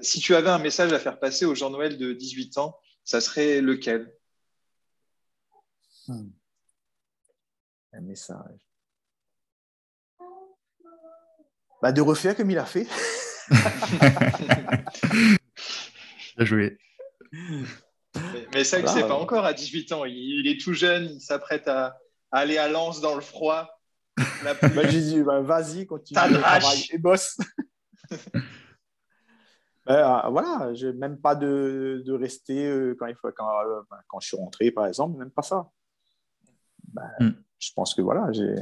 si 0.00 0.20
tu 0.20 0.34
avais 0.34 0.50
un 0.50 0.58
message 0.58 0.92
à 0.94 0.98
faire 0.98 1.18
passer 1.18 1.44
au 1.44 1.54
Jean-Noël 1.54 1.98
de 1.98 2.14
18 2.14 2.56
ans, 2.56 2.78
ça 3.04 3.20
serait 3.20 3.60
lequel? 3.60 4.14
Hmm. 6.08 6.30
Un 7.92 8.00
message. 8.00 8.66
Bah, 11.82 11.92
de 11.92 12.00
refaire 12.00 12.34
comme 12.36 12.50
il 12.50 12.58
a 12.58 12.64
fait. 12.64 12.86
Bien 16.36 16.44
joué. 16.44 16.78
Mais, 18.52 18.64
ça, 18.64 18.80
voilà. 18.80 18.92
c'est 18.92 19.06
pas 19.06 19.18
encore 19.18 19.44
à 19.44 19.52
18 19.52 19.92
ans. 19.92 20.04
Il, 20.06 20.48
est 20.48 20.58
tout 20.60 20.72
jeune, 20.72 21.04
il 21.04 21.20
s'apprête 21.20 21.68
à, 21.68 21.98
aller 22.32 22.58
à 22.58 22.68
Lens 22.68 23.00
dans 23.00 23.14
le 23.14 23.20
froid. 23.20 23.68
bah, 24.16 24.88
J'ai 24.88 25.00
dit, 25.00 25.22
bah, 25.22 25.40
vas-y, 25.40 25.86
continue 25.86 26.18
le 26.30 26.40
travail 26.40 26.86
et 26.90 26.98
bosse. 26.98 27.36
Euh, 29.90 30.20
voilà, 30.28 30.74
je, 30.74 30.88
même 30.88 31.18
pas 31.18 31.34
de, 31.34 32.02
de 32.04 32.12
rester 32.12 32.66
euh, 32.66 32.94
quand, 32.98 33.06
il 33.06 33.14
faut, 33.14 33.30
quand, 33.34 33.48
euh, 33.64 33.80
quand 34.06 34.20
je 34.20 34.28
suis 34.28 34.36
rentré, 34.36 34.70
par 34.70 34.86
exemple, 34.86 35.18
même 35.18 35.30
pas 35.30 35.40
ça. 35.40 35.70
Ben, 36.92 37.10
hmm. 37.20 37.32
je 37.58 37.72
pense 37.74 37.94
que 37.94 38.02
voilà, 38.02 38.30
j'ai 38.32 38.54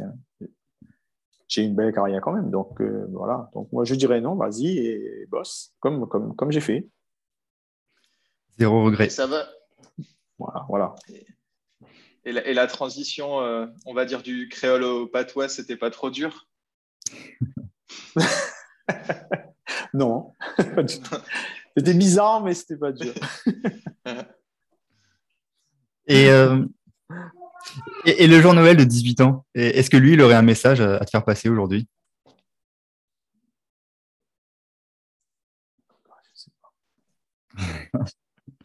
j'ai 1.48 1.62
une 1.62 1.74
belle 1.74 1.92
carrière 1.92 2.20
quand 2.20 2.32
même. 2.32 2.50
Donc 2.50 2.80
euh, 2.80 3.06
voilà. 3.10 3.50
Donc 3.54 3.70
moi 3.72 3.84
je 3.84 3.94
dirais 3.94 4.20
non, 4.20 4.34
vas-y 4.34 4.78
et 4.78 5.26
bosse 5.28 5.74
comme 5.80 6.08
comme 6.08 6.34
comme 6.34 6.50
j'ai 6.50 6.60
fait. 6.60 6.88
Zéro 8.58 8.84
regret. 8.84 9.08
ça 9.08 9.26
va. 9.26 9.46
Voilà, 10.38 10.66
voilà. 10.68 10.94
Et, 12.24 12.32
la, 12.32 12.46
et 12.46 12.54
la, 12.54 12.66
transition, 12.66 13.40
euh, 13.40 13.66
on 13.84 13.94
va 13.94 14.04
dire 14.04 14.22
du 14.22 14.48
créole 14.48 14.82
au 14.82 15.06
patois, 15.06 15.48
c'était 15.48 15.76
pas 15.76 15.90
trop 15.90 16.10
dur? 16.10 16.46
Non. 19.96 20.34
c'était 21.76 21.94
bizarre, 21.94 22.42
mais 22.42 22.52
c'était 22.54 22.76
pas 22.76 22.92
dur. 22.92 23.14
et 26.06 26.28
euh, 26.28 26.64
et, 28.04 28.26
le 28.26 28.40
jour 28.40 28.54
Noël 28.54 28.76
de 28.76 28.84
18 28.84 29.20
ans, 29.20 29.44
est-ce 29.54 29.90
que 29.90 29.96
lui, 29.96 30.14
il 30.14 30.20
aurait 30.20 30.34
un 30.34 30.42
message 30.42 30.80
à, 30.80 31.04
te 31.04 31.10
faire 31.10 31.24
passer 31.24 31.48
aujourd'hui? 31.48 31.88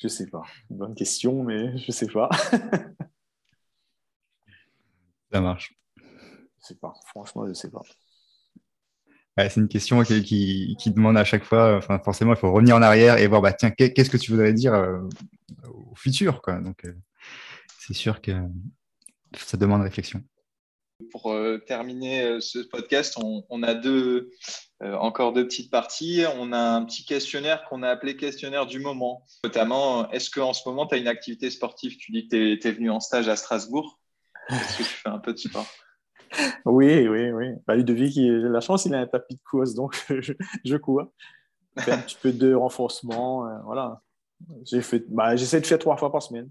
Je 0.02 0.08
sais 0.08 0.28
pas. 0.28 0.42
Bonne 0.70 0.96
question, 0.96 1.44
mais 1.44 1.78
je 1.78 1.92
sais 1.92 2.08
pas. 2.08 2.30
Ça 5.32 5.40
marche. 5.42 5.74
Je 5.98 6.04
sais 6.60 6.76
pas. 6.76 6.94
Franchement, 7.06 7.48
je 7.48 7.54
sais 7.54 7.70
pas. 7.70 7.82
c'est 9.38 9.58
une 9.58 9.68
question 9.68 10.04
qui, 10.04 10.76
demande 10.88 11.18
à 11.18 11.24
chaque 11.24 11.44
fois, 11.44 11.78
enfin, 11.78 12.00
forcément, 12.00 12.34
il 12.34 12.38
faut 12.38 12.52
revenir 12.52 12.76
en 12.76 12.82
arrière 12.82 13.18
et 13.18 13.28
voir, 13.28 13.42
bah, 13.42 13.54
tiens, 13.54 13.72
qu'est-ce 13.72 14.10
que 14.10 14.18
tu 14.18 14.32
voudrais 14.32 14.54
dire 14.54 14.74
euh, 14.74 15.00
au 15.68 15.96
futur 15.96 16.42
quoi. 16.42 16.60
Donc, 16.60 16.84
euh, 16.86 16.94
c'est 17.80 17.94
sûr 17.94 18.22
que 18.22 18.32
ça 19.38 19.58
demande 19.58 19.82
réflexion. 19.82 20.22
Pour 21.12 21.32
euh, 21.32 21.58
terminer 21.58 22.24
euh, 22.24 22.40
ce 22.42 22.60
podcast, 22.60 23.18
on, 23.18 23.64
a 23.64 23.74
deux, 23.74 24.30
euh, 24.84 24.94
encore 24.96 25.34
deux 25.34 25.46
petites 25.48 25.72
parties. 25.72 26.24
On 26.38 26.52
a 26.54 26.60
un 26.60 26.86
petit 26.86 27.06
questionnaire 27.06 27.64
qu'on 27.68 27.82
a 27.82 27.90
appelé 27.90 28.16
questionnaire 28.16 28.68
du 28.68 28.80
moment. 28.80 29.26
Notamment, 29.44 30.10
est-ce 30.12 30.30
qu'en 30.30 30.54
ce 30.54 30.68
moment, 30.70 30.86
tu 30.86 30.94
as 30.96 31.00
une 31.00 31.08
activité 31.08 31.50
sportive? 31.50 31.98
Tu 31.98 32.12
dis 32.12 32.28
que 32.28 32.56
tu 32.56 32.68
es, 32.68 32.72
venu 32.72 32.92
en 32.92 33.00
stage 33.00 33.28
à 33.30 33.36
Strasbourg. 33.36 34.00
Est-ce 34.50 34.78
que 34.78 34.84
tu 34.84 34.90
fais 34.90 35.10
un 35.10 35.20
peu 35.20 35.34
de 35.34 35.38
sport? 35.40 35.66
Oui, 36.66 37.10
oui, 37.10 37.30
oui. 37.32 37.48
Bah, 37.68 37.76
Ludovic, 37.76 38.16
il- 38.16 38.44
la 38.44 38.62
chance, 38.62 38.86
il 38.86 38.96
a 38.96 39.00
un 39.00 39.06
tapis 39.08 39.36
de 39.36 39.42
course, 39.42 39.74
donc 39.74 40.02
je, 40.22 40.32
je 40.64 40.78
cours. 40.78 41.12
Je 41.76 41.82
fais 41.84 41.92
un 41.92 41.98
petit 41.98 42.16
peu 42.22 42.32
de 42.32 42.54
renforcement. 42.54 43.48
euh, 43.48 43.58
voilà. 43.66 44.02
J'ai 44.64 44.82
fait, 44.82 45.04
bah, 45.10 45.36
j'essaie 45.36 45.60
de 45.60 45.66
faire 45.66 45.78
trois 45.80 45.98
fois 45.98 46.10
par 46.10 46.24
semaine. 46.24 46.50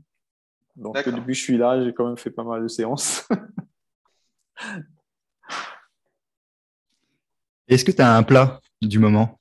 Donc, 0.81 0.95
D'accord. 0.95 1.13
depuis 1.13 1.27
que 1.35 1.39
je 1.39 1.43
suis 1.43 1.59
là, 1.59 1.85
j'ai 1.85 1.93
quand 1.93 2.07
même 2.07 2.17
fait 2.17 2.31
pas 2.31 2.43
mal 2.43 2.63
de 2.63 2.69
séances. 2.69 3.29
Est-ce 7.69 7.85
que 7.85 7.93
tu 7.93 8.01
as 8.01 8.17
un 8.17 8.23
plat 8.23 8.61
du 8.81 8.99
moment? 8.99 9.39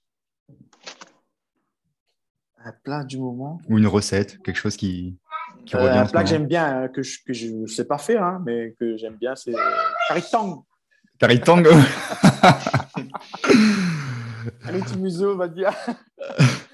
Un 2.64 2.74
plat 2.84 3.04
du 3.06 3.18
moment? 3.18 3.62
ou 3.70 3.78
une 3.78 3.88
recette, 3.88 4.42
quelque 4.44 4.58
chose 4.58 4.76
qui, 4.76 5.18
qui 5.66 5.76
Euh, 5.78 5.80
revient 5.80 6.00
en 6.00 6.02
un 6.02 6.06
plat 6.06 6.24
que 6.24 6.28
moment? 6.28 6.28
j'aime 6.28 6.46
bien, 6.48 6.82
hein, 6.84 6.88
que 6.90 7.02
je 7.02 7.20
que 7.26 7.32
je 7.34 7.48
ne 7.48 7.68
sais 7.68 7.86
pas 7.86 7.98
faire, 7.98 8.22
hein, 8.24 8.44
mais 8.46 8.76
que 8.78 8.98
j'aime 8.98 9.16
bien, 9.16 9.34
c'est 9.36 9.54
curry 10.10 10.22
tang. 10.30 10.64
Curry 11.20 11.40
tango 11.42 11.70
Allez, 14.66 14.84
tu 14.86 14.98
museau, 14.98 15.36
va 15.38 15.48
dire. 15.48 15.72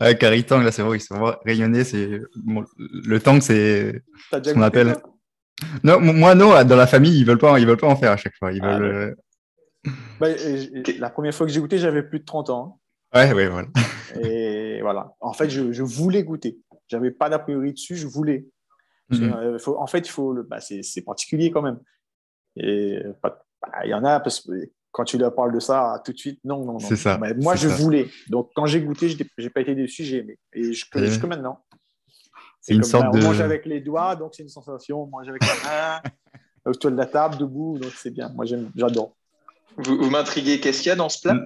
Ah, 0.00 0.14
Curry 0.14 0.44
tang, 0.44 0.62
là, 0.62 0.72
c'est 0.72 0.82
vrai, 0.82 0.98
ils 0.98 1.00
sont 1.00 1.16
vraiment 1.16 1.36
rayonnés. 1.44 1.84
C'est... 1.84 2.20
bon, 2.36 2.64
le 2.78 3.18
tang, 3.20 3.40
c'est 3.40 4.02
T'as 4.30 4.42
Ce 4.42 4.52
qu'on 4.54 4.62
appelle- 4.62 4.96
Non, 5.82 6.00
moi, 6.00 6.34
non, 6.34 6.62
dans 6.64 6.76
la 6.76 6.86
famille, 6.86 7.18
ils 7.18 7.24
veulent 7.26 7.38
pas, 7.38 7.58
ils 7.58 7.66
veulent 7.66 7.76
pas 7.76 7.88
en 7.88 7.96
faire 7.96 8.12
à 8.12 8.16
chaque 8.16 8.36
fois. 8.36 8.52
Ils 8.52 8.60
Ah, 8.62 8.78
veulent. 8.78 9.16
Bah, 10.20 10.30
et- 10.30 10.80
et 10.90 10.98
La 10.98 11.10
première 11.10 11.34
fois 11.34 11.46
que 11.46 11.52
j'ai 11.52 11.60
goûté, 11.60 11.78
j'avais 11.78 12.02
plus 12.02 12.20
de 12.20 12.24
30 12.24 12.50
ans. 12.50 12.80
euh, 13.14 13.18
Ouais, 13.26 13.32
ouais, 13.32 13.48
voilà. 13.48 13.68
Et 14.20 14.80
voilà. 14.82 15.14
En 15.20 15.32
fait, 15.32 15.48
je, 15.50 15.72
je 15.72 15.82
voulais 15.82 16.22
goûter. 16.24 16.58
J'avais 16.88 17.10
pas 17.10 17.28
d'a 17.28 17.38
priori 17.38 17.72
dessus, 17.72 17.96
je 17.96 18.06
voulais. 18.06 18.46
Mhm. 19.10 19.32
euh, 19.32 19.58
faut- 19.58 19.78
en 19.78 19.86
fait, 19.86 20.00
il 20.00 20.10
faut 20.10 20.32
le- 20.34 20.42
bah, 20.42 20.60
c'est, 20.60 20.82
c'est 20.82 21.00
particulier 21.02 21.50
quand 21.50 21.62
même. 21.62 21.78
Et 22.56 22.98
pas- 23.22 23.42
bah, 23.62 23.80
il 23.84 23.90
y 23.90 23.94
en 23.94 24.04
a 24.04 24.20
parce 24.20 24.40
que 24.40 24.50
quand 24.92 25.04
tu 25.04 25.18
leur 25.18 25.34
parles 25.34 25.52
de 25.54 25.60
ça 25.60 26.00
tout 26.04 26.12
de 26.12 26.18
suite, 26.18 26.40
non, 26.44 26.64
non, 26.64 26.72
non. 26.74 26.78
C'est 26.78 26.96
ça, 26.96 27.18
Mais 27.20 27.34
moi, 27.34 27.54
je 27.56 27.68
ça. 27.68 27.74
voulais. 27.76 28.08
Donc, 28.28 28.50
quand 28.54 28.66
j'ai 28.66 28.80
goûté, 28.80 29.08
j'ai, 29.08 29.26
j'ai 29.36 29.50
pas 29.50 29.60
été 29.60 29.74
déçu, 29.74 30.04
j'ai 30.04 30.18
aimé. 30.18 30.38
Et 30.52 30.64
jusque, 30.64 30.96
Et- 30.96 31.06
jusque 31.06 31.24
maintenant. 31.24 31.60
C'est 32.60 32.74
une 32.74 32.80
comme, 32.80 32.90
sorte 32.90 33.14
de. 33.14 33.20
On 33.20 33.22
mange 33.22 33.40
avec 33.40 33.64
les 33.66 33.80
doigts, 33.80 34.16
donc 34.16 34.34
c'est 34.34 34.42
une 34.42 34.48
sensation. 34.48 35.02
On 35.04 35.06
mange 35.06 35.28
avec 35.28 35.42
la 35.42 35.54
main, 35.64 36.02
autour 36.66 36.90
de 36.90 36.96
la 36.96 37.06
table, 37.06 37.36
debout, 37.38 37.78
donc 37.78 37.92
c'est 37.96 38.10
bien. 38.10 38.28
Moi, 38.30 38.44
j'aime, 38.46 38.70
j'adore. 38.74 39.14
Vous, 39.76 39.96
vous 39.96 40.10
m'intriguez. 40.10 40.58
Qu'est-ce 40.58 40.78
qu'il 40.82 40.88
y 40.88 40.92
a 40.92 40.96
dans 40.96 41.08
ce 41.08 41.20
plat? 41.20 41.38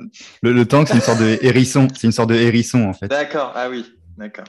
Le, 0.43 0.53
le 0.53 0.67
tang, 0.67 0.87
c'est 0.87 0.95
une 0.95 1.01
sorte 1.03 1.21
de 1.21 1.39
hérisson. 1.45 1.87
C'est 1.95 2.07
une 2.07 2.13
sorte 2.13 2.31
de 2.31 2.35
hérisson, 2.35 2.85
en 2.85 2.93
fait. 2.95 3.09
D'accord. 3.09 3.53
Ah 3.55 3.69
oui. 3.69 3.85
D'accord. 4.17 4.45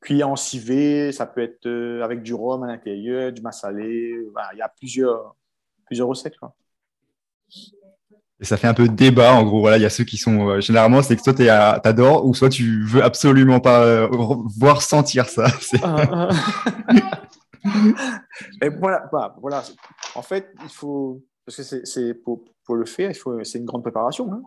Cuit 0.00 0.22
en 0.22 0.36
civet, 0.36 1.12
ça 1.12 1.26
peut 1.26 1.42
être 1.42 1.66
euh, 1.66 2.02
avec 2.02 2.22
du 2.22 2.32
rhum 2.32 2.62
à 2.62 2.66
l'intérieur, 2.68 3.32
du 3.32 3.42
massalé. 3.42 4.14
Voilà, 4.32 4.48
il 4.54 4.58
y 4.58 4.62
a 4.62 4.68
plusieurs, 4.68 5.36
plusieurs 5.86 6.08
recettes. 6.08 6.36
Quoi. 6.38 6.54
Et 8.38 8.44
ça 8.44 8.58
fait 8.58 8.66
un 8.66 8.74
peu 8.74 8.86
débat, 8.88 9.32
en 9.34 9.44
gros. 9.44 9.60
Voilà, 9.60 9.78
il 9.78 9.82
y 9.82 9.86
a 9.86 9.90
ceux 9.90 10.04
qui 10.04 10.18
sont. 10.18 10.48
euh, 10.48 10.60
généralement, 10.60 11.02
c'est 11.02 11.16
que 11.16 11.22
soit 11.22 11.32
t'es 11.34 11.48
à- 11.48 11.80
t'adores, 11.82 12.26
ou 12.26 12.34
soit 12.34 12.50
tu 12.50 12.84
veux 12.84 13.02
absolument 13.02 13.60
pas 13.60 13.82
euh, 13.82 14.08
voir 14.58 14.82
sentir 14.82 15.26
ça. 15.28 15.48
C'est- 15.60 15.80
Et 18.62 18.68
voilà, 18.68 19.08
bah, 19.12 19.34
voilà. 19.40 19.62
En 20.14 20.22
fait, 20.22 20.52
il 20.62 20.68
faut. 20.68 21.22
Parce 21.44 21.56
que 21.56 21.62
c'est, 21.62 21.86
c'est 21.86 22.14
pour, 22.14 22.44
pour 22.64 22.74
le 22.74 22.84
faire, 22.86 23.10
il 23.10 23.14
faut, 23.14 23.42
c'est 23.44 23.58
une 23.58 23.64
grande 23.64 23.82
préparation. 23.82 24.30
Hein. 24.32 24.42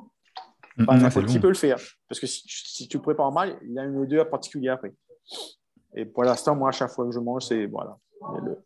Mm, 0.78 0.86
c'est 0.88 0.98
n'importe 0.98 1.26
qui 1.28 1.36
long. 1.36 1.42
peut 1.42 1.48
le 1.50 1.54
faire. 1.56 1.78
Parce 2.08 2.20
que 2.20 2.28
si, 2.28 2.44
si 2.46 2.88
tu 2.88 3.00
prépares 3.00 3.32
mal, 3.32 3.58
il 3.64 3.74
y 3.74 3.80
a 3.80 3.84
une 3.86 3.98
odeur 3.98 4.30
particulière 4.30 4.76
après. 4.76 4.94
Et 5.96 6.06
pour 6.06 6.24
l'instant, 6.24 6.56
moi, 6.56 6.70
à 6.70 6.72
chaque 6.72 6.92
fois 6.92 7.06
que 7.06 7.12
je 7.12 7.20
mange, 7.20 7.44
c'est. 7.46 7.66
Voilà. 7.66 7.98
Il 8.38 8.46
le- 8.46 8.58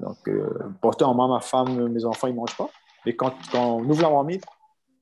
Donc, 0.00 0.16
euh, 0.28 0.48
pourtant, 0.80 1.14
moi, 1.14 1.28
ma 1.28 1.40
femme, 1.40 1.88
mes 1.88 2.04
enfants, 2.04 2.26
ils 2.26 2.32
ne 2.32 2.36
mangent 2.36 2.56
pas. 2.56 2.68
Et 3.06 3.16
quand, 3.16 3.34
quand 3.50 3.76
on 3.76 3.88
ouvre 3.88 4.02
la 4.02 4.10
marmite, 4.10 4.44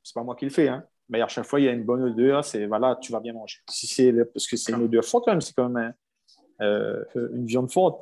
c'est 0.02 0.14
pas 0.14 0.22
moi 0.22 0.34
qui 0.36 0.44
le 0.46 0.50
fais. 0.50 0.68
Hein. 0.68 0.84
Mais 1.08 1.20
à 1.20 1.28
chaque 1.28 1.44
fois, 1.44 1.60
il 1.60 1.66
y 1.66 1.68
a 1.68 1.72
une 1.72 1.84
bonne 1.84 2.02
odeur. 2.02 2.44
C'est 2.44 2.66
voilà, 2.66 2.96
tu 3.00 3.12
vas 3.12 3.20
bien 3.20 3.32
manger. 3.32 3.58
Si 3.68 3.86
c'est, 3.86 4.12
parce 4.32 4.46
que 4.46 4.56
c'est 4.56 4.72
une 4.72 4.82
odeur 4.82 5.04
forte 5.04 5.24
quand 5.26 5.32
même. 5.32 5.40
C'est 5.40 5.54
quand 5.54 5.68
même 5.68 5.92
un- 6.60 6.64
euh, 6.64 7.02
une 7.34 7.46
viande 7.46 7.70
forte. 7.70 8.00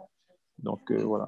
Donc, 0.58 0.80
euh, 0.90 1.02
voilà. 1.04 1.26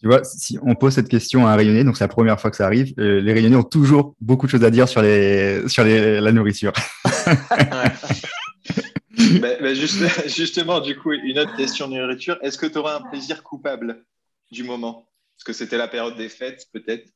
Tu 0.00 0.08
vois, 0.08 0.24
si 0.24 0.58
on 0.62 0.74
pose 0.74 0.94
cette 0.94 1.08
question 1.08 1.46
à 1.46 1.52
un 1.52 1.56
rayonné, 1.56 1.84
donc 1.84 1.96
c'est 1.96 2.02
la 2.04 2.08
première 2.08 2.40
fois 2.40 2.50
que 2.50 2.56
ça 2.56 2.66
arrive, 2.66 2.92
euh, 2.98 3.20
les 3.20 3.32
rayonnés 3.32 3.54
ont 3.56 3.62
toujours 3.62 4.14
beaucoup 4.20 4.46
de 4.46 4.50
choses 4.50 4.64
à 4.64 4.70
dire 4.70 4.88
sur, 4.88 5.00
les, 5.02 5.68
sur 5.68 5.84
les, 5.84 6.20
la 6.20 6.32
nourriture. 6.32 6.72
Juste- 9.16 10.28
justement, 10.36 10.80
du 10.80 10.96
coup, 10.98 11.12
une 11.12 11.38
autre 11.38 11.54
question 11.56 11.88
de 11.88 11.94
nourriture. 11.94 12.38
Est-ce 12.42 12.58
que 12.58 12.66
tu 12.66 12.78
auras 12.78 12.96
un 12.98 13.02
plaisir 13.02 13.42
coupable 13.42 14.04
du 14.50 14.64
moment? 14.64 15.06
Parce 15.42 15.58
que 15.58 15.64
c'était 15.64 15.76
la 15.76 15.88
période 15.88 16.16
des 16.16 16.28
fêtes, 16.28 16.68
peut-être? 16.72 17.10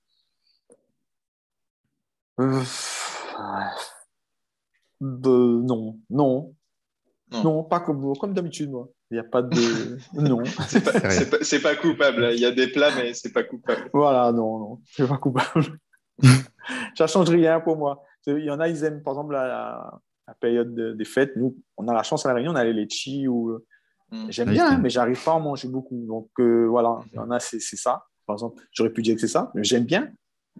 Euh, 2.40 2.60
non, 5.00 5.96
non, 6.10 6.52
Non. 7.30 7.42
non, 7.44 7.62
pas 7.62 7.78
comme, 7.78 8.16
comme 8.18 8.34
d'habitude, 8.34 8.68
moi. 8.72 8.88
Il 9.12 9.14
n'y 9.14 9.20
a 9.20 9.22
pas 9.22 9.42
de. 9.42 9.96
non. 10.14 10.42
C'est 10.66 10.82
pas, 10.82 10.90
pas- 11.00 11.60
pas 11.62 11.76
coupable. 11.76 12.30
Il 12.32 12.40
y 12.40 12.44
a 12.44 12.50
des 12.50 12.66
plats, 12.66 12.92
mais 12.96 13.14
c'est 13.14 13.32
pas 13.32 13.44
coupable. 13.44 13.90
Voilà, 13.92 14.32
non, 14.32 14.58
non, 14.58 14.80
c'est 14.90 15.06
pas 15.06 15.18
coupable. 15.18 15.78
Ça 16.98 17.06
change 17.06 17.30
rien 17.30 17.60
pour 17.60 17.76
moi. 17.76 18.02
Il 18.26 18.40
y 18.40 18.50
en 18.50 18.58
a, 18.58 18.66
ils 18.68 18.82
aiment, 18.82 19.04
par 19.04 19.12
exemple, 19.14 19.34
la, 19.34 20.00
période 20.40 20.74
de- 20.74 20.94
des 20.94 21.04
fêtes. 21.04 21.36
Nous, 21.36 21.56
on 21.76 21.86
a 21.86 21.94
la 21.94 22.02
chance 22.02 22.26
à 22.26 22.30
la 22.30 22.34
Réunion, 22.34 22.50
on 22.50 22.56
a 22.56 22.64
les 22.64 22.72
litchis 22.72 23.28
ou. 23.28 23.56
Mm. 24.10 24.26
J'aime 24.30 24.48
Oui, 24.48 24.54
bien, 24.54 24.72
hein, 24.72 24.78
mais 24.78 24.90
j'arrive 24.90 25.22
pas 25.22 25.30
à 25.30 25.34
en 25.34 25.40
manger 25.40 25.68
beaucoup. 25.68 26.04
Donc, 26.08 26.30
euh, 26.40 26.66
voilà, 26.66 26.98
il 27.12 27.16
y 27.16 27.18
en 27.20 27.30
a, 27.30 27.38
c'est 27.38 27.60
ça. 27.60 28.04
Par 28.26 28.34
exemple, 28.34 28.62
j'aurais 28.72 28.90
pu 28.90 29.02
dire 29.02 29.14
que 29.14 29.20
c'est 29.20 29.28
ça, 29.28 29.50
mais 29.54 29.62
j'aime 29.64 29.84
bien. 29.84 30.12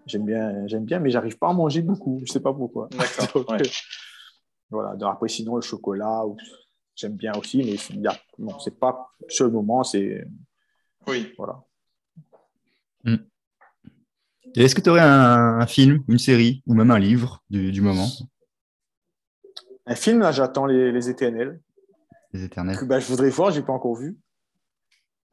J'aime 0.05 0.25
bien, 0.25 0.65
j'aime 0.67 0.85
bien, 0.85 0.99
mais 0.99 1.09
j'arrive 1.09 1.37
pas 1.37 1.47
à 1.47 1.49
en 1.49 1.53
manger 1.55 1.81
beaucoup. 1.81 2.21
Je 2.25 2.31
sais 2.31 2.39
pas 2.39 2.53
pourquoi. 2.53 2.87
D'accord. 2.97 3.27
Donc, 3.33 3.49
ouais. 3.49 3.61
euh, 3.61 3.69
Voilà. 4.69 4.95
Donc, 4.95 5.11
après, 5.13 5.27
sinon, 5.27 5.55
le 5.55 5.61
chocolat, 5.61 6.25
ou- 6.25 6.37
j'aime 6.95 7.15
bien 7.15 7.33
aussi, 7.37 7.57
mais 7.57 7.75
il 7.91 8.01
y 8.01 8.07
a, 8.07 8.17
non, 8.39 8.57
c'est 8.59 8.79
pas 8.79 9.09
sur 9.27 9.45
le 9.45 9.51
moment, 9.51 9.83
c'est 9.83 10.25
Oui. 11.07 11.33
voilà. 11.37 11.63
Et 14.55 14.63
est-ce 14.63 14.73
que 14.75 14.81
tu 14.81 14.89
aurais 14.89 15.01
un, 15.01 15.59
un 15.59 15.67
film, 15.67 16.03
une 16.07 16.17
série, 16.17 16.63
ou 16.65 16.73
même 16.73 16.89
un 16.91 16.97
livre 16.99 17.43
du, 17.49 17.71
du 17.71 17.81
moment, 17.81 18.07
Un 19.85 19.95
film, 19.95 20.19
là, 20.19 20.31
j'attends 20.31 20.65
les, 20.65 20.91
les 20.91 21.09
éternels. 21.09 21.59
Les 22.33 22.43
Éternels 22.43 22.77
Que, 22.77 22.85
ben, 22.85 22.99
je 22.99 23.07
voudrais 23.07 23.29
voir, 23.29 23.51
j'ai 23.51 23.61
pas 23.61 23.73
encore 23.73 23.95
vu. 23.95 24.17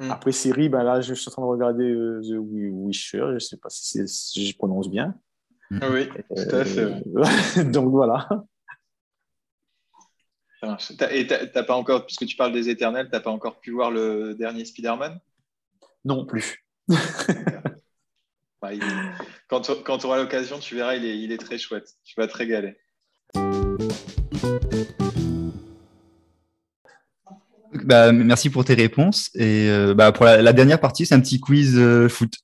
Mm. 0.01 0.11
Après 0.11 0.33
série, 0.33 0.69
ben 0.69 0.83
là, 0.83 1.01
je 1.01 1.15
suis 1.15 1.29
en 1.29 1.33
train 1.33 1.43
de 1.43 1.47
regarder 1.47 1.85
euh, 1.91 2.21
The 2.23 2.35
Wi- 2.39 2.71
Wisher. 2.87 3.27
Je 3.35 3.39
sais 3.39 3.57
pas 3.57 3.69
si, 3.71 4.01
je 4.01 4.57
prononce 4.57 4.91
bien. 4.91 5.15
Oui, 5.71 6.09
tout 6.09 6.55
à 6.55 6.65
fait. 6.65 6.81
Euh, 6.81 7.65
Donc 7.71 7.91
voilà. 7.91 8.29
Et 11.11 11.27
t'as 11.27 11.63
pas 11.63 11.75
encore, 11.77 12.07
puisque 12.07 12.27
tu 12.27 12.37
parles 12.37 12.53
des 12.53 12.69
éternels, 12.69 13.09
t'as 13.11 13.21
pas 13.21 13.31
encore 13.31 13.61
pu 13.61 13.71
voir 13.73 13.91
le 13.91 14.35
dernier 14.35 14.65
Spider-Man? 14.65 15.21
Non 16.05 16.25
plus. 16.27 16.65
Il- 18.73 18.81
Quand 19.47 19.61
tu 19.61 20.07
auras 20.07 20.17
l'occasion, 20.17 20.59
tu 20.59 20.75
verras, 20.75 20.95
il 20.97 21.05
est, 21.05 21.19
il 21.19 21.33
est 21.33 21.39
très 21.39 21.59
chouette. 21.59 21.87
Tu 22.03 22.15
vas 22.17 22.27
te 22.27 22.35
régaler. 22.35 22.79
Bah, 27.85 28.12
merci 28.12 28.51
pour 28.51 28.64
tes 28.64 28.75
réponses. 28.75 29.31
Et 29.35 29.68
euh, 29.68 29.95
bah, 29.95 30.12
pour 30.12 30.25
la, 30.27 30.41
la 30.43 30.53
dernière 30.53 30.81
partie, 30.81 31.07
c'est 31.07 31.14
un 31.14 31.20
petit 31.20 31.41
quiz 31.41 31.77
euh, 31.77 32.09
foot. 32.09 32.35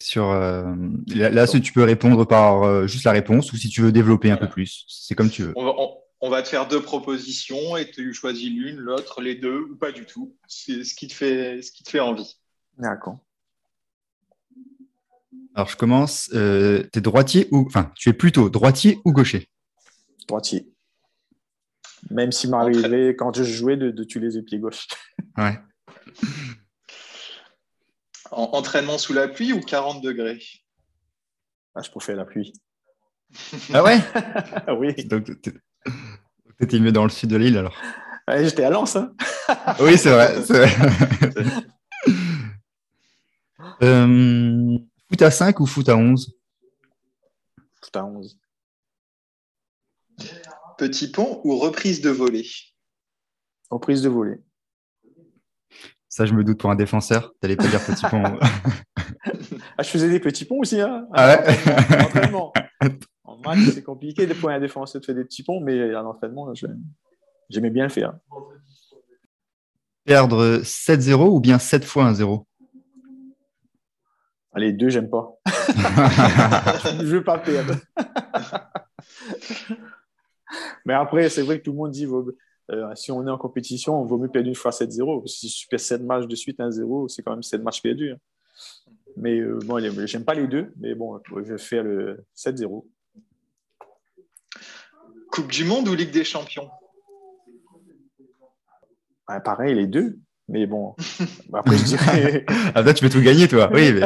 Sur, 0.00 0.30
euh, 0.30 0.64
là, 1.14 1.30
là, 1.30 1.46
si 1.46 1.60
tu 1.62 1.72
peux 1.72 1.82
répondre 1.84 2.24
par 2.26 2.62
euh, 2.64 2.86
juste 2.86 3.04
la 3.04 3.12
réponse 3.12 3.52
ou 3.52 3.56
si 3.56 3.68
tu 3.68 3.80
veux 3.80 3.92
développer 3.92 4.30
un 4.30 4.36
peu 4.36 4.48
plus. 4.48 4.84
C'est 4.88 5.14
comme 5.14 5.30
tu 5.30 5.42
veux. 5.44 5.52
On 5.56 5.64
va, 5.64 5.72
on- 5.78 5.90
on 6.20 6.30
va 6.30 6.42
te 6.42 6.48
faire 6.48 6.66
deux 6.68 6.80
propositions 6.80 7.76
et 7.76 7.90
tu 7.90 8.12
choisis 8.14 8.50
l'une, 8.50 8.76
l'autre, 8.76 9.20
les 9.20 9.34
deux 9.34 9.60
ou 9.70 9.76
pas 9.76 9.92
du 9.92 10.06
tout. 10.06 10.34
C'est 10.46 10.82
ce 10.84 10.94
qui 10.94 11.06
te 11.06 11.12
fait, 11.14 11.60
ce 11.62 11.70
qui 11.70 11.84
te 11.84 11.90
fait 11.90 12.00
envie. 12.00 12.38
D'accord. 12.78 13.18
Alors, 15.54 15.68
je 15.68 15.76
commence. 15.76 16.30
Euh, 16.34 16.82
tu 16.92 16.98
es 16.98 17.02
droitier 17.02 17.48
ou. 17.50 17.64
Enfin, 17.66 17.92
tu 17.94 18.08
es 18.08 18.12
plutôt 18.14 18.48
droitier 18.50 18.98
ou 19.04 19.12
gaucher? 19.12 19.48
Droitier. 20.26 20.66
Même 22.10 22.32
s'il 22.32 22.50
m'arrivait, 22.50 23.14
quand 23.16 23.34
je 23.34 23.42
jouais, 23.44 23.76
de, 23.76 23.90
de 23.90 24.04
tuer 24.04 24.20
les 24.20 24.42
pieds 24.42 24.58
gauche. 24.58 24.86
Ouais. 25.36 25.58
En- 28.30 28.50
entraînement 28.52 28.98
sous 28.98 29.12
la 29.12 29.26
pluie 29.26 29.52
ou 29.52 29.60
40 29.60 30.00
degrés? 30.00 30.40
Ah, 31.74 31.82
je 31.82 31.90
préfère 31.90 32.14
la 32.16 32.24
pluie. 32.24 32.52
Ah 33.72 33.82
ouais? 33.82 33.98
Ah 34.66 34.74
oui. 34.74 34.94
Donc, 35.06 35.24
tu 35.42 35.52
étais 36.60 36.78
mieux 36.78 36.92
dans 36.92 37.02
le 37.02 37.10
sud 37.10 37.30
de 37.30 37.36
l'île 37.36 37.58
alors. 37.58 37.76
Ouais, 38.28 38.44
J'étais 38.44 38.62
à 38.64 38.70
Lens. 38.70 38.94
Hein. 38.96 39.12
Oui, 39.80 39.98
c'est 39.98 40.10
vrai. 40.12 40.38
vrai. 40.40 40.70
Euh, 43.82 44.78
foot 45.08 45.22
à 45.22 45.30
5 45.32 45.58
ou 45.60 45.66
foot 45.66 45.88
à 45.88 45.96
11 45.96 46.32
Tout 47.82 47.98
à 47.98 48.04
11. 48.04 48.38
Petit 50.78 51.10
pont 51.10 51.40
ou 51.44 51.56
reprise 51.56 52.00
de 52.00 52.10
volée? 52.10 52.46
Reprise 53.70 54.02
de 54.02 54.08
volée. 54.08 54.40
Ça, 56.08 56.26
je 56.26 56.32
me 56.32 56.44
doute 56.44 56.58
pour 56.60 56.70
un 56.70 56.76
défenseur. 56.76 57.32
Tu 57.32 57.38
n'allais 57.42 57.56
pas 57.56 57.66
dire 57.66 57.84
petit 57.84 58.06
pont. 58.08 58.22
ah, 59.78 59.82
je 59.82 59.88
faisais 59.88 60.08
des 60.08 60.20
petits 60.20 60.44
ponts 60.44 60.60
aussi. 60.60 60.80
Hein, 60.80 61.06
ah 61.12 61.36
ouais? 61.36 62.04
Entraînement. 62.04 62.52
En 63.26 63.38
match, 63.38 63.58
c'est 63.72 63.82
compliqué 63.82 64.26
de 64.26 64.34
pour 64.34 64.50
un 64.50 64.60
défenseur 64.60 65.00
de 65.00 65.06
faire 65.06 65.14
des 65.14 65.24
petits 65.24 65.42
ponts, 65.42 65.60
mais 65.60 65.80
à 65.94 66.02
l'entraînement, 66.02 66.52
j'aimais 67.48 67.70
bien 67.70 67.84
le 67.84 67.88
faire. 67.88 68.12
Perdre 70.04 70.58
7-0 70.58 71.34
ou 71.34 71.40
bien 71.40 71.58
7 71.58 71.84
fois 71.84 72.12
1-0 72.12 72.44
Les 74.56 74.72
deux, 74.72 74.90
j'aime 74.90 75.08
pas. 75.08 75.30
je 75.46 76.96
ne 76.96 77.04
veux 77.04 77.24
pas 77.24 77.38
perdre. 77.38 77.74
mais 80.84 80.94
après, 80.94 81.28
c'est 81.28 81.42
vrai 81.42 81.58
que 81.58 81.64
tout 81.64 81.72
le 81.72 81.78
monde 81.78 81.90
dit 81.90 82.06
euh, 82.70 82.94
si 82.94 83.12
on 83.12 83.26
est 83.26 83.30
en 83.30 83.38
compétition, 83.38 84.00
on 84.00 84.04
vaut 84.04 84.18
mieux 84.18 84.28
perdre 84.28 84.48
une 84.48 84.54
fois 84.54 84.70
7-0. 84.70 85.26
Si 85.26 85.48
je 85.48 85.68
perds 85.68 85.80
7 85.80 86.02
matchs 86.02 86.26
de 86.26 86.34
suite 86.34 86.58
1-0, 86.58 87.08
c'est 87.08 87.22
quand 87.22 87.32
même 87.32 87.42
7 87.42 87.62
matchs 87.62 87.82
perdus. 87.82 88.12
Hein. 88.12 88.18
Mais 89.16 89.38
euh, 89.38 89.58
bon, 89.64 89.78
j'aime 90.06 90.24
pas 90.24 90.34
les 90.34 90.46
deux, 90.46 90.72
mais 90.78 90.94
bon, 90.94 91.20
je 91.28 91.52
vais 91.52 91.58
faire 91.58 91.84
le 91.84 92.24
7-0. 92.36 92.84
Coupe 95.30 95.50
du 95.50 95.64
Monde 95.64 95.88
ou 95.88 95.94
Ligue 95.94 96.12
des 96.12 96.24
Champions? 96.24 96.70
Pareil, 99.26 99.74
les 99.74 99.86
deux. 99.86 100.18
Mais 100.48 100.66
bon, 100.66 100.94
après, 101.54 101.78
je 101.78 101.84
dirais. 101.84 102.44
ah, 102.74 102.82
là, 102.82 102.92
tu 102.92 103.02
peux 103.02 103.10
tout 103.10 103.22
gagner, 103.22 103.48
toi. 103.48 103.70
Oui, 103.72 103.92
mais. 103.94 104.02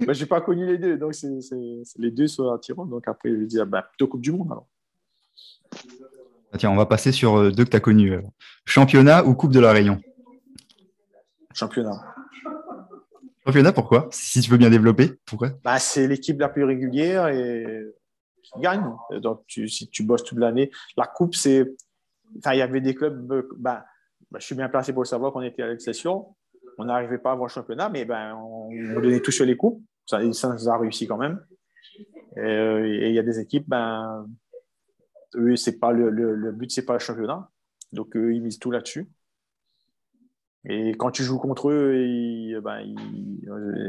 Je 0.00 0.20
n'ai 0.20 0.26
pas 0.26 0.40
connu 0.40 0.66
les 0.66 0.78
deux, 0.78 0.96
donc 0.96 1.14
c'est, 1.14 1.38
les 1.96 2.10
deux 2.10 2.26
sont 2.26 2.50
attirants. 2.50 2.86
Donc 2.86 3.06
après, 3.08 3.30
je 3.30 3.36
vais 3.36 3.46
dire 3.46 3.66
bah, 3.66 3.82
plutôt 3.82 4.08
Coupe 4.08 4.20
du 4.20 4.32
Monde 4.32 4.48
alors. 4.50 4.66
Ah, 6.52 6.58
tiens, 6.58 6.70
on 6.70 6.76
va 6.76 6.86
passer 6.86 7.12
sur 7.12 7.36
euh, 7.36 7.50
deux 7.50 7.64
que 7.64 7.70
tu 7.70 7.76
as 7.76 7.80
connus. 7.80 8.18
Championnat 8.64 9.24
ou 9.24 9.34
Coupe 9.34 9.52
de 9.52 9.60
la 9.60 9.72
Réunion? 9.72 10.00
Championnat. 11.54 12.04
Championnat, 13.44 13.72
pourquoi? 13.72 14.08
Si 14.10 14.40
tu 14.40 14.50
veux 14.50 14.56
bien 14.56 14.70
développer, 14.70 15.12
pourquoi? 15.24 15.50
Bah, 15.62 15.78
C'est 15.78 16.06
l'équipe 16.06 16.38
la 16.40 16.48
plus 16.48 16.64
régulière 16.64 17.28
et 17.28 17.86
qui 18.42 18.60
gagne. 18.60 18.84
Donc, 19.22 19.44
tu, 19.46 19.68
si 19.68 19.88
tu 19.88 20.02
bosses 20.02 20.24
toute 20.24 20.38
l'année, 20.38 20.70
la 20.96 21.06
Coupe, 21.06 21.34
c'est. 21.34 21.74
Enfin, 22.38 22.54
il 22.54 22.58
y 22.58 22.62
avait 22.62 22.80
des 22.80 22.94
clubs. 22.94 23.32
Euh, 23.32 23.48
bah, 23.56 23.84
bah, 24.30 24.38
je 24.40 24.46
suis 24.46 24.54
bien 24.54 24.68
placé 24.68 24.92
pour 24.92 25.02
le 25.02 25.08
savoir 25.08 25.32
qu'on 25.32 25.42
était 25.42 25.62
à 25.62 25.68
l'exception. 25.68 26.34
On 26.78 26.84
n'arrivait 26.84 27.18
pas 27.18 27.30
à 27.30 27.32
avoir 27.32 27.48
le 27.48 27.52
championnat, 27.52 27.88
mais 27.88 28.04
ben, 28.04 28.34
on 28.34 29.00
donnait 29.00 29.20
tout 29.20 29.30
sur 29.30 29.46
les 29.46 29.56
coupes. 29.56 29.82
Ça, 30.06 30.20
nous 30.22 30.68
a 30.68 30.78
réussi 30.78 31.06
quand 31.06 31.16
même. 31.16 31.44
Euh, 32.38 32.84
et 32.84 33.08
il 33.08 33.14
y 33.14 33.18
a 33.18 33.22
des 33.22 33.40
équipes, 33.40 33.68
ben, 33.68 34.26
eux, 35.34 35.56
c'est 35.56 35.78
pas 35.78 35.92
le, 35.92 36.10
le, 36.10 36.34
le 36.34 36.52
but, 36.52 36.70
c'est 36.70 36.84
pas 36.84 36.92
le 36.94 36.98
championnat. 36.98 37.50
Donc, 37.92 38.14
eux, 38.16 38.34
ils 38.34 38.42
misent 38.42 38.58
tout 38.58 38.70
là-dessus. 38.70 39.08
Et 40.68 40.94
quand 40.96 41.12
tu 41.12 41.22
joues 41.22 41.38
contre 41.38 41.70
eux, 41.70 41.94
ils, 41.96 42.58
ben, 42.60 42.80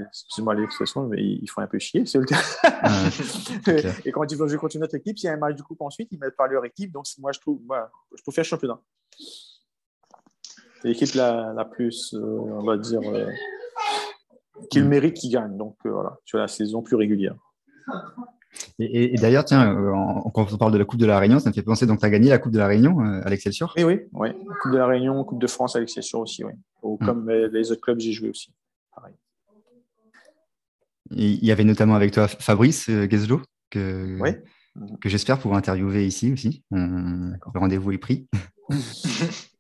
excuse-moi 0.08 0.54
l'expression, 0.54 1.08
mais 1.08 1.24
ils 1.24 1.48
font 1.50 1.62
un 1.62 1.68
peu 1.68 1.80
chier 1.80 2.04
le 2.14 2.26
et 4.06 4.12
quand 4.12 4.32
ils 4.32 4.38
vont 4.38 4.48
jouer 4.48 4.60
contre 4.60 4.76
une 4.76 4.84
autre 4.84 4.94
équipe, 4.96 5.18
s'il 5.18 5.28
y 5.28 5.32
a 5.32 5.34
un 5.34 5.38
match 5.38 5.56
de 5.56 5.64
coupe 5.64 5.82
ensuite, 5.82 6.10
ils 6.12 6.20
mettent 6.20 6.36
pas 6.36 6.48
leur 6.48 6.64
équipe. 6.66 6.92
Donc, 6.92 7.06
moi, 7.18 7.32
je 7.32 7.40
trouve, 7.40 7.62
voilà, 7.66 7.90
je 8.16 8.22
préfère 8.22 8.44
le 8.44 8.48
championnat. 8.48 8.80
C'est 10.82 10.90
l'équipe 10.90 11.14
la, 11.16 11.54
la, 11.56 11.66
plus, 11.66 12.14
euh, 12.14 12.20
on 12.20 12.64
va 12.64 12.78
dire, 12.78 13.02
euh, 13.04 13.30
qui 14.70 14.80
le 14.80 14.86
mm. 14.86 14.90
mérite 14.90 15.14
qui 15.16 15.30
gagne. 15.30 15.58
Donc, 15.58 15.78
euh, 15.86 15.92
voilà, 15.92 16.18
sur 16.26 16.38
la 16.38 16.48
saison 16.48 16.82
plus 16.82 16.96
régulière. 16.96 17.36
Et, 18.80 19.16
d'ailleurs, 19.18 19.46
tiens, 19.46 19.76
quand 20.34 20.52
on 20.52 20.58
parle 20.58 20.72
de 20.72 20.78
la 20.78 20.86
Coupe 20.86 21.00
de 21.00 21.06
la 21.06 21.20
Réunion, 21.20 21.40
ça 21.40 21.50
me 21.50 21.54
fait 21.54 21.62
penser, 21.62 21.86
donc 21.86 22.00
tu 22.00 22.06
as 22.06 22.10
gagné 22.10 22.30
la 22.30 22.40
Coupe 22.40 22.52
de 22.52 22.58
la 22.58 22.68
Réunion 22.68 23.00
à 23.00 23.30
l'Excelsior 23.30 23.74
Oui, 23.78 23.84
oui, 23.84 24.00
oui. 24.14 24.30
Coupe 24.62 24.72
de 24.72 24.78
la 24.78 24.88
Réunion, 24.88 25.24
Coupe 25.24 25.40
de 25.40 25.48
France 25.48 25.76
à 25.76 25.80
l'Excelsior 25.80 26.22
aussi, 26.22 26.44
oui. 26.44 26.54
Mm. 26.84 27.06
Comme 27.06 27.30
les 27.30 27.72
autres 27.72 27.82
clubs, 27.82 28.00
j'ai 28.00 28.14
joué 28.14 28.30
aussi. 28.30 28.54
Pareil. 28.96 29.14
il 31.12 31.46
y 31.46 31.52
avait 31.52 31.64
notamment 31.64 31.96
avec 31.96 32.12
toi 32.12 32.28
Fabrice 32.28 32.90
Gueslo, 32.90 33.42
que, 33.70 34.18
que 35.02 35.10
j'espère 35.10 35.38
pouvoir 35.40 35.60
interviewer 35.60 36.06
ici 36.06 36.32
aussi. 36.34 36.64
le 36.72 37.60
rendez-vous 37.60 37.92
est 37.92 37.98
pris. 38.00 38.28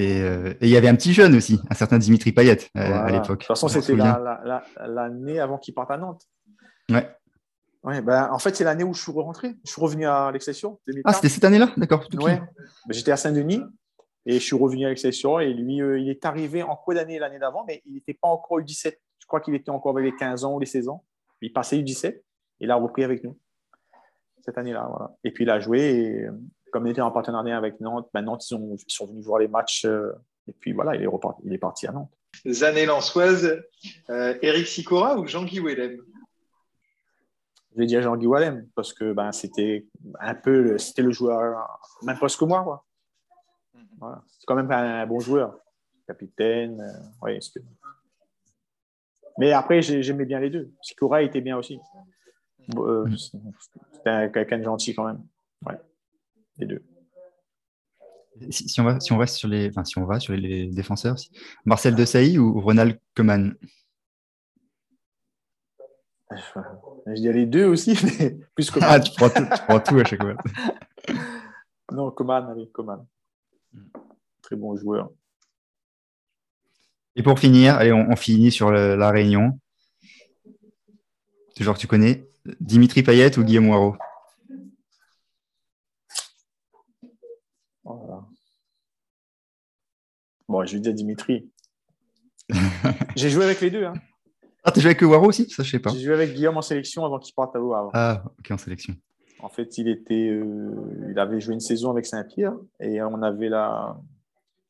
Euh, 0.00 0.54
et 0.60 0.66
il 0.66 0.68
y 0.68 0.76
avait 0.76 0.88
un 0.88 0.94
petit 0.94 1.12
jeune 1.12 1.34
aussi, 1.34 1.60
un 1.70 1.74
certain 1.74 1.98
Dimitri 1.98 2.32
Payet 2.32 2.58
euh, 2.76 2.80
à 2.80 3.10
l'époque. 3.10 3.28
De 3.28 3.34
toute 3.34 3.46
façon, 3.46 3.68
c'était 3.68 3.94
l'année 3.94 5.40
avant 5.40 5.58
qu'il 5.58 5.74
parte 5.74 5.90
à 5.90 5.96
Nantes. 5.96 6.26
Ouais. 6.90 7.08
Ouais, 7.82 8.02
ben, 8.02 8.28
en 8.30 8.38
fait, 8.38 8.54
c'est 8.54 8.64
l'année 8.64 8.84
où 8.84 8.92
je 8.92 9.02
suis 9.02 9.12
rentré. 9.12 9.54
Je 9.64 9.70
suis 9.70 9.80
revenu 9.80 10.06
à 10.06 10.30
l'Excession. 10.32 10.78
Ah, 11.04 11.14
c'était 11.14 11.30
cette 11.30 11.44
année-là? 11.44 11.72
D'accord. 11.76 12.06
Ouais. 12.20 12.36
Ben, 12.38 12.48
j'étais 12.90 13.12
à 13.12 13.16
Saint-Denis 13.16 13.62
et 14.26 14.34
je 14.34 14.44
suis 14.44 14.56
revenu 14.56 14.84
à 14.84 14.90
l'Excession. 14.90 15.40
Et 15.40 15.52
lui, 15.54 15.80
euh, 15.80 15.98
il 15.98 16.10
est 16.10 16.24
arrivé 16.26 16.62
en 16.62 16.76
quoi 16.76 16.94
d'année 16.94 17.18
l'année 17.18 17.38
d'avant, 17.38 17.64
mais 17.66 17.82
il 17.86 17.94
n'était 17.94 18.14
pas 18.14 18.28
encore 18.28 18.60
U17. 18.60 18.96
Je 19.18 19.26
crois 19.26 19.40
qu'il 19.40 19.54
était 19.54 19.70
encore 19.70 19.96
avec 19.96 20.12
les 20.12 20.16
15 20.18 20.44
ans 20.44 20.54
ou 20.54 20.60
les 20.60 20.66
16 20.66 20.88
ans. 20.88 21.04
Il 21.40 21.52
passait 21.52 21.78
U17 21.78 22.08
et 22.08 22.22
il 22.60 22.70
a 22.70 22.74
repris 22.74 23.02
avec 23.02 23.24
nous 23.24 23.38
cette 24.44 24.58
année-là. 24.58 24.86
Voilà. 24.90 25.16
Et 25.24 25.30
puis, 25.30 25.44
il 25.44 25.50
a 25.50 25.58
joué. 25.58 25.80
Et 25.80 26.28
comme 26.70 26.86
il 26.86 26.90
était 26.90 27.00
en 27.00 27.10
partenariat 27.10 27.56
avec 27.56 27.80
Nantes, 27.80 28.08
ben 28.12 28.22
Nantes, 28.22 28.44
ils, 28.50 28.78
sont 28.88 29.06
venus 29.06 29.24
voir 29.24 29.38
les 29.38 29.48
matchs. 29.48 29.84
Euh, 29.84 30.12
et 30.48 30.52
puis 30.52 30.72
voilà, 30.72 30.96
il 30.96 31.02
est, 31.02 31.06
reparti, 31.06 31.42
il 31.44 31.52
est 31.52 31.58
parti 31.58 31.86
à 31.86 31.92
Nantes. 31.92 32.12
Les 32.44 32.64
années 32.64 32.86
lançoises, 32.86 33.62
euh, 34.08 34.38
Eric 34.42 34.66
Sicora 34.66 35.18
ou 35.18 35.26
Jean-Guy 35.26 35.60
Wellem? 35.60 36.00
Je 37.72 37.78
vais 37.78 37.86
dire 37.86 38.02
Jean-Guy 38.02 38.26
Wellem, 38.26 38.66
parce 38.74 38.92
que 38.92 39.12
ben, 39.12 39.30
c'était 39.32 39.86
un 40.18 40.34
peu 40.34 40.76
c'était 40.78 41.02
le 41.02 41.12
joueur, 41.12 41.66
même 42.02 42.18
plus 42.18 42.36
que 42.36 42.44
moi. 42.44 42.62
Quoi. 42.64 42.84
Voilà. 43.98 44.22
C'est 44.28 44.46
quand 44.46 44.56
même 44.56 44.70
un, 44.70 45.06
bon 45.06 45.20
joueur, 45.20 45.58
capitaine. 46.06 46.80
Euh, 46.80 47.26
ouais, 47.26 47.38
Mais 49.38 49.52
après, 49.52 49.82
j'aimais 49.82 50.24
bien 50.24 50.40
les 50.40 50.50
deux. 50.50 50.72
Sicora 50.82 51.22
était 51.22 51.40
bien 51.40 51.56
aussi. 51.56 51.78
Euh, 52.76 53.06
c'était 53.16 54.30
quelqu'un 54.32 54.58
de 54.58 54.64
gentil 54.64 54.94
quand 54.94 55.04
même. 55.04 55.22
Ouais 55.66 55.78
les 56.60 56.66
deux. 56.66 56.82
Si, 58.50 58.80
on 58.80 58.84
va, 58.84 59.00
si 59.00 59.12
on 59.12 59.18
va 59.18 59.26
sur 59.26 59.48
les, 59.48 59.68
enfin, 59.68 59.84
si 59.84 59.98
on 59.98 60.04
va 60.04 60.18
sur 60.18 60.34
les 60.34 60.66
défenseurs, 60.68 61.16
Marcel 61.64 61.94
Desailly 61.94 62.38
ou 62.38 62.60
Ronald 62.60 62.98
Koeman? 63.14 63.54
Je 67.06 67.12
dirais 67.14 67.34
les 67.34 67.46
deux 67.46 67.66
aussi, 67.66 67.98
mais 68.20 68.38
plus 68.54 68.70
Koeman. 68.70 68.88
Ah, 68.90 69.00
tu 69.00 69.12
prends 69.16 69.28
tout, 69.28 69.44
tu 69.44 69.62
prends 69.64 69.80
tout 69.80 69.98
à 69.98 70.04
chaque 70.04 70.22
fois. 70.22 70.36
non, 71.92 72.10
Koeman, 72.12 72.50
allez, 72.50 72.68
Koeman. 72.68 73.04
Très 74.42 74.56
bon 74.56 74.76
joueur. 74.76 75.10
Et 77.16 77.22
pour 77.22 77.38
finir, 77.38 77.74
allez, 77.74 77.92
on, 77.92 78.16
finit 78.16 78.50
sur 78.50 78.70
la 78.70 79.10
Réunion. 79.10 79.58
Toujours 81.56 81.74
que 81.74 81.80
tu 81.80 81.86
connais, 81.86 82.26
Dimitri 82.60 83.02
Payet 83.02 83.36
ou 83.38 83.44
Guillaume 83.44 83.68
Waro 83.68 83.96
Bon, 90.50 90.66
je 90.66 90.74
vais 90.74 90.80
dire 90.80 90.92
Dimitri. 90.92 91.48
J'ai 93.14 93.30
joué 93.30 93.44
avec 93.44 93.60
les 93.60 93.70
deux. 93.70 93.84
Hein. 93.84 93.92
Ah, 94.64 94.72
t'as 94.72 94.80
joué 94.80 94.90
avec 94.90 95.02
Waro 95.02 95.28
aussi? 95.28 95.48
Ça, 95.48 95.62
je 95.62 95.70
sais 95.70 95.78
pas. 95.78 95.90
J'ai 95.90 96.00
joué 96.00 96.12
avec 96.12 96.34
Guillaume 96.34 96.56
en 96.56 96.62
sélection 96.62 97.04
avant 97.04 97.20
qu'il 97.20 97.32
parte 97.36 97.54
à 97.54 97.60
Waro. 97.60 97.90
Ah, 97.94 98.24
ok, 98.36 98.50
en 98.50 98.58
sélection. 98.58 98.96
En 99.38 99.48
fait, 99.48 99.78
il, 99.78 99.86
était, 99.86 100.28
euh, 100.28 101.08
il 101.08 101.16
avait 101.20 101.40
joué 101.40 101.54
une 101.54 101.60
saison 101.60 101.92
avec 101.92 102.04
Saint-Pierre 102.04 102.56
et 102.80 103.00
on 103.00 103.22
avait 103.22 103.48
la... 103.48 103.96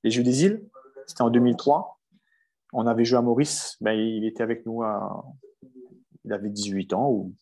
les 0.05 0.11
Jeux 0.11 0.23
des 0.23 0.45
îles. 0.45 0.63
C'était 1.07 1.23
en 1.23 1.31
2003. 1.31 1.99
On 2.75 2.87
avait 2.87 3.07
joué 3.07 3.17
à 3.17 3.23
Maurice. 3.23 3.79
Ben, 3.81 3.93
il 3.93 4.27
était 4.27 4.43
avec 4.43 4.67
nous 4.67 4.83
à. 4.83 5.25
Il 6.27 6.33
avait 6.35 6.51
18 6.51 6.93
ans 6.93 7.09
ou, 7.09 7.35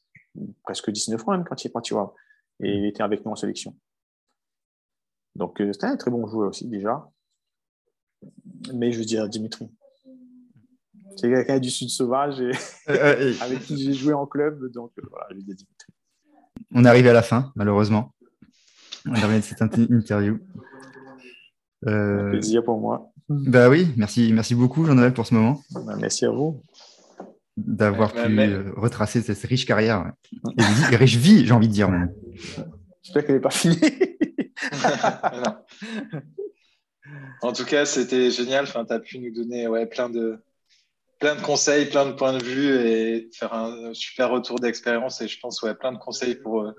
presque 0.62 0.92
19 0.92 1.28
ans 1.28 1.32
même 1.32 1.44
quand 1.44 1.64
il 1.64 1.66
est 1.66 1.72
parti. 1.72 1.92
Waro. 1.92 2.14
Et 2.60 2.72
il 2.72 2.86
était 2.86 3.02
avec 3.02 3.26
nous 3.26 3.32
en 3.32 3.36
sélection. 3.36 3.74
Donc, 5.34 5.60
euh, 5.60 5.72
c'était 5.72 5.86
un 5.86 5.96
très 5.96 6.12
bon 6.12 6.24
joueur 6.28 6.50
aussi 6.50 6.68
déjà 6.68 7.10
mais 8.74 8.92
je 8.92 8.98
veux 8.98 9.04
dire 9.04 9.28
Dimitri. 9.28 9.68
C'est 11.16 11.28
quelqu'un 11.28 11.58
du 11.58 11.70
Sud 11.70 11.88
sauvage 11.88 12.40
et 12.40 12.52
euh, 12.90 12.90
euh, 12.90 13.34
avec 13.40 13.60
qui 13.60 13.82
j'ai 13.82 13.92
joué 13.92 14.12
en 14.12 14.26
club, 14.26 14.70
donc 14.72 14.92
euh, 14.98 15.02
voilà, 15.10 15.26
je 15.30 15.36
veux 15.36 15.42
dire 15.42 15.56
Dimitri. 15.56 15.92
On 16.72 16.84
est 16.84 16.88
arrivé 16.88 17.10
à 17.10 17.12
la 17.12 17.22
fin, 17.22 17.52
malheureusement. 17.56 18.14
On 19.06 19.12
de 19.12 19.40
cette 19.40 19.62
interview. 19.62 20.38
Un 21.86 22.30
plaisir 22.30 22.64
pour 22.64 22.78
moi. 22.78 23.12
Bah 23.28 23.68
oui, 23.68 23.88
merci, 23.96 24.32
merci 24.32 24.54
beaucoup 24.54 24.84
Jean-Noël 24.84 25.12
pour 25.12 25.26
ce 25.26 25.34
moment. 25.34 25.60
Bah, 25.70 25.96
merci 25.98 26.24
à 26.24 26.30
vous 26.30 26.62
d'avoir 27.56 28.12
pu 28.12 28.38
retracer 28.76 29.20
cette 29.20 29.40
riche 29.40 29.66
carrière 29.66 30.12
et, 30.56 30.96
riche 30.96 31.16
vie, 31.16 31.44
j'ai 31.44 31.52
envie 31.52 31.68
de 31.68 31.72
dire. 31.72 31.90
J'espère 33.02 33.26
qu'elle 33.26 33.36
n'est 33.36 33.40
pas 33.40 33.50
finie. 33.50 33.80
En 37.42 37.52
tout 37.52 37.64
cas, 37.64 37.84
c'était 37.84 38.30
génial. 38.30 38.64
Enfin, 38.64 38.84
tu 38.84 38.92
as 38.92 39.00
pu 39.00 39.18
nous 39.18 39.32
donner 39.32 39.68
ouais, 39.68 39.86
plein, 39.86 40.08
de, 40.08 40.38
plein 41.18 41.36
de 41.36 41.40
conseils, 41.40 41.86
plein 41.86 42.06
de 42.06 42.12
points 42.12 42.36
de 42.36 42.42
vue 42.42 42.74
et 42.74 43.30
faire 43.32 43.54
un 43.54 43.94
super 43.94 44.30
retour 44.30 44.58
d'expérience. 44.58 45.20
Et 45.20 45.28
je 45.28 45.38
pense, 45.40 45.62
ouais, 45.62 45.74
plein 45.74 45.92
de 45.92 45.98
conseils 45.98 46.36
pour, 46.36 46.62
euh, 46.62 46.72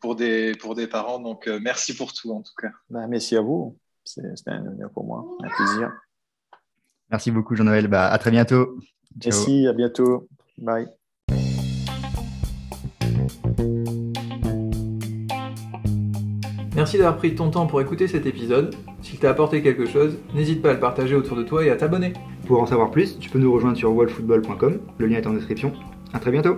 pour, 0.00 0.16
des, 0.16 0.54
pour 0.56 0.74
des 0.74 0.86
parents. 0.86 1.18
Donc, 1.18 1.48
euh, 1.48 1.58
merci 1.62 1.94
pour 1.94 2.12
tout, 2.12 2.30
en 2.30 2.42
tout 2.42 2.54
cas. 2.60 2.70
Ben, 2.90 3.06
merci 3.06 3.36
à 3.36 3.40
vous. 3.40 3.78
C'était 4.04 4.28
un 4.46 4.66
honneur 4.66 4.90
pour 4.90 5.04
moi, 5.04 5.24
un 5.42 5.48
plaisir. 5.48 5.92
Merci 7.10 7.30
beaucoup, 7.30 7.56
Jean-Noël. 7.56 7.88
Bah, 7.88 8.08
à 8.08 8.18
très 8.18 8.30
bientôt. 8.30 8.78
Ciao. 9.20 9.32
Merci, 9.32 9.66
à 9.66 9.72
bientôt. 9.72 10.28
Bye. 10.58 10.88
Merci 16.76 16.98
d'avoir 16.98 17.16
pris 17.16 17.34
ton 17.34 17.48
temps 17.48 17.66
pour 17.66 17.80
écouter 17.80 18.06
cet 18.06 18.26
épisode. 18.26 18.74
S'il 19.00 19.18
t'a 19.18 19.30
apporté 19.30 19.62
quelque 19.62 19.86
chose, 19.86 20.18
n'hésite 20.34 20.60
pas 20.60 20.70
à 20.70 20.74
le 20.74 20.78
partager 20.78 21.14
autour 21.14 21.34
de 21.34 21.42
toi 21.42 21.64
et 21.64 21.70
à 21.70 21.76
t'abonner. 21.76 22.12
Pour 22.46 22.60
en 22.60 22.66
savoir 22.66 22.90
plus, 22.90 23.18
tu 23.18 23.30
peux 23.30 23.38
nous 23.38 23.50
rejoindre 23.50 23.78
sur 23.78 23.96
wallfootball.com, 23.96 24.78
le 24.98 25.06
lien 25.06 25.16
est 25.16 25.26
en 25.26 25.32
description. 25.32 25.72
À 26.12 26.18
très 26.18 26.30
bientôt 26.30 26.56